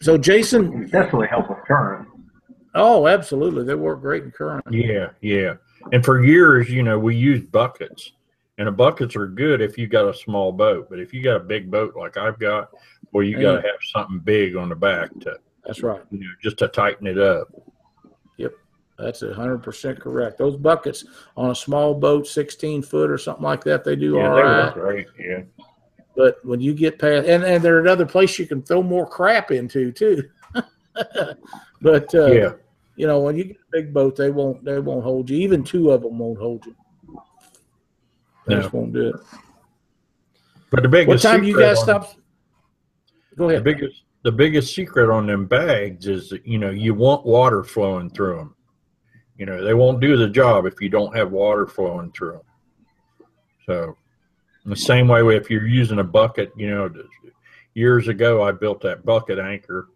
So 0.00 0.16
Jason, 0.16 0.86
definitely 0.90 1.26
help 1.28 1.48
with 1.48 1.58
current. 1.66 2.08
oh, 2.74 3.08
absolutely, 3.08 3.64
they 3.64 3.74
work 3.74 4.00
great 4.00 4.22
in 4.24 4.30
current. 4.30 4.64
yeah, 4.70 5.10
yeah. 5.20 5.54
And 5.92 6.04
for 6.04 6.24
years, 6.24 6.70
you 6.70 6.82
know, 6.82 6.98
we 6.98 7.16
used 7.16 7.50
buckets, 7.50 8.12
and 8.58 8.66
the 8.66 8.72
buckets 8.72 9.14
are 9.16 9.26
good 9.28 9.60
if 9.60 9.78
you 9.78 9.86
got 9.86 10.08
a 10.08 10.14
small 10.14 10.52
boat. 10.52 10.88
But 10.90 10.98
if 10.98 11.14
you 11.14 11.22
got 11.22 11.36
a 11.36 11.40
big 11.40 11.70
boat 11.70 11.94
like 11.96 12.16
I've 12.16 12.38
got, 12.38 12.70
well, 13.12 13.22
you 13.24 13.40
got 13.40 13.62
to 13.62 13.62
have 13.62 13.78
something 13.92 14.18
big 14.18 14.56
on 14.56 14.68
the 14.68 14.74
back 14.74 15.10
to 15.20 15.38
That's 15.64 15.82
right. 15.82 16.02
you 16.10 16.18
know 16.20 16.30
just 16.42 16.58
to 16.58 16.68
tighten 16.68 17.06
it 17.06 17.18
up. 17.18 17.48
Yep, 18.36 18.52
that's 18.98 19.22
a 19.22 19.32
hundred 19.32 19.62
percent 19.62 20.00
correct. 20.00 20.38
Those 20.38 20.56
buckets 20.56 21.04
on 21.36 21.50
a 21.50 21.54
small 21.54 21.94
boat, 21.94 22.26
sixteen 22.26 22.82
foot 22.82 23.10
or 23.10 23.18
something 23.18 23.44
like 23.44 23.62
that, 23.64 23.84
they 23.84 23.96
do 23.96 24.16
Yeah, 24.16 24.28
all 24.28 24.34
they 24.34 24.42
right. 24.42 24.64
work 24.64 24.74
great. 24.74 25.06
Yeah, 25.18 25.42
But 26.16 26.44
when 26.44 26.60
you 26.60 26.74
get 26.74 26.98
past, 26.98 27.28
and 27.28 27.44
and 27.44 27.62
they're 27.62 27.78
another 27.80 28.06
place 28.06 28.38
you 28.38 28.46
can 28.46 28.62
throw 28.62 28.82
more 28.82 29.06
crap 29.08 29.52
into 29.52 29.92
too. 29.92 30.28
but 31.80 32.12
uh, 32.14 32.26
yeah, 32.32 32.52
you 32.96 33.06
know, 33.06 33.20
when 33.20 33.36
you 33.36 33.44
get 33.44 33.56
a 33.56 33.70
big 33.70 33.94
boat, 33.94 34.16
they 34.16 34.30
won't 34.30 34.64
they 34.64 34.80
won't 34.80 35.04
hold 35.04 35.30
you. 35.30 35.38
Even 35.38 35.62
two 35.62 35.92
of 35.92 36.02
them 36.02 36.18
won't 36.18 36.38
hold 36.40 36.66
you. 36.66 36.74
They 38.48 38.54
No. 38.54 38.62
just 38.62 38.72
won't 38.72 38.92
do 38.94 39.08
it. 39.10 39.16
but 40.70 40.82
the 40.82 40.88
biggest 40.88 41.24
What 41.24 41.30
time 41.32 41.44
you 41.44 41.56
guys 41.58 41.80
stop? 41.80 42.12
Go 43.36 43.48
ahead. 43.48 43.60
The 43.60 43.64
biggest 43.64 44.02
the 44.24 44.32
biggest 44.32 44.74
secret 44.74 45.10
on 45.10 45.26
them 45.26 45.46
bags 45.46 46.06
is 46.08 46.30
that 46.30 46.44
you 46.46 46.58
know 46.58 46.70
you 46.70 46.92
want 46.94 47.24
water 47.24 47.62
flowing 47.62 48.10
through 48.10 48.36
them. 48.36 48.54
You 49.36 49.46
know 49.46 49.62
they 49.62 49.74
won't 49.74 50.00
do 50.00 50.16
the 50.16 50.28
job 50.28 50.66
if 50.66 50.80
you 50.80 50.88
don't 50.88 51.14
have 51.14 51.30
water 51.30 51.66
flowing 51.66 52.10
through 52.12 52.32
them. 52.32 53.26
So, 53.66 53.96
in 54.64 54.70
the 54.70 54.76
same 54.76 55.08
way, 55.08 55.20
if 55.36 55.50
you're 55.50 55.66
using 55.66 55.98
a 55.98 56.04
bucket, 56.04 56.52
you 56.56 56.70
know, 56.70 56.90
years 57.74 58.08
ago 58.08 58.42
I 58.42 58.50
built 58.52 58.80
that 58.80 59.04
bucket 59.04 59.38
anchor 59.38 59.88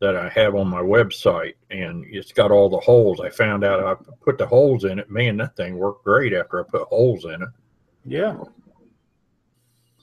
that 0.00 0.14
I 0.14 0.28
have 0.28 0.54
on 0.54 0.68
my 0.68 0.82
website, 0.82 1.54
and 1.70 2.04
it's 2.10 2.30
got 2.32 2.50
all 2.50 2.68
the 2.68 2.78
holes. 2.78 3.20
I 3.20 3.30
found 3.30 3.64
out 3.64 3.82
I 3.82 3.94
put 4.22 4.36
the 4.36 4.46
holes 4.46 4.84
in 4.84 4.98
it. 4.98 5.10
Man, 5.10 5.38
that 5.38 5.56
thing 5.56 5.76
worked 5.78 6.04
great 6.04 6.34
after 6.34 6.60
I 6.60 6.68
put 6.70 6.82
holes 6.88 7.24
in 7.24 7.42
it. 7.42 7.48
Yeah, 8.06 8.36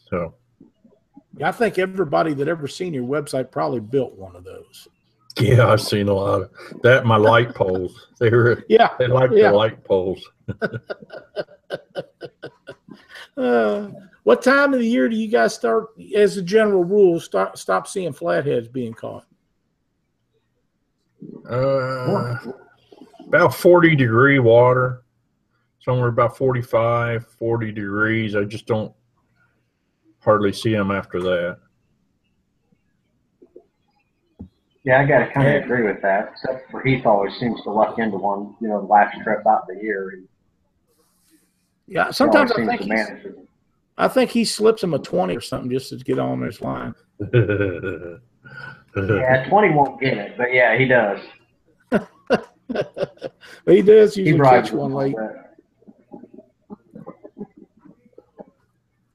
So, 0.10 0.36
I 1.42 1.52
think 1.52 1.80
everybody 1.80 2.34
that 2.34 2.48
ever 2.48 2.68
seen 2.68 2.94
your 2.94 3.06
website 3.06 3.50
probably 3.52 3.80
built 3.80 4.14
one 4.14 4.36
of 4.36 4.44
those. 4.44 4.88
yeah, 5.40 5.68
I've 5.68 5.82
seen 5.82 6.10
a 6.10 6.14
lot 6.14 6.42
of 6.44 6.52
that. 6.84 7.06
My 7.06 7.16
light 7.16 7.56
poles, 7.56 8.08
they 8.20 8.30
were 8.30 8.64
Yeah. 8.68 8.90
They 9.00 9.08
like 9.08 9.32
Yeah. 9.32 9.52
the 9.52 9.58
light 9.58 9.84
poles. 9.84 10.22
Uh, 13.36 13.90
what 14.24 14.44
time 14.44 14.76
of 14.76 14.80
the 14.80 14.86
year 14.88 15.10
do 15.10 15.16
you 15.16 15.28
guys 15.28 15.56
start, 15.56 15.88
as 16.16 16.38
a 16.38 16.42
general 16.42 16.84
rule, 16.84 17.20
start 17.20 17.58
stop 17.58 17.88
seeing 17.88 18.14
flatheads 18.14 18.68
being 18.68 18.94
caught? 18.94 19.26
Uh, 21.50 22.36
about 23.28 23.56
40 23.56 23.96
degree 23.96 24.38
water, 24.38 25.03
somewhere 25.84 26.08
about 26.08 26.38
45, 26.38 27.26
40 27.28 27.72
degrees. 27.72 28.36
I 28.36 28.44
just 28.46 28.66
don't 28.66 28.94
hardly 30.20 30.54
see 30.54 30.72
them 30.74 30.92
after 30.92 31.22
that. 31.22 31.58
Yeah, 34.86 35.00
I 35.00 35.06
gotta 35.06 35.32
kind 35.32 35.48
of 35.56 35.64
agree 35.64 35.84
with 35.84 36.02
that. 36.02 36.32
Except 36.34 36.70
for 36.70 36.82
Heath 36.82 37.06
always 37.06 37.34
seems 37.40 37.62
to 37.64 37.70
luck 37.72 38.00
into 38.00 38.18
one. 38.18 38.56
You 38.60 38.68
know, 38.70 38.82
the 38.82 38.88
last 38.88 39.16
trip 39.24 39.46
out 39.48 39.62
of 39.62 39.68
the 39.76 39.82
year. 39.82 40.12
He 40.12 40.24
Yeah, 41.88 42.12
sometimes 42.12 42.52
I 42.52 42.56
think 42.56 42.70
seems 42.72 42.80
to 42.82 42.86
he's- 42.96 43.10
manage 43.10 43.26
it. 43.26 43.38
I 43.96 44.08
think 44.08 44.32
he 44.32 44.44
slips 44.44 44.84
him 44.84 44.94
a 44.96 45.00
twenty 45.00 45.38
or 45.38 45.42
something 45.42 45.70
just 45.70 45.90
to 45.90 45.98
get 45.98 46.18
on 46.20 46.42
his 46.42 46.62
line. 46.62 46.96
Yeah, 48.96 49.50
twenty 49.50 49.72
won't 49.74 50.00
get 50.00 50.18
it, 50.20 50.38
but 50.38 50.54
yeah, 50.54 50.78
he 50.78 50.86
does. 50.86 51.20
he 53.66 53.82
does 53.82 54.14
He 54.14 54.22
usually 54.22 54.40
rides 54.40 54.70
catch 54.70 54.78
one 54.78 54.94
late. 54.94 55.16
that. 55.16 55.43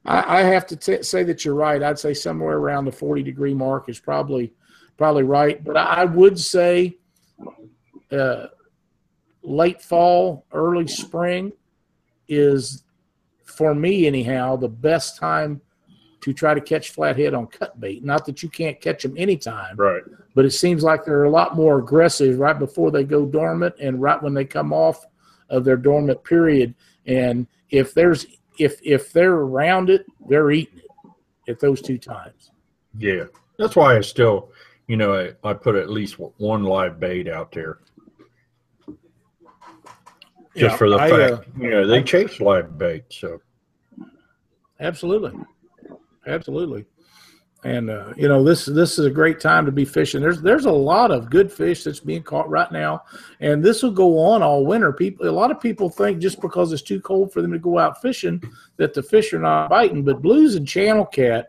I, 0.09 0.39
I 0.39 0.43
have 0.43 0.67
to 0.69 0.77
t- 0.77 1.03
say 1.03 1.23
that 1.25 1.45
you're 1.45 1.55
right. 1.55 1.83
I'd 1.83 1.99
say 1.99 2.15
somewhere 2.15 2.57
around 2.57 2.87
the 2.87 2.93
40 2.93 3.23
degree 3.23 3.55
mark 3.55 3.89
is 3.89 4.01
probably 4.01 4.53
probably 4.97 5.23
right. 5.23 5.63
But 5.63 5.77
I 5.77 6.05
would 6.05 6.39
say 6.39 6.97
uh, 8.11 8.47
late 9.43 9.83
fall, 9.83 10.47
early 10.53 10.89
spring 10.89 11.53
is 12.27 12.85
for 13.45 13.75
me 13.75 14.07
anyhow 14.07 14.57
the 14.57 14.69
best 14.69 15.19
time 15.19 15.61
to 16.21 16.33
try 16.33 16.53
to 16.53 16.61
catch 16.61 16.91
flathead 16.91 17.35
on 17.35 17.47
cut 17.47 17.79
bait. 17.79 18.03
Not 18.03 18.27
that 18.27 18.43
you 18.43 18.49
can't 18.49 18.81
catch 18.81 19.03
them 19.03 19.15
anytime, 19.17 19.77
right. 19.77 20.03
but 20.35 20.45
it 20.45 20.51
seems 20.51 20.83
like 20.83 21.05
they're 21.05 21.25
a 21.25 21.31
lot 21.31 21.55
more 21.55 21.79
aggressive 21.79 22.39
right 22.39 22.59
before 22.59 22.91
they 22.91 23.05
go 23.05 23.25
dormant 23.25 23.75
and 23.81 24.03
right 24.03 24.21
when 24.21 24.35
they 24.35 24.45
come 24.45 24.73
off 24.73 25.07
of 25.49 25.65
their 25.65 25.77
dormant 25.77 26.25
period. 26.25 26.75
And 27.07 27.47
if 27.71 27.95
there's 27.95 28.27
if 28.59 28.81
if 28.83 29.13
they're 29.13 29.35
around 29.35 29.91
it, 29.91 30.07
they're 30.29 30.51
eating 30.51 30.79
it 30.79 31.51
at 31.51 31.61
those 31.61 31.81
two 31.81 31.99
times. 31.99 32.51
Yeah. 32.97 33.25
That's 33.59 33.77
why 33.77 33.97
I 33.97 34.01
still, 34.01 34.53
you 34.87 34.97
know, 34.97 35.15
I, 35.15 35.49
I 35.49 35.53
put 35.53 35.75
at 35.75 35.91
least 35.91 36.17
one 36.19 36.63
live 36.63 37.01
bait 37.01 37.29
out 37.29 37.51
there 37.53 37.79
just 40.59 40.73
Yeah, 40.73 40.77
for 40.77 40.91
the 40.91 40.97
I, 40.97 41.11
fact, 41.11 41.33
uh, 41.33 41.43
you 41.61 41.71
know, 41.71 41.87
they 41.87 42.03
chase 42.03 42.41
live 42.41 42.77
bait. 42.77 43.05
So, 43.11 43.41
Absolutely, 44.81 45.33
absolutely. 46.27 46.85
And 47.65 47.91
uh, 47.91 48.13
you 48.17 48.29
know 48.29 48.45
this 48.45 48.67
this 48.67 49.01
is 49.01 49.05
a 49.07 49.11
great 49.11 49.41
time 49.41 49.67
to 49.67 49.73
be 49.73 49.85
fishing. 49.85 50.21
There's 50.21 50.41
there's 50.41 50.67
a 50.67 50.71
lot 50.71 51.11
of 51.11 51.29
good 51.29 51.51
fish 51.51 51.83
that's 51.83 51.99
being 51.99 52.23
caught 52.23 52.49
right 52.49 52.71
now, 52.71 53.03
and 53.41 53.65
this 53.65 53.83
will 53.83 53.91
go 53.91 54.17
on 54.17 54.45
all 54.45 54.65
winter. 54.65 54.93
People, 54.93 55.29
a 55.29 55.33
lot 55.33 55.51
of 55.51 55.61
people 55.61 55.91
think 55.91 56.21
just 56.21 56.41
because 56.41 56.73
it's 56.73 56.83
too 56.83 57.01
cold 57.01 57.33
for 57.33 57.43
them 57.43 57.51
to 57.51 57.59
go 57.59 57.77
out 57.77 58.01
fishing 58.01 58.41
that 58.77 58.95
the 58.95 59.03
fish 59.03 59.33
are 59.33 59.41
not 59.41 59.71
biting, 59.71 60.05
but 60.05 60.23
blues 60.23 60.55
and 60.55 60.69
channel 60.69 61.05
cat 61.05 61.49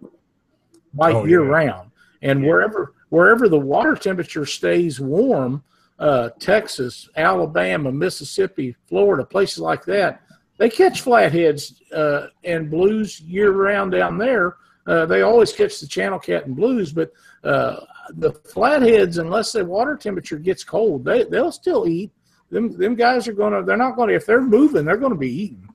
bite 0.95 1.13
Oh, 1.13 1.25
year 1.25 1.43
yeah. 1.43 1.51
round. 1.51 1.91
And 2.23 2.43
wherever 2.43 2.95
wherever 3.09 3.47
the 3.47 3.59
water 3.59 3.93
temperature 3.93 4.47
stays 4.47 4.99
warm, 4.99 5.63
uh, 5.99 6.29
Texas, 6.39 7.07
Alabama, 7.17 7.91
Mississippi, 7.91 8.75
Florida, 8.87 9.23
places 9.23 9.59
like 9.59 9.85
that, 9.85 10.21
they 10.57 10.69
catch 10.69 11.01
flatheads 11.01 11.83
uh, 11.93 12.27
and 12.43 12.71
blues 12.71 13.21
year 13.21 13.51
round 13.51 13.91
down 13.91 14.17
there. 14.17 14.55
Uh, 14.89 15.05
they 15.05 15.21
always 15.21 15.53
catch 15.53 15.79
the 15.79 15.85
channel 15.87 16.17
cat 16.17 16.47
and 16.47 16.55
blues, 16.55 16.91
but 16.91 17.11
uh, 17.43 17.81
the 18.15 18.31
flatheads, 18.33 19.19
unless 19.19 19.51
the 19.51 19.63
water 19.63 19.95
temperature 19.95 20.39
gets 20.39 20.63
cold, 20.63 21.05
they 21.05 21.25
they'll 21.25 21.51
still 21.51 21.87
eat. 21.87 22.11
Them 22.49 22.75
them 22.75 22.95
guys 22.95 23.27
are 23.27 23.33
gonna. 23.33 23.61
They're 23.63 23.77
not 23.77 23.95
gonna. 23.95 24.13
If 24.13 24.25
they're 24.25 24.41
moving, 24.41 24.85
they're 24.85 24.97
gonna 24.97 25.13
be 25.13 25.29
eating. 25.43 25.69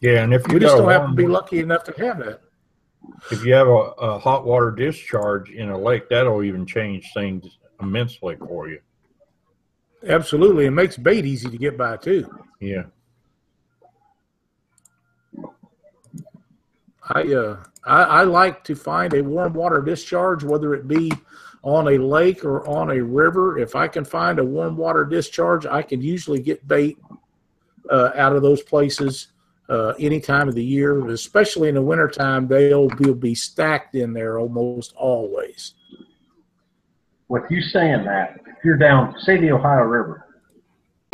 yeah. 0.00 0.22
And 0.24 0.32
if 0.32 0.48
you 0.48 0.54
We 0.54 0.60
just 0.60 0.76
don't 0.78 0.90
have 0.90 1.08
to 1.08 1.14
be 1.14 1.26
lucky 1.26 1.58
enough 1.58 1.84
to 1.84 1.92
have 1.98 2.18
that. 2.20 2.40
if 3.30 3.44
you 3.44 3.52
have 3.52 3.68
a, 3.68 3.92
a 4.00 4.18
hot 4.18 4.46
water 4.46 4.70
discharge 4.70 5.50
in 5.50 5.68
a 5.68 5.78
lake, 5.78 6.08
that'll 6.08 6.42
even 6.42 6.64
change 6.64 7.10
things 7.12 7.58
immensely 7.82 8.36
for 8.36 8.70
you. 8.70 8.80
Absolutely, 10.06 10.64
it 10.66 10.70
makes 10.70 10.96
bait 10.96 11.26
easy 11.26 11.50
to 11.50 11.58
get 11.58 11.76
by 11.76 11.98
too. 11.98 12.28
Yeah. 12.60 12.84
I 17.12 17.34
uh 17.34 17.56
I, 17.84 18.02
I 18.02 18.22
like 18.22 18.64
to 18.64 18.74
find 18.74 19.12
a 19.14 19.22
warm 19.22 19.54
water 19.54 19.80
discharge, 19.80 20.44
whether 20.44 20.74
it 20.74 20.86
be 20.86 21.12
on 21.62 21.88
a 21.88 21.98
lake 21.98 22.44
or 22.44 22.66
on 22.66 22.90
a 22.90 23.02
river. 23.02 23.58
If 23.58 23.74
I 23.74 23.88
can 23.88 24.04
find 24.04 24.38
a 24.38 24.44
warm 24.44 24.76
water 24.76 25.04
discharge, 25.04 25.66
I 25.66 25.82
can 25.82 26.00
usually 26.00 26.40
get 26.40 26.66
bait 26.66 26.98
uh, 27.90 28.10
out 28.14 28.34
of 28.34 28.42
those 28.42 28.62
places 28.62 29.28
uh, 29.68 29.94
any 29.98 30.20
time 30.20 30.48
of 30.48 30.54
the 30.54 30.64
year, 30.64 31.08
especially 31.08 31.68
in 31.68 31.74
the 31.74 31.82
wintertime. 31.82 32.46
They'll 32.46 32.88
be, 32.88 33.12
be 33.14 33.34
stacked 33.34 33.94
in 33.94 34.12
there 34.12 34.38
almost 34.38 34.94
always. 34.96 35.74
with 37.28 37.44
you 37.50 37.60
saying 37.62 38.04
that, 38.04 38.40
if 38.46 38.64
you're 38.64 38.76
down, 38.76 39.14
say 39.20 39.38
the 39.40 39.52
Ohio 39.52 39.82
River, 39.84 40.26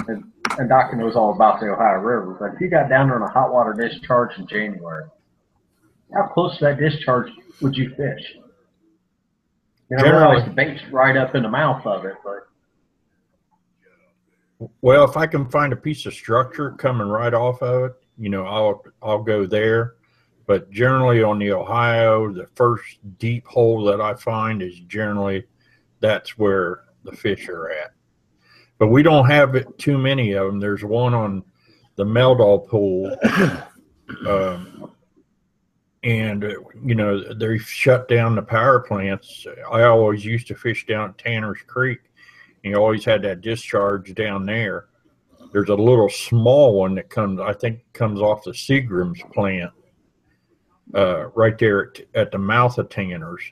and, 0.06 0.24
and 0.58 0.68
Doc 0.68 0.94
knows 0.94 1.16
all 1.16 1.34
about 1.34 1.60
the 1.60 1.66
Ohio 1.66 1.98
River, 1.98 2.36
but 2.38 2.54
if 2.54 2.60
you 2.60 2.68
got 2.68 2.88
down 2.88 3.08
there 3.08 3.22
on 3.22 3.22
a 3.22 3.32
hot 3.32 3.52
water 3.52 3.72
discharge 3.72 4.36
in 4.38 4.46
January, 4.46 5.04
how 6.14 6.26
close 6.28 6.58
to 6.58 6.64
that 6.64 6.78
discharge 6.78 7.30
would 7.60 7.76
you 7.76 7.90
fish? 7.94 8.36
I 9.92 10.02
Generally- 10.02 10.26
realize 10.26 10.44
the 10.48 10.54
bait's 10.54 10.82
right 10.92 11.16
up 11.16 11.34
in 11.34 11.42
the 11.42 11.48
mouth 11.48 11.86
of 11.86 12.04
it, 12.04 12.14
but 12.24 12.46
Well, 14.80 15.04
if 15.04 15.16
I 15.16 15.26
can 15.26 15.48
find 15.48 15.72
a 15.72 15.76
piece 15.76 16.04
of 16.04 16.12
structure 16.14 16.72
coming 16.72 17.06
right 17.06 17.32
off 17.32 17.62
of 17.62 17.84
it, 17.84 17.92
you 18.18 18.28
know, 18.28 18.44
I'll 18.44 18.84
I'll 19.00 19.22
go 19.22 19.46
there. 19.46 19.94
But 20.46 20.70
generally 20.70 21.22
on 21.22 21.38
the 21.38 21.52
Ohio, 21.52 22.32
the 22.32 22.46
first 22.54 22.98
deep 23.18 23.46
hole 23.46 23.84
that 23.84 24.00
I 24.00 24.14
find 24.14 24.62
is 24.62 24.80
generally 24.80 25.46
that's 26.00 26.36
where 26.38 26.84
the 27.04 27.12
fish 27.12 27.48
are 27.48 27.70
at. 27.70 27.92
But 28.78 28.88
we 28.88 29.02
don't 29.02 29.28
have 29.28 29.54
it 29.54 29.78
too 29.78 29.98
many 29.98 30.32
of 30.32 30.46
them. 30.46 30.58
There's 30.58 30.84
one 30.84 31.14
on 31.14 31.44
the 31.96 32.04
Meldahl 32.04 32.66
pool, 32.66 33.14
um, 34.28 34.90
and 36.04 36.44
uh, 36.44 36.54
you 36.84 36.94
know 36.94 37.34
they 37.34 37.58
shut 37.58 38.08
down 38.08 38.34
the 38.34 38.42
power 38.42 38.80
plants. 38.80 39.46
I 39.70 39.82
always 39.82 40.24
used 40.24 40.46
to 40.48 40.54
fish 40.54 40.86
down 40.86 41.10
at 41.10 41.18
Tanner's 41.18 41.62
Creek 41.66 42.00
and 42.64 42.72
you 42.72 42.78
always 42.78 43.04
had 43.04 43.22
that 43.22 43.40
discharge 43.40 44.14
down 44.14 44.46
there. 44.46 44.86
There's 45.52 45.68
a 45.68 45.74
little 45.74 46.08
small 46.08 46.78
one 46.78 46.94
that 46.96 47.08
comes, 47.08 47.40
I 47.40 47.52
think, 47.52 47.80
comes 47.92 48.20
off 48.20 48.44
the 48.44 48.50
Seagram's 48.50 49.22
plant, 49.32 49.72
uh, 50.94 51.28
right 51.28 51.56
there 51.56 51.90
at, 51.90 52.00
at 52.14 52.30
the 52.30 52.38
mouth 52.38 52.76
of 52.78 52.88
Tanner's. 52.88 53.42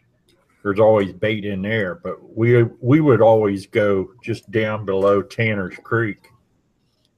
There's 0.62 0.80
always 0.80 1.12
bait 1.12 1.44
in 1.44 1.62
there, 1.62 1.94
but 1.94 2.36
we 2.36 2.64
we 2.80 3.00
would 3.00 3.22
always 3.22 3.66
go 3.68 4.08
just 4.22 4.50
down 4.50 4.84
below 4.84 5.22
Tanner's 5.22 5.76
Creek 5.84 6.28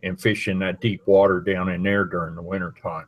and 0.03 0.21
fish 0.21 0.49
in 0.49 0.59
that 0.59 0.83
deep 0.83 1.07
water 1.07 1.41
down 1.41 1.71
in 1.71 1.83
there 1.83 2.05
during 2.05 2.35
the 2.35 2.43
winter 2.43 2.75
time. 2.83 3.07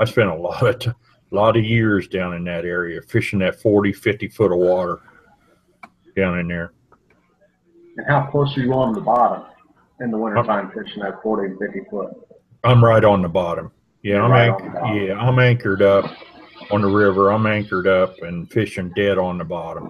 I 0.00 0.04
spent 0.04 0.30
a 0.30 0.34
lot 0.34 0.86
of 0.86 0.94
t- 1.30 1.36
lot 1.36 1.56
of 1.56 1.64
years 1.64 2.08
down 2.08 2.34
in 2.34 2.44
that 2.44 2.64
area 2.64 3.00
fishing 3.02 3.38
that 3.40 3.60
40, 3.60 3.92
50 3.92 4.28
foot 4.28 4.52
of 4.52 4.58
water 4.58 5.00
down 6.16 6.38
in 6.38 6.48
there. 6.48 6.72
and 7.96 8.06
how 8.06 8.22
close 8.30 8.56
are 8.56 8.60
you 8.60 8.72
on 8.74 8.92
the 8.92 9.00
bottom 9.00 9.44
in 10.00 10.10
the 10.10 10.16
wintertime 10.18 10.70
fishing 10.70 11.02
that 11.02 11.22
40 11.22 11.50
and 11.52 11.58
50 11.58 11.80
foot? 11.90 12.10
I'm 12.64 12.84
right 12.84 13.04
on 13.04 13.22
the 13.22 13.28
bottom. 13.28 13.70
Yeah, 14.02 14.22
I'm 14.22 14.30
right 14.30 14.48
anch- 14.50 14.60
on 14.62 14.66
the 14.74 14.80
bottom. 14.80 14.96
yeah, 14.96 15.18
I'm 15.18 15.38
anchored 15.38 15.82
up 15.82 16.10
on 16.70 16.82
the 16.82 16.88
river. 16.88 17.30
I'm 17.32 17.46
anchored 17.46 17.86
up 17.86 18.20
and 18.22 18.50
fishing 18.50 18.92
dead 18.96 19.18
on 19.18 19.38
the 19.38 19.44
bottom. 19.44 19.88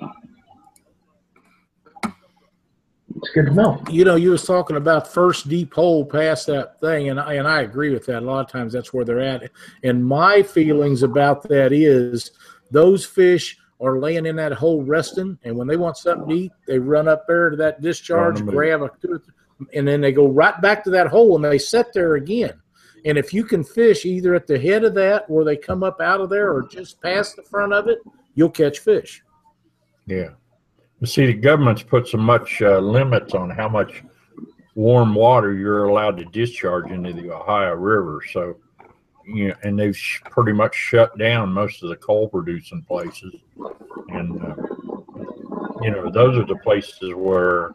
It's 3.17 3.31
good 3.31 3.47
to 3.47 3.55
know. 3.55 3.83
you 3.91 4.05
know, 4.05 4.17
you 4.17 4.31
was 4.31 4.45
talking 4.45 4.77
about 4.77 5.13
first 5.13 5.49
deep 5.49 5.73
hole 5.73 6.05
past 6.05 6.47
that 6.47 6.79
thing, 6.81 7.09
and 7.09 7.19
I, 7.19 7.35
and 7.35 7.49
I 7.49 7.63
agree 7.63 7.91
with 7.91 8.07
that. 8.07 8.23
A 8.23 8.27
lot 8.27 8.45
of 8.45 8.51
times 8.51 8.73
that's 8.73 8.93
where 8.93 9.05
they're 9.05 9.21
at. 9.21 9.51
And 9.83 10.05
my 10.05 10.43
feelings 10.43 11.03
about 11.03 11.43
that 11.49 11.73
is 11.73 12.31
those 12.71 13.07
fish 13.07 13.57
are 13.81 13.99
laying 13.99 14.27
in 14.27 14.37
that 14.37 14.53
hole 14.53 14.83
resting, 14.83 15.39
and 15.45 15.57
when 15.57 15.67
they 15.67 15.77
want 15.77 15.97
something 15.97 16.29
to 16.29 16.35
eat, 16.35 16.53
they 16.67 16.79
run 16.79 17.09
up 17.09 17.27
there 17.27 17.51
to 17.51 17.57
that 17.57 17.81
discharge, 17.81 18.41
Run 18.41 18.51
grab 18.51 18.83
a, 18.83 18.91
two 19.01 19.21
and 19.75 19.87
then 19.87 20.01
they 20.01 20.13
go 20.13 20.29
right 20.29 20.61
back 20.61 20.85
to 20.85 20.91
that 20.91 21.09
hole 21.09 21.35
and 21.35 21.45
they 21.45 21.59
sit 21.59 21.93
there 21.93 22.15
again. 22.15 22.61
And 23.05 23.17
if 23.17 23.33
you 23.33 23.45
can 23.45 23.65
fish 23.65 24.05
either 24.05 24.35
at 24.35 24.47
the 24.47 24.59
head 24.59 24.85
of 24.85 24.95
that, 24.95 25.29
where 25.31 25.45
they 25.45 25.57
come 25.57 25.83
up 25.83 26.01
out 26.01 26.21
of 26.21 26.31
there, 26.31 26.53
or 26.53 26.67
just 26.67 27.01
past 27.01 27.37
the 27.37 27.43
front 27.43 27.73
of 27.73 27.89
it, 27.89 27.99
you'll 28.35 28.51
catch 28.51 28.81
fish. 28.81 29.23
Yeah. 30.07 30.31
But 31.01 31.09
see, 31.09 31.27
the 31.27 31.35
government's 31.35 31.83
put 31.83 32.09
so 32.09 32.19
much 32.19 32.61
uh, 32.61 32.79
limits 32.79 33.35
on 33.35 33.51
how 33.51 33.69
much 33.69 34.03
warm 34.75 35.15
water 35.15 35.55
you're 35.55 35.85
allowed 35.85 36.17
to 36.19 36.25
discharge 36.27 36.91
into 36.91 37.13
the 37.13 37.33
Ohio 37.33 37.75
River. 37.75 38.23
So, 38.33 38.57
you 39.27 39.49
know, 39.49 39.55
and 39.63 39.79
they've 39.79 39.97
sh- 39.97 40.21
pretty 40.31 40.53
much 40.53 40.75
shut 40.75 41.17
down 41.19 41.53
most 41.53 41.83
of 41.83 41.89
the 41.89 41.97
coal 41.97 42.29
producing 42.29 42.83
places. 42.83 43.35
And, 44.09 44.43
uh, 44.43 44.55
you 45.83 45.91
know, 45.91 46.11
those 46.11 46.37
are 46.39 46.47
the 46.47 46.59
places 46.63 47.15
where, 47.15 47.73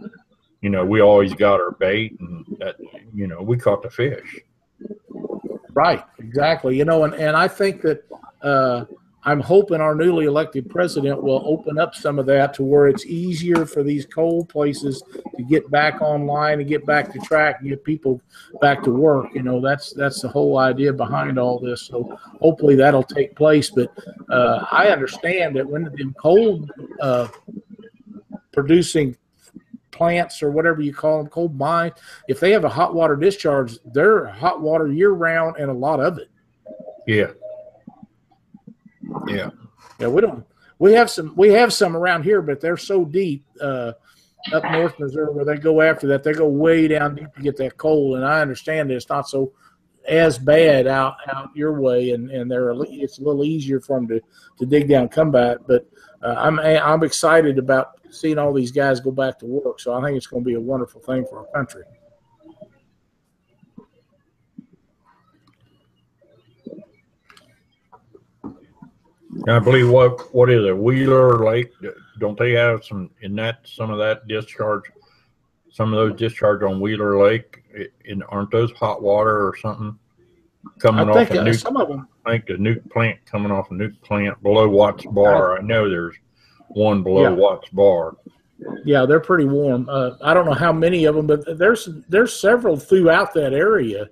you 0.62 0.70
know, 0.70 0.86
we 0.86 1.02
always 1.02 1.34
got 1.34 1.60
our 1.60 1.72
bait 1.72 2.18
and 2.20 2.46
that, 2.60 2.76
you 3.14 3.28
know, 3.28 3.42
we 3.42 3.58
caught 3.58 3.84
the 3.84 3.90
fish. 3.90 4.40
Right, 5.74 6.04
exactly. 6.20 6.78
You 6.78 6.86
know, 6.86 7.04
and, 7.04 7.14
and 7.14 7.36
I 7.36 7.48
think 7.48 7.82
that 7.82 8.04
uh, 8.42 8.86
I'm 9.26 9.40
hoping 9.40 9.80
our 9.80 9.96
newly 9.96 10.26
elected 10.26 10.70
president 10.70 11.22
will 11.22 11.42
open 11.46 11.80
up 11.80 11.96
some 11.96 12.20
of 12.20 12.26
that 12.26 12.54
to 12.56 12.64
where 12.64 12.88
it's 12.88 13.06
easier 13.06 13.66
for 13.66 13.82
these 13.82 14.06
coal 14.06 14.46
places 14.46 15.02
to 15.38 15.44
get 15.44 15.70
back 15.72 16.02
online 16.02 16.60
and 16.60 16.68
get 16.68 16.86
back 16.86 17.12
to 17.14 17.20
track 17.20 17.60
and 17.60 17.70
get 17.70 17.84
people 17.84 18.22
back 18.60 18.84
to 18.84 18.92
work. 18.92 19.28
You 19.34 19.44
know, 19.44 19.62
that's 19.62 19.94
that's 19.94 20.22
the 20.22 20.28
whole 20.28 20.58
idea 20.58 20.92
behind 20.92 21.40
all 21.40 21.58
this. 21.58 21.84
So 21.84 22.18
hopefully 22.42 22.76
that'll 22.76 23.04
take 23.04 23.36
place. 23.36 23.70
But 23.70 23.92
uh, 24.30 24.66
I 24.72 24.88
understand 24.88 25.56
that 25.56 25.68
when 25.68 25.84
the 25.84 26.14
coal 26.18 26.68
uh, 27.00 27.30
producing 28.52 29.16
plants 29.92 30.44
or 30.44 30.52
whatever 30.52 30.82
you 30.82 30.94
call 30.94 31.20
them, 31.20 31.28
coal 31.28 31.48
mine, 31.50 31.92
if 32.28 32.40
they 32.40 32.52
have 32.52 32.66
a 32.66 32.70
hot 32.70 32.94
water 32.94 33.16
discharge, 33.16 33.78
they're 33.94 34.26
hot 34.26 34.62
water 34.62 34.88
year 34.88 35.12
round 35.12 35.56
and 35.58 35.70
a 35.70 35.74
lot 35.74 36.02
of 36.02 36.18
it. 36.18 36.30
Yeah. 37.08 37.32
Yeah. 39.28 39.50
Yeah, 40.00 40.08
we 40.08 40.22
don't. 40.22 40.46
We 40.80 40.94
have 40.94 41.10
some. 41.10 41.34
We 41.36 41.50
have 41.50 41.72
some 41.72 41.96
around 41.96 42.24
here, 42.24 42.42
but 42.42 42.60
they're 42.60 42.78
so 42.78 43.06
deep 43.06 43.46
uh, 43.62 43.94
up 44.52 44.64
north 44.72 45.00
Missouri 45.00 45.34
where 45.34 45.46
they 45.46 45.58
go 45.58 45.82
after 45.82 46.08
that. 46.08 46.24
They 46.24 46.34
go 46.34 46.48
way 46.48 46.88
down 46.88 47.16
deep 47.16 47.34
to 47.36 47.42
get 47.42 47.58
that 47.58 47.78
coal, 47.78 48.16
and 48.16 48.26
I 48.26 48.42
understand 48.42 48.90
that 48.90 48.96
it's 48.96 49.10
not 49.10 49.30
so 49.30 49.54
as 50.08 50.38
bad 50.38 50.88
out 50.88 51.16
out 51.34 51.50
your 51.56 51.80
way, 51.80 52.12
and 52.12 52.30
and 52.32 52.50
they're 52.50 52.74
it's 52.90 53.20
a 53.20 53.24
little 53.24 53.44
easier 53.44 53.80
for 53.80 53.98
them 53.98 54.08
to 54.10 54.22
to 54.60 54.66
dig 54.66 54.90
down, 54.90 55.10
come 55.10 55.32
back. 55.32 55.58
But 55.68 55.88
uh, 56.22 56.36
I'm 56.38 56.60
I'm 56.60 57.04
excited 57.04 57.58
about 57.58 57.92
seeing 58.10 58.38
all 58.38 58.54
these 58.54 58.72
guys 58.72 59.00
go 59.00 59.12
back 59.12 59.40
to 59.40 59.46
work. 59.46 59.80
So 59.80 59.94
I 59.94 60.04
think 60.04 60.18
it's 60.18 60.28
going 60.28 60.44
to 60.44 60.48
be 60.48 60.56
a 60.56 60.60
wonderful 60.60 61.02
thing 61.02 61.26
for 61.26 61.40
our 61.40 61.48
country. 61.54 61.84
I 69.48 69.60
believe 69.60 69.90
what 69.90 70.34
what 70.34 70.50
is 70.50 70.66
it, 70.66 70.78
Wheeler 70.78 71.44
Lake? 71.46 71.72
Don't 72.20 72.38
they 72.38 72.52
have 72.54 72.84
some 72.84 73.10
in 73.22 73.36
that 73.36 73.60
some 73.66 73.90
of 73.92 73.98
that 74.00 74.28
discharge? 74.28 74.84
Some 75.72 75.94
of 75.94 75.98
those 75.98 76.20
discharge 76.20 76.62
on 76.64 76.80
Wheeler 76.80 77.18
Lake, 77.24 77.64
in 78.06 78.22
aren't 78.24 78.52
those 78.52 78.72
hot 78.74 79.02
water 79.02 79.48
or 79.48 79.56
something 79.58 79.98
coming 80.80 81.08
I 81.10 81.12
off 81.12 81.16
think 81.28 81.32
a 81.32 81.42
uh, 81.42 81.46
nuke? 81.46 81.60
some 81.60 81.78
of 81.78 81.88
them. 81.88 82.08
I 82.26 82.32
think 82.32 82.46
the 82.46 82.54
nuke 82.54 82.90
plant 82.92 83.20
coming 83.26 83.52
off 83.52 83.72
a 83.72 83.74
nuke 83.74 84.00
plant 84.02 84.42
below 84.44 84.70
Watts 84.70 85.06
Bar. 85.06 85.58
I 85.58 85.62
know 85.62 85.90
there's 85.90 86.16
one 86.70 87.02
below 87.04 87.24
Yeah. 87.24 87.30
Watts 87.30 87.70
Bar. 87.70 88.18
Yeah, 88.86 89.06
they're 89.06 89.20
pretty 89.20 89.46
warm. 89.46 89.90
Uh, 89.90 90.12
I 90.22 90.34
don't 90.34 90.46
know 90.46 90.54
how 90.54 90.72
many 90.72 91.06
of 91.06 91.16
them, 91.16 91.28
but 91.28 91.58
there's 91.58 91.90
there's 92.08 92.40
several 92.40 92.78
throughout 92.78 93.34
that 93.34 93.54
area. 93.54 94.10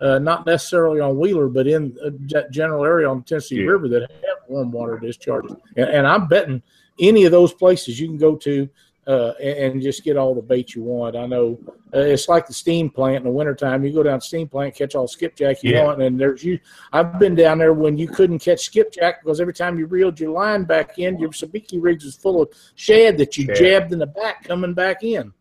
Uh, 0.00 0.18
not 0.18 0.44
necessarily 0.46 0.98
on 0.98 1.16
Wheeler, 1.16 1.46
but 1.46 1.68
in 1.68 1.96
a 2.02 2.10
ge- 2.10 2.50
general 2.50 2.84
area 2.84 3.08
on 3.08 3.18
the 3.18 3.24
Tennessee 3.24 3.56
Yeah. 3.62 3.66
River 3.70 3.86
that 3.88 4.00
have 4.10 4.41
warm 4.52 4.70
water 4.70 4.98
discharges. 4.98 5.54
And, 5.76 5.88
and 5.88 6.06
I'm 6.06 6.28
betting 6.28 6.62
any 7.00 7.24
of 7.24 7.32
those 7.32 7.52
places 7.52 7.98
you 7.98 8.06
can 8.08 8.18
go 8.18 8.36
to 8.36 8.68
uh, 9.06 9.32
and, 9.42 9.72
and 9.74 9.82
just 9.82 10.04
get 10.04 10.16
all 10.16 10.32
the 10.34 10.40
bait 10.42 10.74
you 10.76 10.82
want. 10.82 11.16
I 11.16 11.26
know 11.26 11.58
uh, 11.94 11.98
it's 11.98 12.28
like 12.28 12.46
the 12.46 12.52
steam 12.52 12.88
plant 12.88 13.16
in 13.18 13.24
the 13.24 13.30
wintertime. 13.30 13.82
You 13.84 13.92
go 13.92 14.02
down 14.04 14.20
steam 14.20 14.46
plant, 14.48 14.76
catch 14.76 14.94
all 14.94 15.04
the 15.04 15.08
skipjack 15.08 15.62
you 15.64 15.72
Yeah. 15.72 15.84
want, 15.84 16.02
and 16.02 16.20
there's 16.20 16.44
you. 16.44 16.60
I've 16.92 17.18
been 17.18 17.34
down 17.34 17.58
there 17.58 17.72
when 17.72 17.98
you 17.98 18.06
couldn't 18.06 18.38
catch 18.38 18.60
skipjack 18.60 19.22
because 19.24 19.40
every 19.40 19.54
time 19.54 19.76
you 19.78 19.86
reeled 19.86 20.20
your 20.20 20.30
line 20.30 20.62
back 20.64 20.98
in, 21.00 21.18
your 21.18 21.30
sabiki 21.30 21.78
rigs 21.82 22.04
was 22.04 22.14
full 22.14 22.42
of 22.42 22.50
shad 22.76 23.18
that 23.18 23.36
you 23.36 23.46
Shad. 23.46 23.56
jabbed 23.56 23.92
in 23.92 23.98
the 23.98 24.06
back 24.06 24.44
coming 24.44 24.72
back 24.74 25.02
in. 25.02 25.32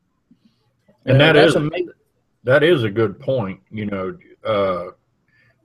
And 1.05 1.16
Uh, 1.22 1.26
that 1.28 1.34
that's 1.34 1.49
is- 1.49 1.55
amazing. 1.55 1.89
That 2.43 2.64
is 2.64 2.84
a 2.84 2.89
good 2.89 3.20
point. 3.20 3.59
You 3.70 3.86
know, 3.86 4.18
uh, 4.43 4.86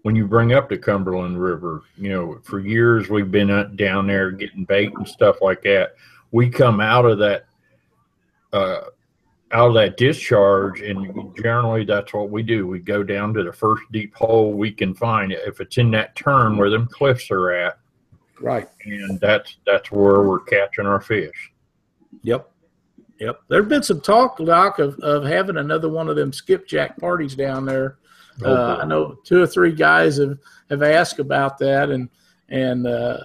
when 0.06 0.14
you 0.14 0.24
bring 0.24 0.52
up 0.52 0.68
the 0.68 0.78
Cumberland 0.78 1.42
River, 1.42 1.82
you 1.96 2.10
know, 2.10 2.38
for 2.44 2.60
years 2.60 3.10
we've 3.10 3.32
been 3.32 3.74
down 3.74 4.06
there 4.06 4.30
getting 4.30 4.64
bait 4.64 4.92
and 4.94 5.08
stuff 5.08 5.42
like 5.42 5.62
that. 5.62 5.96
We 6.30 6.48
come 6.48 6.80
out 6.80 7.04
of 7.04 7.18
that, 7.18 7.46
uh, 8.52 8.82
out 9.50 9.66
of 9.70 9.74
that 9.74 9.96
discharge, 9.96 10.80
and 10.80 11.34
generally 11.42 11.84
that's 11.84 12.14
what 12.14 12.30
we 12.30 12.44
do. 12.44 12.68
We 12.68 12.78
go 12.78 13.02
down 13.02 13.34
to 13.34 13.42
the 13.42 13.52
first 13.52 13.82
deep 13.90 14.14
hole 14.14 14.52
we 14.52 14.70
can 14.70 14.94
find. 14.94 15.32
If 15.32 15.60
it's 15.60 15.76
in 15.76 15.90
that 15.90 16.14
turn 16.14 16.56
where 16.56 16.70
them 16.70 16.86
cliffs 16.86 17.28
are 17.32 17.50
at, 17.50 17.76
Right. 18.40 18.68
and 18.84 19.18
that's 19.18 19.56
that's 19.66 19.90
where 19.90 20.22
we're 20.22 20.38
catching 20.38 20.86
our 20.86 21.00
fish. 21.00 21.50
Yep. 22.22 22.48
Yep. 23.18 23.40
There's 23.48 23.66
been 23.66 23.82
some 23.82 24.00
talk, 24.02 24.38
Doc, 24.38 24.78
of, 24.78 25.00
of 25.00 25.24
having 25.24 25.56
another 25.56 25.88
one 25.88 26.08
of 26.08 26.14
them 26.14 26.32
skipjack 26.32 26.96
parties 26.98 27.34
down 27.34 27.66
there. 27.66 27.98
Uh, 28.44 28.78
I 28.82 28.84
know 28.84 29.16
two 29.24 29.42
or 29.42 29.46
three 29.46 29.72
guys 29.72 30.18
have, 30.18 30.38
have 30.70 30.82
asked 30.82 31.18
about 31.18 31.58
that, 31.58 31.90
and 31.90 32.08
and 32.48 32.86
uh, 32.86 33.18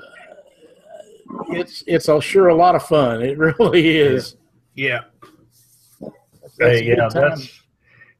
it's 1.49 1.83
it's 1.87 2.07
a, 2.07 2.21
sure 2.21 2.47
a 2.47 2.55
lot 2.55 2.75
of 2.75 2.83
fun. 2.83 3.21
It 3.21 3.37
really 3.59 3.97
is. 3.97 4.35
Yeah. 4.75 5.01
That's 5.99 6.57
Hey, 6.57 6.83
yeah, 6.83 7.09
that's 7.13 7.61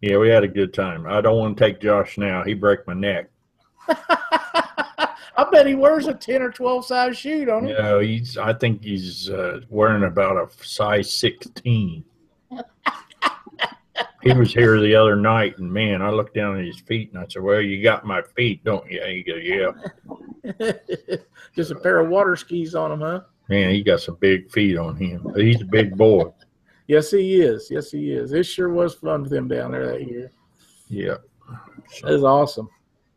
yeah. 0.02 0.18
We 0.18 0.30
had 0.30 0.44
a 0.44 0.48
good 0.48 0.74
time. 0.74 1.06
I 1.06 1.22
don't 1.22 1.38
want 1.38 1.58
to 1.58 1.64
take 1.64 1.82
Josh 1.82 2.18
now. 2.18 2.44
He 2.44 2.54
broke 2.54 2.88
my 2.88 2.94
neck. 2.94 3.30
I 3.88 5.48
bet 5.52 5.66
he 5.66 5.76
wears 5.76 6.08
a 6.08 6.14
ten 6.14 6.42
or 6.42 6.52
twelve 6.52 6.86
size 6.86 7.18
shoe, 7.18 7.46
don't 7.46 7.68
he? 7.68 7.74
Know, 7.74 8.00
he's. 8.00 8.38
I 8.38 8.54
think 8.54 8.84
he's 8.84 9.30
uh, 9.30 9.62
wearing 9.70 10.04
about 10.04 10.38
a 10.38 10.48
size 10.64 11.14
sixteen. 11.14 12.04
he 14.22 14.34
was 14.34 14.54
here 14.54 14.80
the 14.80 14.96
other 14.96 15.16
night, 15.16 15.58
and 15.58 15.72
man, 15.72 16.02
I 16.02 16.10
looked 16.10 16.36
down 16.36 16.60
at 16.60 16.66
his 16.66 16.80
feet, 16.82 17.12
and 17.14 17.22
I 17.22 17.28
said, 17.28 17.42
"Well, 17.42 17.62
you 17.62 17.82
got 17.82 18.06
my 18.06 18.22
feet, 18.36 18.64
don't 18.64 18.90
you?" 18.90 19.02
He 19.06 19.24
goes, 19.24 19.44
"Yeah." 19.44 21.18
Just 21.56 21.72
a 21.72 21.76
pair 21.76 22.00
of 22.00 22.10
water 22.10 22.36
skis 22.36 22.76
on 22.76 22.92
him, 22.92 23.02
huh? 23.02 23.22
Man, 23.50 23.72
he 23.72 23.84
got 23.84 24.02
some 24.02 24.18
big 24.20 24.50
feet 24.52 24.78
on 24.78 24.96
him. 24.96 25.22
But 25.24 25.42
he's 25.44 25.62
a 25.62 25.66
big 25.66 25.98
boy. 25.98 26.32
Yes, 26.88 27.12
he 27.12 27.42
is. 27.42 27.70
Yes, 27.70 27.92
he 27.92 28.12
is. 28.12 28.32
It 28.34 28.44
sure 28.44 28.70
was 28.70 28.96
fun 28.96 29.24
with 29.24 29.34
him 29.34 29.48
down 29.48 29.72
there 29.72 29.88
that 29.88 30.08
year. 30.08 30.32
Yeah. 30.88 31.18
It 32.04 32.12
was 32.12 32.24
awesome. 32.24 32.70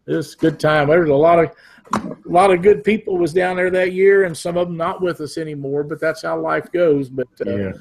It 0.06 0.14
was 0.14 0.34
a 0.34 0.38
good 0.38 0.60
time. 0.60 0.88
There 0.88 1.00
was 1.00 1.10
a 1.10 1.14
lot 1.14 1.38
of 1.38 1.50
a 1.92 2.16
lot 2.24 2.50
of 2.50 2.62
good 2.62 2.82
people 2.82 3.18
was 3.18 3.32
down 3.32 3.56
there 3.56 3.70
that 3.70 3.92
year, 3.92 4.24
and 4.24 4.36
some 4.36 4.56
of 4.56 4.68
them 4.68 4.76
not 4.76 5.00
with 5.00 5.20
us 5.20 5.38
anymore. 5.38 5.84
But 5.84 6.00
that's 6.00 6.22
how 6.22 6.40
life 6.40 6.70
goes. 6.72 7.08
But 7.08 7.28
uh, 7.46 7.56
Yeah. 7.56 7.72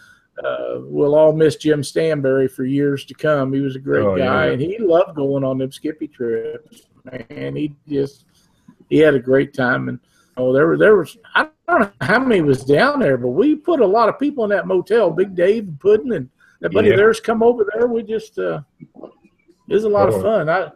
Uh, 0.43 0.79
we'll 0.81 1.15
all 1.15 1.33
miss 1.33 1.55
Jim 1.57 1.81
Stanberry 1.81 2.49
for 2.49 2.63
years 2.65 3.05
to 3.05 3.13
come. 3.13 3.53
He 3.53 3.59
was 3.61 3.75
a 3.75 3.79
great 3.79 4.03
Oh, 4.03 4.17
guy, 4.17 4.47
yeah. 4.47 4.51
and 4.53 4.61
he 4.61 4.77
loved 4.79 5.15
going 5.15 5.43
on 5.43 5.57
them 5.59 5.71
Skippy 5.71 6.07
trips. 6.07 6.83
Man, 7.29 7.55
he 7.55 7.75
just 7.87 8.25
he 8.89 8.97
had 8.97 9.13
a 9.15 9.19
great 9.19 9.53
time. 9.53 9.89
And 9.89 9.99
oh, 10.37 10.53
there 10.53 10.67
were 10.67 10.77
there 10.77 10.95
was 10.95 11.17
I 11.35 11.49
don't 11.67 11.81
know 11.81 11.91
how 12.01 12.19
many 12.19 12.41
was 12.41 12.63
down 12.63 12.99
there, 12.99 13.17
but 13.17 13.29
we 13.29 13.55
put 13.55 13.79
a 13.81 13.85
lot 13.85 14.09
of 14.09 14.17
people 14.19 14.43
in 14.43 14.49
that 14.51 14.67
motel. 14.67 15.11
Big 15.11 15.35
Dave 15.35 15.67
and 15.67 15.79
Puddin 15.79 16.13
and 16.13 16.29
that 16.61 16.71
buddy 16.71 16.89
Yeah. 16.89 16.95
theirs 16.95 17.19
come 17.19 17.43
over 17.43 17.69
there. 17.73 17.87
We 17.87 18.03
just 18.03 18.39
uh, 18.39 18.61
it 19.67 19.73
was 19.73 19.83
a 19.83 19.89
lot 19.89 20.09
Oh. 20.09 20.15
of 20.15 20.21
fun. 20.21 20.49
I 20.49 20.71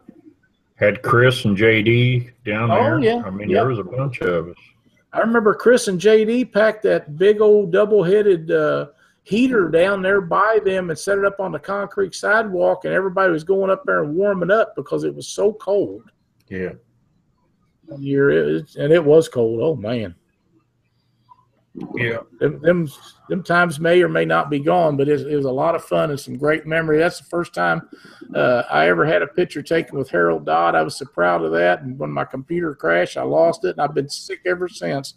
Had 0.75 1.01
Chris 1.01 1.45
and 1.45 1.57
JD 1.57 2.29
down 2.45 2.69
Oh, 2.71 2.75
there. 2.75 2.99
yeah. 2.99 3.23
I 3.25 3.29
mean, 3.31 3.49
Yeah. 3.49 3.59
there 3.61 3.69
was 3.69 3.79
a 3.79 3.83
bunch 3.83 4.21
of 4.21 4.49
us. 4.49 4.55
I 5.13 5.19
remember 5.21 5.53
Chris 5.55 5.87
and 5.87 5.99
JD 5.99 6.51
packed 6.51 6.83
that 6.83 7.17
big 7.17 7.41
old 7.41 7.71
double 7.71 8.03
headed 8.03 8.51
uh, 8.51 8.87
heater 9.27 9.67
down 9.67 10.01
there 10.01 10.21
by 10.21 10.57
them 10.63 10.89
and 10.89 10.97
set 10.97 11.17
it 11.17 11.25
up 11.25 11.41
on 11.41 11.51
the 11.51 11.59
concrete 11.59 12.15
sidewalk, 12.15 12.85
and 12.85 12.93
everybody 12.93 13.29
was 13.31 13.43
going 13.43 13.69
up 13.69 13.83
there 13.85 14.03
and 14.03 14.15
warming 14.15 14.51
up 14.51 14.73
because 14.75 15.03
it 15.03 15.13
was 15.13 15.27
so 15.27 15.51
cold. 15.53 16.03
Yeah. 16.47 16.71
Year 17.97 18.57
and 18.57 18.93
it 18.93 19.03
was 19.03 19.27
cold. 19.27 19.59
Oh 19.61 19.75
man, 19.75 20.15
Yeah. 21.95 22.19
them, 22.39 22.61
them 22.61 22.87
them 23.29 23.43
times 23.43 23.79
may 23.79 24.01
or 24.01 24.09
may 24.09 24.23
not 24.25 24.49
be 24.49 24.59
gone, 24.59 24.95
but 24.97 25.09
it, 25.09 25.21
it 25.27 25.35
was 25.35 25.45
a 25.45 25.51
lot 25.51 25.75
of 25.75 25.83
fun 25.83 26.09
and 26.09 26.19
some 26.19 26.37
great 26.37 26.65
memory. 26.65 26.97
That's 26.97 27.19
the 27.19 27.25
first 27.25 27.53
time 27.53 27.87
uh, 28.33 28.63
I 28.69 28.87
ever 28.87 29.05
had 29.05 29.21
a 29.21 29.27
picture 29.27 29.61
taken 29.61 29.97
with 29.97 30.09
Harold 30.09 30.45
Dodd. 30.45 30.75
I 30.75 30.83
was 30.83 30.97
so 30.97 31.05
proud 31.05 31.43
of 31.43 31.51
that. 31.51 31.81
And 31.81 31.97
when 31.99 32.11
my 32.11 32.25
computer 32.25 32.73
crashed, 32.75 33.17
I 33.17 33.23
lost 33.23 33.65
it, 33.65 33.71
and 33.71 33.81
I've 33.81 33.93
been 33.93 34.09
sick 34.09 34.39
ever 34.45 34.67
since. 34.69 35.15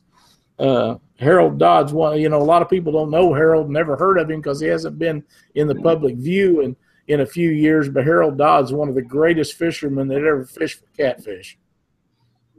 Uh, 0.60 0.98
Harold 1.18 1.58
Dodd's 1.58 1.92
one. 1.92 2.20
You 2.20 2.28
know, 2.28 2.40
a 2.40 2.44
lot 2.44 2.62
of 2.62 2.68
people 2.68 2.92
don't 2.92 3.10
know 3.10 3.32
Harold, 3.32 3.70
never 3.70 3.96
heard 3.96 4.18
of 4.18 4.30
him 4.30 4.40
because 4.40 4.60
he 4.60 4.68
hasn't 4.68 4.98
been 4.98 5.24
in 5.54 5.66
the 5.66 5.74
public 5.74 6.16
view 6.16 6.60
in 6.60 6.76
in 7.08 7.20
a 7.20 7.26
few 7.26 7.50
years. 7.50 7.88
But 7.88 8.04
Harold 8.04 8.36
Dodd's 8.38 8.72
one 8.72 8.88
of 8.88 8.94
the 8.94 9.02
greatest 9.02 9.54
fishermen 9.54 10.08
that 10.08 10.18
ever 10.18 10.44
fished 10.44 10.80
for 10.80 10.86
catfish. 10.96 11.58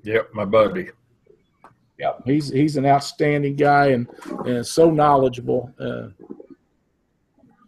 Yep. 0.04 0.34
My 0.34 0.46
buddy. 0.46 0.90
Yep. 2.00 2.22
he's 2.26 2.50
he's 2.50 2.78
an 2.78 2.86
outstanding 2.86 3.56
guy 3.56 3.88
and 3.88 4.08
and 4.46 4.66
so 4.66 4.90
knowledgeable. 4.90 5.72
Uh, 5.80 6.08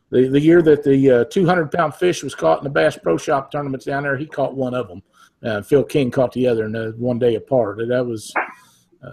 the 0.09 0.27
the 0.27 0.39
year 0.39 0.61
that 0.63 0.84
the 0.84 1.11
uh, 1.11 1.25
200 1.25 1.71
pound 1.71 1.95
fish 1.95 2.23
was 2.23 2.34
caught 2.34 2.59
in 2.59 2.63
the 2.63 2.69
Bass 2.69 2.97
Pro 2.97 3.17
Shop 3.17 3.51
tournaments 3.51 3.86
down 3.86 4.03
there, 4.03 4.17
he 4.17 4.25
caught 4.25 4.55
one 4.55 4.73
of 4.73 4.88
them. 4.88 5.03
Uh, 5.43 5.61
Phil 5.61 5.84
King 5.84 6.09
caught 6.09 6.31
the 6.31 6.47
other, 6.47 6.65
and 6.65 6.75
uh, 6.75 6.91
one 6.91 7.19
day 7.19 7.36
apart. 7.36 7.79
That 7.88 8.05
was 8.05 8.34
uh, 9.03 9.11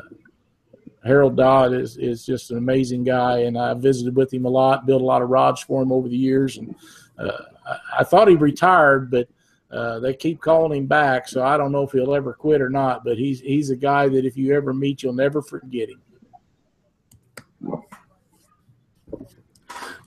Harold 1.05 1.36
Dodd 1.36 1.72
is 1.72 1.96
is 1.96 2.26
just 2.26 2.51
an 2.51 2.59
amazing 2.59 3.05
guy, 3.05 3.40
and 3.40 3.57
I 3.57 3.74
visited 3.74 4.16
with 4.16 4.32
him 4.32 4.44
a 4.44 4.51
lot, 4.51 4.86
built 4.86 5.03
a 5.03 5.05
lot 5.05 5.22
of 5.22 5.30
rods 5.30 5.62
for 5.62 5.82
him 5.82 5.92
over 5.92 6.09
the 6.09 6.16
years, 6.16 6.59
and 6.59 6.74
uh, 7.18 7.30
I, 7.66 8.01
I 8.01 8.05
thought 8.05 8.28
he 8.28 8.36
retired, 8.36 9.11
but 9.11 9.28
uh, 9.70 10.01
they 10.01 10.12
keep 10.12 10.40
calling 10.40 10.78
him 10.78 10.86
back, 10.86 11.28
so 11.28 11.42
I 11.42 11.57
don't 11.57 11.72
know 11.72 11.84
if 11.84 11.92
he'll 11.92 12.14
ever 12.14 12.34
quit 12.34 12.61
or 12.61 12.68
not. 12.68 13.03
But 13.05 13.16
he's 13.16 13.40
he's 13.40 13.70
a 13.70 13.76
guy 13.76 14.09
that 14.09 14.24
if 14.24 14.36
you 14.36 14.55
ever 14.55 14.74
meet, 14.74 15.03
you'll 15.03 15.12
never 15.14 15.40
forget 15.40 15.88
him. 15.88 16.03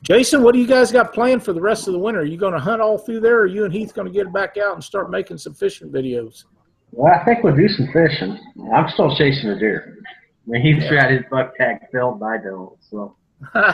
Jason, 0.04 0.44
what 0.44 0.54
do 0.54 0.60
you 0.60 0.68
guys 0.68 0.91
got 0.91 1.14
planned 1.14 1.44
for 1.44 1.54
the 1.54 1.62
rest 1.62 1.88
of 1.88 1.94
the 1.94 2.00
winter? 2.00 2.20
Are 2.20 2.26
you 2.26 2.36
going 2.38 2.54
to 2.54 2.60
hunt 2.60 2.82
all 2.82 2.98
through 2.98 3.22
there, 3.22 3.38
or 3.38 3.41
are 3.44 3.48
you 3.48 3.64
and 3.64 3.74
Heath 3.74 3.94
going 3.94 4.06
to 4.06 4.14
get 4.14 4.32
back 4.34 4.58
out 4.58 4.74
and 4.74 4.84
start 4.84 5.10
making 5.10 5.38
some 5.38 5.54
fishing 5.54 5.89
videos? 5.89 6.44
Well, 6.91 7.12
I 7.12 7.24
think 7.24 7.41
we'll 7.44 7.56
do 7.56 7.70
some 7.70 7.88
fishing. 7.94 8.38
I'm 8.76 8.89
still 8.89 9.16
chasing 9.16 9.50
a 9.50 9.58
deer. 9.58 9.98
I 10.46 10.50
mean, 10.50 10.62
he's 10.62 10.89
got 10.89 11.10
his 11.10 11.24
buck 11.32 11.56
tag 11.58 11.80
filled, 11.91 12.22
and 12.22 12.30
I 12.30 12.38
don't. 12.38 12.78
So 12.89 13.16
I'm 13.54 13.74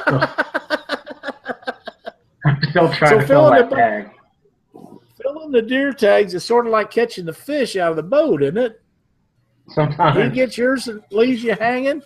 still, 0.00 0.20
I'm 2.44 2.62
still 2.70 2.92
trying 2.92 3.10
So 3.10 3.20
to 3.20 3.26
fill 3.26 3.50
filling 3.50 3.68
the 3.68 3.76
that 3.76 3.76
tag. 3.76 4.10
Filling 5.22 5.50
the 5.50 5.62
deer 5.62 5.92
tags 5.92 6.34
is 6.34 6.44
sort 6.44 6.66
of 6.66 6.72
like 6.72 6.90
catching 6.90 7.24
the 7.24 7.32
fish 7.32 7.76
out 7.76 7.90
of 7.90 7.96
the 7.96 8.02
boat, 8.02 8.42
isn't 8.42 8.58
it? 8.58 8.82
Sometimes 9.68 10.24
he 10.24 10.30
gets 10.30 10.58
yours 10.58 10.88
and 10.88 11.02
leaves 11.10 11.42
you 11.44 11.54
hanging. 11.54 12.02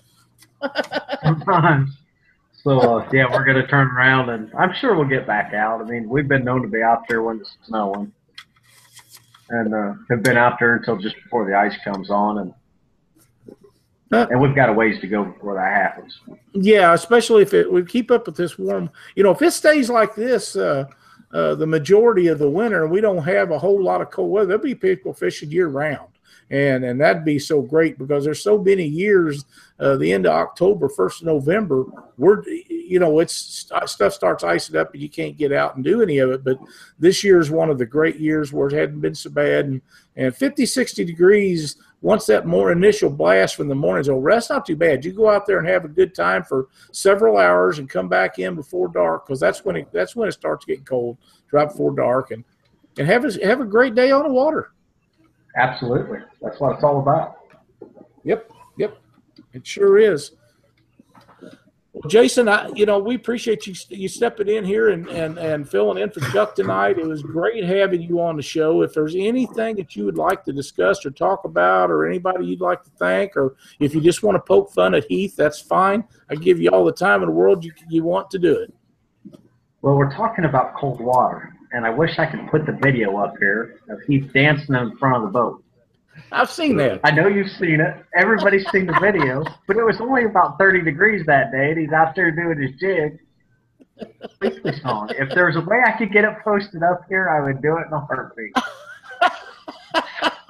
sometimes. 1.23 1.91
So 2.63 2.79
uh, 2.81 3.09
yeah, 3.13 3.27
we're 3.31 3.45
gonna 3.45 3.67
turn 3.67 3.89
around, 3.89 4.31
and 4.31 4.51
I'm 4.59 4.73
sure 4.75 4.97
we'll 4.97 5.09
get 5.09 5.27
back 5.27 5.53
out. 5.55 5.81
I 5.81 5.85
mean, 5.85 6.09
we've 6.09 6.29
been 6.29 6.45
known 6.45 6.63
to 6.63 6.69
be 6.69 6.83
out 6.83 7.03
there 7.09 7.23
when 7.23 7.41
it's 7.41 7.57
snowing, 7.67 8.13
and 9.51 9.75
uh, 9.75 9.95
have 10.09 10.23
been 10.23 10.37
out 10.37 10.59
there 10.59 10.77
until 10.77 10.97
just 10.97 11.17
before 11.23 11.47
the 11.47 11.55
ice 11.57 11.77
comes 11.85 12.11
on, 12.11 12.39
and 12.39 12.55
Huh. 14.13 14.27
and 14.31 14.41
we've 14.41 14.55
got 14.55 14.69
a 14.69 14.73
ways 14.73 15.01
to 15.01 15.07
go 15.07 15.25
before 15.25 15.55
that 15.55 15.73
happens. 15.73 16.21
Yeah, 16.53 16.93
especially 16.93 17.43
if 17.43 17.55
it 17.55 17.71
we 17.71 17.85
keep 17.85 18.11
up 18.11 18.27
with 18.27 18.37
this 18.37 18.59
warm. 18.59 18.91
You 19.17 19.23
know, 19.23 19.31
if 19.31 19.43
it 19.43 19.53
stays 19.53 19.89
like 19.89 20.15
this, 20.15 20.57
uh, 20.57 20.85
uh, 21.33 21.55
the 21.55 21.67
majority 21.67 22.29
of 22.29 22.39
the 22.39 22.49
winter, 22.49 22.87
we 22.87 23.01
don't 23.01 23.25
have 23.25 23.51
a 23.51 23.59
whole 23.59 23.83
lot 23.83 24.01
of 24.01 24.11
cold 24.11 24.31
weather. 24.31 24.47
There'll 24.47 24.63
be 24.63 24.75
people 24.75 25.13
fishing 25.15 25.51
year 25.51 25.69
round, 25.69 26.09
and 26.51 26.85
and 26.85 27.01
that'd 27.01 27.25
be 27.25 27.39
so 27.39 27.63
great 27.63 27.99
because 27.99 28.25
there's 28.25 28.43
so 28.43 28.59
many 28.59 28.85
years. 28.85 29.45
Uh, 29.81 29.97
the 29.97 30.13
end 30.13 30.25
of 30.25 30.33
October, 30.33 30.89
first 30.89 31.21
of 31.21 31.27
November, 31.27 31.85
we're 32.17 32.45
you 32.49 32.99
know 33.01 33.19
it's 33.19 33.35
stuff 33.87 34.13
starts 34.13 34.45
icing 34.45 34.77
up 34.77 34.93
and 34.93 35.03
you 35.03 35.09
can't 35.09 35.37
get 35.37 35.53
out 35.53 35.75
and 35.75 35.85
do 35.85 36.03
any 36.03 36.19
of 36.19 36.31
it. 36.31 36.45
But 36.45 36.59
this 36.99 37.25
year 37.25 37.41
is 37.41 37.51
one 37.51 37.71
of 37.71 37.79
the 37.79 37.87
great 37.87 38.17
years 38.17 38.53
where 38.53 38.69
it 38.69 38.75
hadn't 38.75 39.01
been 39.01 39.15
so 39.15 39.31
bad, 39.31 39.67
and 39.67 39.83
and 40.17 40.35
50, 40.35 40.67
60 40.67 41.05
degrees. 41.05 41.77
Once 42.03 42.27
that 42.27 42.47
more 42.47 42.71
initial 42.71 43.09
blast 43.09 43.57
from 43.57 43.67
the 43.67 43.75
morning's 43.75 44.11
over, 44.11 44.31
that's 44.31 44.51
not 44.51 44.67
too 44.67 44.77
bad. 44.77 45.03
You 45.03 45.13
go 45.13 45.31
out 45.31 45.47
there 45.47 45.59
and 45.59 45.67
have 45.67 45.87
a 45.87 45.89
good 45.89 46.15
time 46.15 46.45
for 46.45 46.69
several 46.93 47.39
hours 47.39 47.79
and 47.79 47.89
come 47.89 48.11
back 48.11 48.39
in 48.39 48.55
before 48.55 48.89
dark 48.89 49.27
because 49.27 49.41
that's 49.41 49.65
when 49.65 49.77
it 49.77 49.89
that's 49.91 50.15
when 50.15 50.29
it 50.29 50.33
starts 50.33 50.67
getting 50.67 50.85
cold, 50.85 51.17
right 51.51 51.67
before 51.67 51.97
dark, 51.97 52.31
and 52.31 52.45
and 52.99 53.07
have 53.09 53.25
a 53.25 53.47
have 53.47 53.61
a 53.61 53.65
great 53.65 53.95
day 53.95 54.11
on 54.11 54.25
the 54.25 54.29
water. 54.29 54.74
Absolutely, 55.57 56.19
that's 56.43 56.61
what 56.61 56.75
it's 56.75 56.85
all 56.85 57.01
about. 57.01 57.39
Yep, 58.25 58.51
yep, 58.77 58.99
it 59.53 59.67
sure 59.67 59.99
is. 59.99 60.33
Well, 61.95 62.09
Jason, 62.09 62.49
I 62.49 62.71
you 62.75 62.87
know 62.87 62.99
we 62.99 63.15
appreciate 63.15 63.69
you 63.69 63.75
you 63.89 64.09
stepping 64.09 64.49
in 64.49 64.65
here 64.65 64.89
and 64.89 65.07
and 65.09 65.39
and 65.39 65.69
filling 65.69 66.03
in 66.03 66.11
for 66.11 66.19
Chuck 66.33 66.57
tonight. 66.57 66.99
It 66.99 67.07
was 67.07 67.23
great 67.23 67.63
having 67.63 68.03
you 68.03 68.21
on 68.21 68.37
the 68.37 68.43
show. 68.43 68.83
If 68.83 68.95
there's 68.95 69.15
anything 69.15 69.77
that 69.77 69.95
you 69.95 70.05
would 70.05 70.19
like 70.19 70.43
to 70.45 70.53
discuss 70.53 71.07
or 71.07 71.13
talk 71.13 71.45
about, 71.45 71.93
or 71.93 72.05
anybody 72.05 72.47
you'd 72.47 72.61
like 72.61 72.83
to 72.83 72.91
thank, 72.99 73.37
or 73.37 73.55
if 73.79 73.95
you 73.95 74.01
just 74.01 74.25
want 74.25 74.35
to 74.35 74.41
poke 74.41 74.73
fun 74.73 74.97
at 74.97 75.05
Heath, 75.05 75.37
that's 75.37 75.61
fine. 75.61 76.03
I 76.29 76.35
give 76.35 76.61
you 76.61 76.71
all 76.71 76.85
the 76.85 76.93
time 76.93 77.23
in 77.23 77.29
the 77.29 77.35
world 77.35 77.65
you 77.65 77.73
you 77.89 78.03
want 78.03 78.29
to 78.31 78.41
do 78.41 78.59
it. 78.59 78.75
Well, 79.83 79.95
we're 79.97 80.13
talking 80.13 80.47
about 80.47 80.75
cold 80.75 81.01
water, 81.01 81.55
and 81.75 81.85
I 81.85 81.91
wish 81.91 82.19
I 82.19 82.27
could 82.27 82.49
put 82.49 82.65
the 82.67 82.73
video 82.73 83.17
up 83.19 83.35
here 83.39 83.81
of 83.89 84.01
Heath 84.03 84.31
dancing 84.33 84.77
in 84.77 84.97
front 84.97 85.17
of 85.17 85.23
the 85.23 85.29
boat. 85.29 85.65
I've 86.31 86.51
seen 86.51 86.77
that. 86.77 87.01
I 87.03 87.11
know 87.11 87.27
you've 87.27 87.51
seen 87.51 87.81
it. 87.81 87.97
Everybody's 88.17 88.65
seen 88.71 88.87
the 88.87 88.99
video, 89.01 89.45
but 89.67 89.77
it 89.77 89.83
was 89.83 90.01
only 90.01 90.25
about 90.25 90.57
30 90.57 90.83
degrees 90.83 91.27
that 91.27 91.51
day, 91.51 91.73
and 91.73 91.81
he's 91.81 91.93
out 91.93 92.15
there 92.15 92.31
doing 92.31 92.61
his 92.61 92.79
jig. 92.81 93.19
Song. 94.83 95.11
If 95.19 95.31
there 95.35 95.47
was 95.47 95.57
a 95.57 95.61
way 95.61 95.81
I 95.85 95.93
could 95.93 96.13
get 96.13 96.25
it 96.25 96.35
posted 96.43 96.83
up 96.83 97.03
here, 97.09 97.29
I 97.29 97.45
would 97.45 97.63
do 97.63 97.77
it 97.79 97.87
in 97.87 97.93
a 97.93 98.01
heartbeat. 98.01 98.53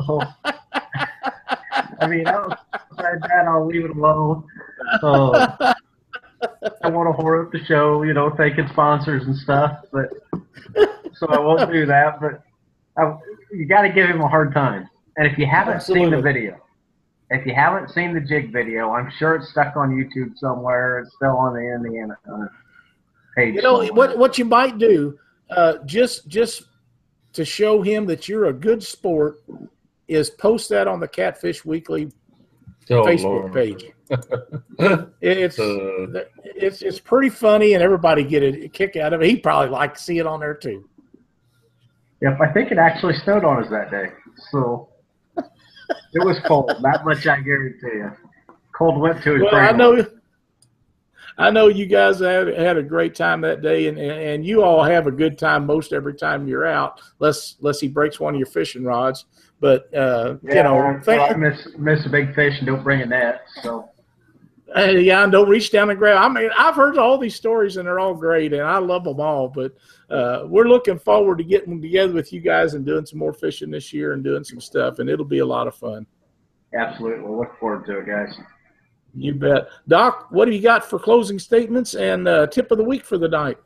So, 0.07 0.20
I 2.01 2.07
mean, 2.07 2.27
outside 2.27 3.20
that, 3.22 3.47
I'll 3.49 3.66
leave 3.66 3.85
it 3.85 3.91
alone. 3.91 4.45
Uh, 5.03 5.75
I 6.83 6.89
want 6.89 7.15
to 7.15 7.23
whore 7.23 7.45
up 7.45 7.53
the 7.53 7.65
show, 7.65 8.03
you 8.03 8.15
know, 8.15 8.31
thanking 8.31 8.69
sponsors 8.69 9.25
and 9.25 9.37
stuff, 9.37 9.79
but 9.93 10.11
so 11.15 11.27
I 11.29 11.39
won't 11.39 11.71
do 11.71 11.87
that. 11.87 12.21
But 12.21 12.43
I, 12.97 13.17
you 13.53 13.67
got 13.67 13.83
to 13.83 13.89
give 13.89 14.09
him 14.09 14.21
a 14.21 14.29
hard 14.29 14.53
time. 14.53 14.89
And 15.17 15.27
if 15.27 15.39
you 15.39 15.47
haven't 15.47 15.83
seen 15.83 16.11
the 16.11 16.21
video, 16.21 16.61
if 17.31 17.47
you 17.47 17.55
haven't 17.55 17.91
seen 17.91 18.15
the 18.15 18.21
jig 18.21 18.53
video, 18.53 18.93
I'm 18.93 19.11
sure 19.19 19.37
it's 19.37 19.51
stuck 19.51 19.77
on 19.77 19.91
YouTube 19.91 20.37
somewhere. 20.37 21.01
It's 21.01 21.15
still 21.17 21.37
on 21.37 21.55
the 21.55 21.61
Indiana. 21.61 22.17
Hunter. 22.27 22.53
paid. 23.37 23.55
You 23.55 23.63
know 23.63 23.79
someone. 23.79 23.97
what? 23.97 24.19
What 24.19 24.39
you 24.39 24.45
might 24.45 24.79
do, 24.79 25.19
uh, 25.51 25.79
just 25.85 26.29
just 26.29 26.65
to 27.33 27.45
show 27.45 27.83
him 27.83 28.07
that 28.07 28.29
you're 28.29 28.47
a 28.47 28.53
good 28.53 28.83
sport, 28.83 29.43
is 30.09 30.31
post 30.31 30.69
that 30.71 30.87
on 30.87 31.01
the 31.01 31.09
Catfish 31.09 31.65
Weekly 31.65 32.11
Oh, 32.91 33.03
Facebook 33.05 33.51
Lord. 33.51 33.53
page. 33.53 33.91
It's 35.20 35.59
Uh, 35.59 36.24
it's 36.45 36.82
it's 36.82 37.01
pretty 37.01 37.30
funny, 37.30 37.74
and 37.74 37.82
everybody 37.82 38.22
get 38.24 38.43
a 38.43 38.68
kick 38.68 38.97
out 38.97 39.12
of 39.12 39.22
it. 39.22 39.30
He 39.30 39.37
probably 39.37 39.70
like 39.70 39.95
to 39.95 40.01
see 40.01 40.18
it 40.18 40.26
on 40.26 40.41
there 40.41 40.55
too. 40.55 40.89
Yep, 42.20 42.39
I 42.41 42.53
think 42.53 42.70
it 42.70 42.78
actually 42.78 43.14
snowed 43.14 43.45
on 43.45 43.62
us 43.62 43.70
that 43.70 43.91
day. 43.91 44.11
So 44.51 44.89
it 45.37 46.24
was 46.24 46.39
cold. 46.47 46.70
That 46.82 47.05
much 47.05 47.26
I 47.26 47.41
guarantee 47.41 47.99
you. 47.99 48.12
Cold 48.76 49.01
went 49.01 49.22
to 49.22 49.35
his 49.35 49.43
Well, 49.43 49.55
I 49.55 49.72
know, 49.72 50.05
I 51.39 51.51
know 51.51 51.68
you 51.68 51.87
guys 51.87 52.20
had 52.20 52.49
had 52.49 52.76
a 52.76 52.82
great 52.82 53.14
time 53.14 53.41
that 53.43 53.62
day, 53.62 53.89
and, 53.89 53.99
and, 53.99 54.11
and 54.11 54.47
you 54.47 54.62
all 54.62 54.82
have 54.82 55.07
a 55.07 55.12
good 55.12 55.39
time 55.39 55.66
most 55.66 55.93
every 55.93 56.14
time 56.14 56.47
you're 56.47 56.66
out, 56.66 57.01
unless 57.20 57.57
unless 57.61 57.80
he 57.80 57.89
breaks 57.89 58.20
one 58.20 58.35
of 58.35 58.39
your 58.39 58.47
fishing 58.47 58.85
rods. 58.85 59.24
But 59.65 59.89
uh, 59.95 60.37
Yeah, 60.43 60.57
you 60.57 60.62
know, 60.65 61.01
I- 61.09 61.35
miss 61.37 61.69
miss 61.79 62.05
a 62.05 62.11
big 62.11 62.35
fish 62.35 62.53
and 62.59 62.67
don't 62.67 62.85
bring 62.85 63.01
a 63.01 63.07
net. 63.07 63.41
So 63.62 63.89
Uh, 64.77 64.91
yeah, 64.91 65.23
and 65.23 65.33
don't 65.33 65.49
reach 65.49 65.73
down 65.73 65.89
and 65.89 65.99
grab. 65.99 66.19
I 66.19 66.29
mean, 66.29 66.51
I've 66.59 66.75
heard 66.75 66.99
all 66.99 67.17
these 67.17 67.35
stories, 67.35 67.79
and 67.79 67.87
they're 67.87 67.99
all 67.99 68.12
great, 68.12 68.53
and 68.53 68.61
I 68.61 68.77
love 68.77 69.05
them 69.05 69.21
all. 69.21 69.49
But 69.49 69.73
uh, 70.11 70.45
we're 70.49 70.69
looking 70.69 70.99
forward 70.99 71.39
to 71.39 71.45
getting 71.45 71.81
together 71.81 72.12
with 72.12 72.31
you 72.31 72.41
guys 72.43 72.75
and 72.75 72.85
doing 72.85 73.07
some 73.07 73.19
more 73.19 73.33
fishing 73.33 73.71
this 73.71 73.91
year 73.91 74.12
and 74.12 74.23
doing 74.23 74.45
some 74.45 74.61
stuff, 74.61 74.99
and 74.99 75.09
it'll 75.09 75.25
be 75.25 75.39
a 75.39 75.47
lot 75.47 75.67
of 75.67 75.75
fun. 75.75 76.05
absolutely, 76.79 77.25
we 77.25 77.35
look 77.35 77.59
forward 77.59 77.87
to 77.87 78.01
it, 78.01 78.07
guys. 78.07 78.37
You 79.15 79.33
bet, 79.33 79.69
Doc. 79.89 80.27
What 80.31 80.45
do 80.45 80.51
you 80.51 80.61
got 80.61 80.85
for 80.85 80.99
closing 80.99 81.39
statements 81.39 81.95
and 81.95 82.29
uh, 82.29 82.49
tip 82.49 82.71
of 82.71 82.77
the 82.77 82.85
week 82.85 83.07
for 83.07 83.17
the 83.17 83.29
night? 83.29 83.57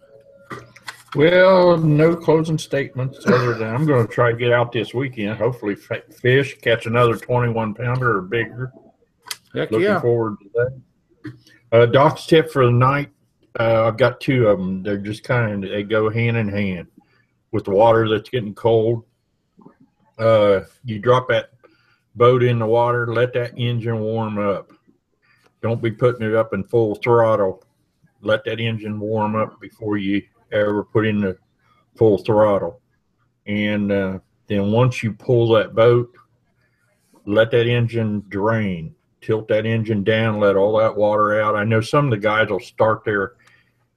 Well, 1.15 1.77
no 1.79 2.15
closing 2.15 2.59
statements 2.59 3.27
other 3.27 3.55
than 3.55 3.75
I'm 3.75 3.87
going 3.87 4.07
to 4.07 4.13
try 4.13 4.31
to 4.31 4.37
get 4.37 4.53
out 4.53 4.73
this 4.73 4.93
weekend. 4.93 5.39
Hopefully, 5.39 5.75
fish, 5.77 6.59
catch 6.59 6.87
another 6.87 7.17
21 7.17 7.75
pounder 7.75 8.19
or 8.19 8.23
bigger. 8.23 8.73
Heck 9.55 9.71
Looking 9.71 9.87
yeah! 9.87 10.01
forward 10.01 10.37
to 10.41 10.51
that. 10.55 11.33
Uh, 11.73 11.87
Doc's 11.87 12.27
tip 12.27 12.51
for 12.51 12.67
the 12.67 12.73
night. 12.73 13.11
Uh, 13.59 13.85
I've 13.87 13.97
got 13.97 14.21
two 14.21 14.47
of 14.47 14.59
them. 14.59 14.83
They're 14.83 14.99
just 14.99 15.25
kind 15.25 15.65
of 15.65 15.71
they 15.71 15.83
go 15.83 16.11
hand 16.11 16.37
in 16.37 16.49
hand 16.49 16.89
with 17.51 17.65
the 17.65 17.71
water 17.71 18.09
that's 18.09 18.29
getting 18.29 18.55
cold. 18.55 19.05
Uh, 20.19 20.61
you 20.85 20.99
drop 20.99 21.29
that 21.29 21.51
boat 22.15 22.43
in 22.43 22.59
the 22.59 22.67
water, 22.67 23.13
let 23.13 23.33
that 23.33 23.57
engine 23.57 24.01
warm 24.01 24.39
up. 24.39 24.73
Don't 25.63 25.83
be 25.83 25.91
putting 25.91 26.27
it 26.27 26.35
up 26.35 26.53
in 26.53 26.65
full 26.65 26.97
throttle. 26.97 27.65
Let 28.21 28.45
that 28.45 28.61
engine 28.61 28.99
warm 28.99 29.37
up 29.37 29.61
before 29.61 29.97
you 29.97 30.23
ever 30.53 30.85
put 30.85 31.07
in 31.07 31.21
the 31.21 31.37
full 31.97 32.19
throttle. 32.19 32.81
And 33.47 33.91
uh, 33.91 34.19
then 34.47 34.71
once 34.71 35.03
you 35.03 35.13
pull 35.13 35.49
that 35.55 35.75
boat, 35.75 36.15
let 37.27 37.51
that 37.51 37.67
engine 37.67 38.25
drain 38.29 38.95
tilt 39.21 39.49
that 39.49 39.67
engine 39.67 40.05
down, 40.05 40.41
let 40.41 40.57
all 40.57 40.79
that 40.79 40.97
water 40.97 41.41
out. 41.41 41.57
I 41.57 41.65
know 41.65 41.81
some 41.81 42.07
of 42.07 42.11
the 42.11 42.19
guys 42.19 42.49
will 42.49 42.61
start 42.61 43.05
their 43.05 43.35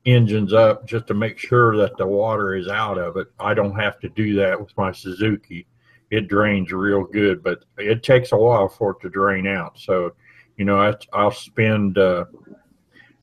engines 0.05 0.53
up 0.53 0.87
just 0.87 1.07
to 1.07 1.13
make 1.13 1.37
sure 1.37 1.77
that 1.77 1.97
the 1.97 2.07
water 2.07 2.55
is 2.55 2.67
out 2.67 2.97
of 2.97 3.17
it. 3.17 3.27
I 3.39 3.53
don't 3.53 3.79
have 3.79 3.99
to 3.99 4.09
do 4.09 4.35
that 4.35 4.59
with 4.59 4.75
my 4.77 4.91
Suzuki. 4.91 5.67
It 6.09 6.27
drains 6.27 6.71
real 6.71 7.03
good, 7.03 7.43
but 7.43 7.63
it 7.77 8.03
takes 8.03 8.31
a 8.31 8.37
while 8.37 8.67
for 8.67 8.91
it 8.91 9.01
to 9.01 9.09
drain 9.09 9.47
out. 9.47 9.79
So, 9.79 10.13
you 10.57 10.65
know, 10.65 10.81
I, 10.81 10.95
I'll 11.13 11.31
spend 11.31 11.97
uh, 11.97 12.25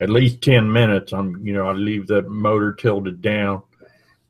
at 0.01 0.09
least 0.09 0.41
10 0.41 0.71
minutes. 0.71 1.13
I'm, 1.13 1.45
you 1.45 1.53
know, 1.53 1.67
I 1.67 1.73
leave 1.73 2.07
the 2.07 2.21
motor 2.23 2.73
tilted 2.73 3.21
down 3.21 3.63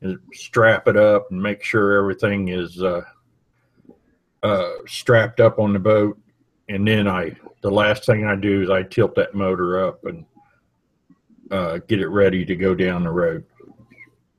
and 0.00 0.18
strap 0.32 0.88
it 0.88 0.96
up 0.96 1.30
and 1.30 1.42
make 1.42 1.62
sure 1.62 1.98
everything 1.98 2.48
is 2.48 2.82
uh, 2.82 3.02
uh, 4.42 4.70
strapped 4.86 5.40
up 5.40 5.58
on 5.58 5.72
the 5.72 5.78
boat. 5.78 6.18
And 6.68 6.86
then 6.86 7.08
I 7.08 7.36
the 7.62 7.70
last 7.70 8.06
thing 8.06 8.24
I 8.24 8.36
do 8.36 8.62
is 8.62 8.70
I 8.70 8.82
tilt 8.84 9.14
that 9.16 9.34
motor 9.34 9.86
up 9.86 10.04
and 10.04 10.24
uh, 11.50 11.78
get 11.88 12.00
it 12.00 12.08
ready 12.08 12.44
to 12.44 12.56
go 12.56 12.74
down 12.74 13.04
the 13.04 13.10
road. 13.10 13.44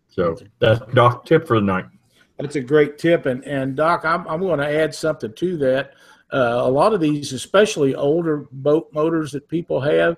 So 0.10 0.38
that's 0.60 0.82
Doc 0.94 1.26
tip 1.26 1.48
for 1.48 1.60
the 1.60 1.66
night. 1.66 1.86
That's 2.40 2.56
a 2.56 2.62
great 2.62 2.98
tip, 2.98 3.28
and 3.28 3.44
and 3.46 3.76
Doc, 3.76 4.04
I'm 4.04 4.28
I'm 4.28 4.40
going 4.40 4.60
to 4.60 4.68
add 4.68 4.96
something 4.96 5.34
to 5.34 5.58
that. 5.58 5.94
Uh, 6.34 6.62
a 6.64 6.70
lot 6.70 6.94
of 6.94 7.02
these, 7.02 7.34
especially 7.34 7.94
older 7.94 8.48
boat 8.52 8.90
motors 8.94 9.32
that 9.34 9.48
people 9.48 9.80
have, 9.82 10.18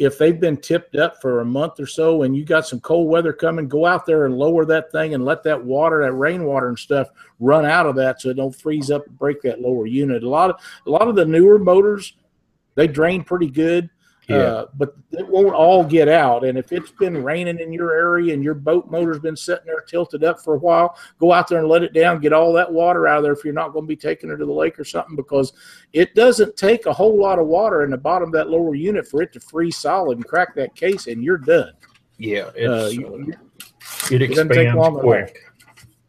if 0.00 0.16
they've 0.16 0.40
been 0.40 0.56
tipped 0.56 0.96
up 0.96 1.20
for 1.20 1.40
a 1.40 1.44
month 1.44 1.78
or 1.78 1.86
so, 1.86 2.22
and 2.22 2.34
you 2.34 2.42
got 2.42 2.66
some 2.66 2.80
cold 2.80 3.08
weather 3.08 3.34
coming, 3.34 3.68
go 3.68 3.84
out 3.84 4.06
there 4.06 4.24
and 4.24 4.34
lower 4.34 4.64
that 4.64 4.90
thing 4.90 5.12
and 5.12 5.26
let 5.26 5.42
that 5.42 5.62
water, 5.62 6.02
that 6.02 6.14
rainwater 6.14 6.68
and 6.68 6.78
stuff, 6.78 7.10
run 7.38 7.66
out 7.66 7.84
of 7.84 7.94
that 7.96 8.18
so 8.18 8.30
it 8.30 8.38
don't 8.38 8.56
freeze 8.56 8.90
up 8.90 9.06
and 9.06 9.18
break 9.18 9.42
that 9.42 9.60
lower 9.60 9.84
unit. 9.84 10.22
A 10.22 10.28
lot 10.28 10.48
of 10.48 10.56
a 10.86 10.90
lot 10.90 11.06
of 11.06 11.16
the 11.16 11.26
newer 11.26 11.58
motors, 11.58 12.14
they 12.76 12.86
drain 12.86 13.22
pretty 13.22 13.50
good. 13.50 13.90
Yeah. 14.30 14.36
Uh, 14.36 14.66
but 14.78 14.94
it 15.12 15.26
won't 15.26 15.54
all 15.54 15.84
get 15.84 16.08
out. 16.08 16.44
And 16.44 16.56
if 16.56 16.72
it's 16.72 16.90
been 16.92 17.22
raining 17.22 17.58
in 17.58 17.72
your 17.72 17.92
area 17.92 18.32
and 18.32 18.42
your 18.42 18.54
boat 18.54 18.90
motor's 18.90 19.18
been 19.18 19.36
sitting 19.36 19.66
there 19.66 19.80
tilted 19.80 20.24
up 20.24 20.40
for 20.40 20.54
a 20.54 20.58
while, 20.58 20.96
go 21.18 21.32
out 21.32 21.48
there 21.48 21.58
and 21.58 21.68
let 21.68 21.82
it 21.82 21.92
down, 21.92 22.20
get 22.20 22.32
all 22.32 22.52
that 22.52 22.72
water 22.72 23.06
out 23.08 23.18
of 23.18 23.22
there 23.24 23.32
if 23.32 23.44
you're 23.44 23.52
not 23.54 23.72
going 23.72 23.84
to 23.84 23.88
be 23.88 23.96
taking 23.96 24.30
her 24.30 24.36
to 24.36 24.46
the 24.46 24.52
lake 24.52 24.78
or 24.78 24.84
something, 24.84 25.16
because 25.16 25.52
it 25.92 26.14
doesn't 26.14 26.56
take 26.56 26.86
a 26.86 26.92
whole 26.92 27.18
lot 27.18 27.38
of 27.38 27.46
water 27.46 27.82
in 27.84 27.90
the 27.90 27.98
bottom 27.98 28.28
of 28.28 28.32
that 28.32 28.48
lower 28.50 28.74
unit 28.74 29.06
for 29.06 29.20
it 29.22 29.32
to 29.32 29.40
freeze 29.40 29.76
solid 29.76 30.16
and 30.18 30.26
crack 30.26 30.54
that 30.54 30.74
case, 30.74 31.06
and 31.06 31.22
you're 31.22 31.38
done. 31.38 31.72
Yeah, 32.18 32.50
Uh, 32.56 32.86
you- 32.86 33.34
it 34.10 34.22
expands 34.22 34.76
long 34.76 34.94
quick. 35.00 35.38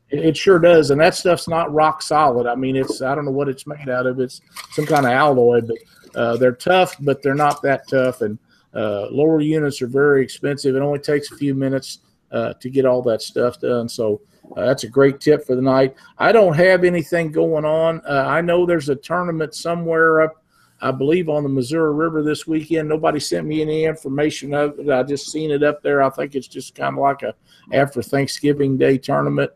It, 0.10 0.26
it 0.26 0.38
sure 0.38 0.60
does, 0.60 0.92
and 0.92 1.00
that 1.00 1.16
stuff's 1.16 1.48
not 1.48 1.74
rock 1.74 2.02
solid. 2.02 2.46
I 2.46 2.56
mean, 2.56 2.76
it's 2.76 3.02
I 3.02 3.16
don't 3.16 3.24
know 3.26 3.32
what 3.32 3.48
it's 3.48 3.66
made 3.66 3.88
out 3.90 4.06
of. 4.06 4.20
It's 4.20 4.42
some 4.72 4.86
kind 4.86 5.06
of 5.06 5.12
alloy, 5.14 5.62
but 5.62 5.78
uh, 6.16 6.38
they're 6.38 6.52
tough, 6.52 6.96
but 7.00 7.22
they're 7.22 7.36
not 7.36 7.62
that 7.62 7.88
tough. 7.88 8.22
And 8.22 8.38
uh, 8.74 9.08
lower 9.12 9.42
units 9.42 9.82
are 9.82 9.88
very 9.88 10.24
expensive. 10.24 10.76
It 10.76 10.82
only 10.82 11.00
takes 11.00 11.32
a 11.32 11.38
few 11.38 11.54
minutes 11.54 12.00
uh, 12.32 12.54
to 12.54 12.70
get 12.70 12.86
all 12.86 13.02
that 13.04 13.22
stuff 13.22 13.60
done. 13.60 13.90
So 13.90 14.22
uh, 14.56 14.66
that's 14.66 14.84
a 14.84 14.90
great 14.90 15.20
tip 15.20 15.46
for 15.46 15.56
the 15.56 15.62
night. 15.62 15.96
I 16.18 16.32
don't 16.32 16.56
have 16.56 16.84
anything 16.84 17.32
going 17.32 17.66
on. 17.66 18.02
Uh, 18.08 18.26
I 18.28 18.42
know 18.42 18.66
there's 18.66 18.90
a 18.90 18.96
tournament 18.96 19.56
somewhere 19.56 20.22
up. 20.22 20.44
I 20.84 20.90
believe 20.90 21.30
on 21.30 21.44
the 21.44 21.50
Missouri 21.50 21.94
River 21.94 22.24
this 22.24 22.48
weekend. 22.48 22.90
Nobody 22.90 23.20
sent 23.20 23.46
me 23.46 23.62
any 23.62 23.86
information 23.86 24.54
of 24.54 24.80
it. 24.80 24.90
I 24.90 25.04
just 25.04 25.32
seen 25.32 25.52
it 25.52 25.62
up 25.62 25.84
there. 25.84 26.02
I 26.02 26.10
think 26.10 26.34
it's 26.34 26.48
just 26.48 26.74
kind 26.74 26.96
of 26.96 27.02
like 27.02 27.22
a 27.22 27.36
after 27.72 28.02
Thanksgiving 28.02 28.78
Day 28.78 28.98
tournament. 28.98 29.52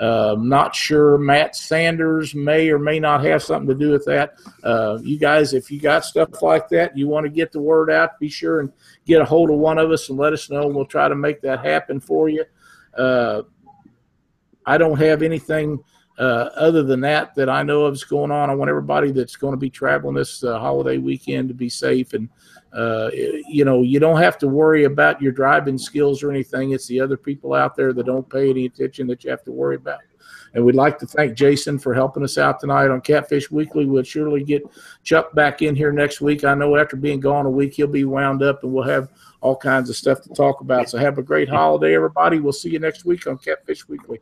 Um, 0.00 0.48
not 0.48 0.74
sure. 0.74 1.18
Matt 1.18 1.54
Sanders 1.54 2.34
may 2.34 2.70
or 2.70 2.78
may 2.78 2.98
not 2.98 3.22
have 3.22 3.42
something 3.42 3.68
to 3.68 3.74
do 3.74 3.90
with 3.90 4.06
that. 4.06 4.32
Uh, 4.64 4.98
you 5.02 5.18
guys, 5.18 5.52
if 5.52 5.70
you 5.70 5.78
got 5.78 6.06
stuff 6.06 6.40
like 6.40 6.68
that, 6.70 6.96
you 6.96 7.06
want 7.06 7.24
to 7.24 7.30
get 7.30 7.52
the 7.52 7.60
word 7.60 7.90
out, 7.90 8.18
be 8.18 8.30
sure 8.30 8.60
and 8.60 8.72
get 9.06 9.20
a 9.20 9.24
hold 9.26 9.50
of 9.50 9.58
one 9.58 9.78
of 9.78 9.90
us 9.90 10.08
and 10.08 10.18
let 10.18 10.32
us 10.32 10.48
know. 10.48 10.66
We'll 10.66 10.86
try 10.86 11.08
to 11.08 11.14
make 11.14 11.42
that 11.42 11.64
happen 11.64 12.00
for 12.00 12.30
you. 12.30 12.46
Uh, 12.96 13.42
I 14.64 14.78
don't 14.78 14.98
have 14.98 15.22
anything 15.22 15.78
uh, 16.18 16.48
other 16.56 16.82
than 16.82 17.00
that 17.00 17.34
that 17.34 17.50
I 17.50 17.62
know 17.62 17.84
of 17.84 17.92
is 17.92 18.04
going 18.04 18.30
on. 18.30 18.48
I 18.48 18.54
want 18.54 18.70
everybody 18.70 19.12
that's 19.12 19.36
going 19.36 19.52
to 19.52 19.58
be 19.58 19.70
traveling 19.70 20.14
this 20.14 20.42
uh, 20.42 20.58
holiday 20.58 20.96
weekend 20.96 21.48
to 21.48 21.54
be 21.54 21.68
safe. 21.68 22.14
And, 22.14 22.30
uh, 22.72 23.10
you 23.12 23.64
know, 23.64 23.82
you 23.82 23.98
don't 23.98 24.20
have 24.20 24.38
to 24.38 24.48
worry 24.48 24.84
about 24.84 25.20
your 25.20 25.32
driving 25.32 25.78
skills 25.78 26.22
or 26.22 26.30
anything. 26.30 26.70
It's 26.70 26.86
the 26.86 27.00
other 27.00 27.16
people 27.16 27.54
out 27.54 27.74
there 27.76 27.92
that 27.92 28.06
don't 28.06 28.28
pay 28.28 28.50
any 28.50 28.66
attention 28.66 29.06
that 29.08 29.24
you 29.24 29.30
have 29.30 29.42
to 29.44 29.52
worry 29.52 29.76
about. 29.76 30.00
And 30.54 30.64
we'd 30.64 30.74
like 30.74 30.98
to 30.98 31.06
thank 31.06 31.34
Jason 31.36 31.78
for 31.78 31.94
helping 31.94 32.24
us 32.24 32.36
out 32.36 32.60
tonight 32.60 32.90
on 32.90 33.00
Catfish 33.00 33.50
Weekly. 33.50 33.86
We'll 33.86 34.02
surely 34.02 34.42
get 34.42 34.64
Chuck 35.04 35.32
back 35.34 35.62
in 35.62 35.76
here 35.76 35.92
next 35.92 36.20
week. 36.20 36.44
I 36.44 36.54
know 36.54 36.76
after 36.76 36.96
being 36.96 37.20
gone 37.20 37.46
a 37.46 37.50
week, 37.50 37.74
he'll 37.74 37.86
be 37.86 38.04
wound 38.04 38.42
up 38.42 38.62
and 38.62 38.72
we'll 38.72 38.84
have 38.84 39.08
all 39.40 39.56
kinds 39.56 39.88
of 39.90 39.96
stuff 39.96 40.22
to 40.22 40.28
talk 40.30 40.60
about. 40.60 40.90
So 40.90 40.98
have 40.98 41.18
a 41.18 41.22
great 41.22 41.48
holiday, 41.48 41.94
everybody. 41.94 42.40
We'll 42.40 42.52
see 42.52 42.70
you 42.70 42.80
next 42.80 43.04
week 43.04 43.26
on 43.26 43.38
Catfish 43.38 43.88
Weekly. 43.88 44.20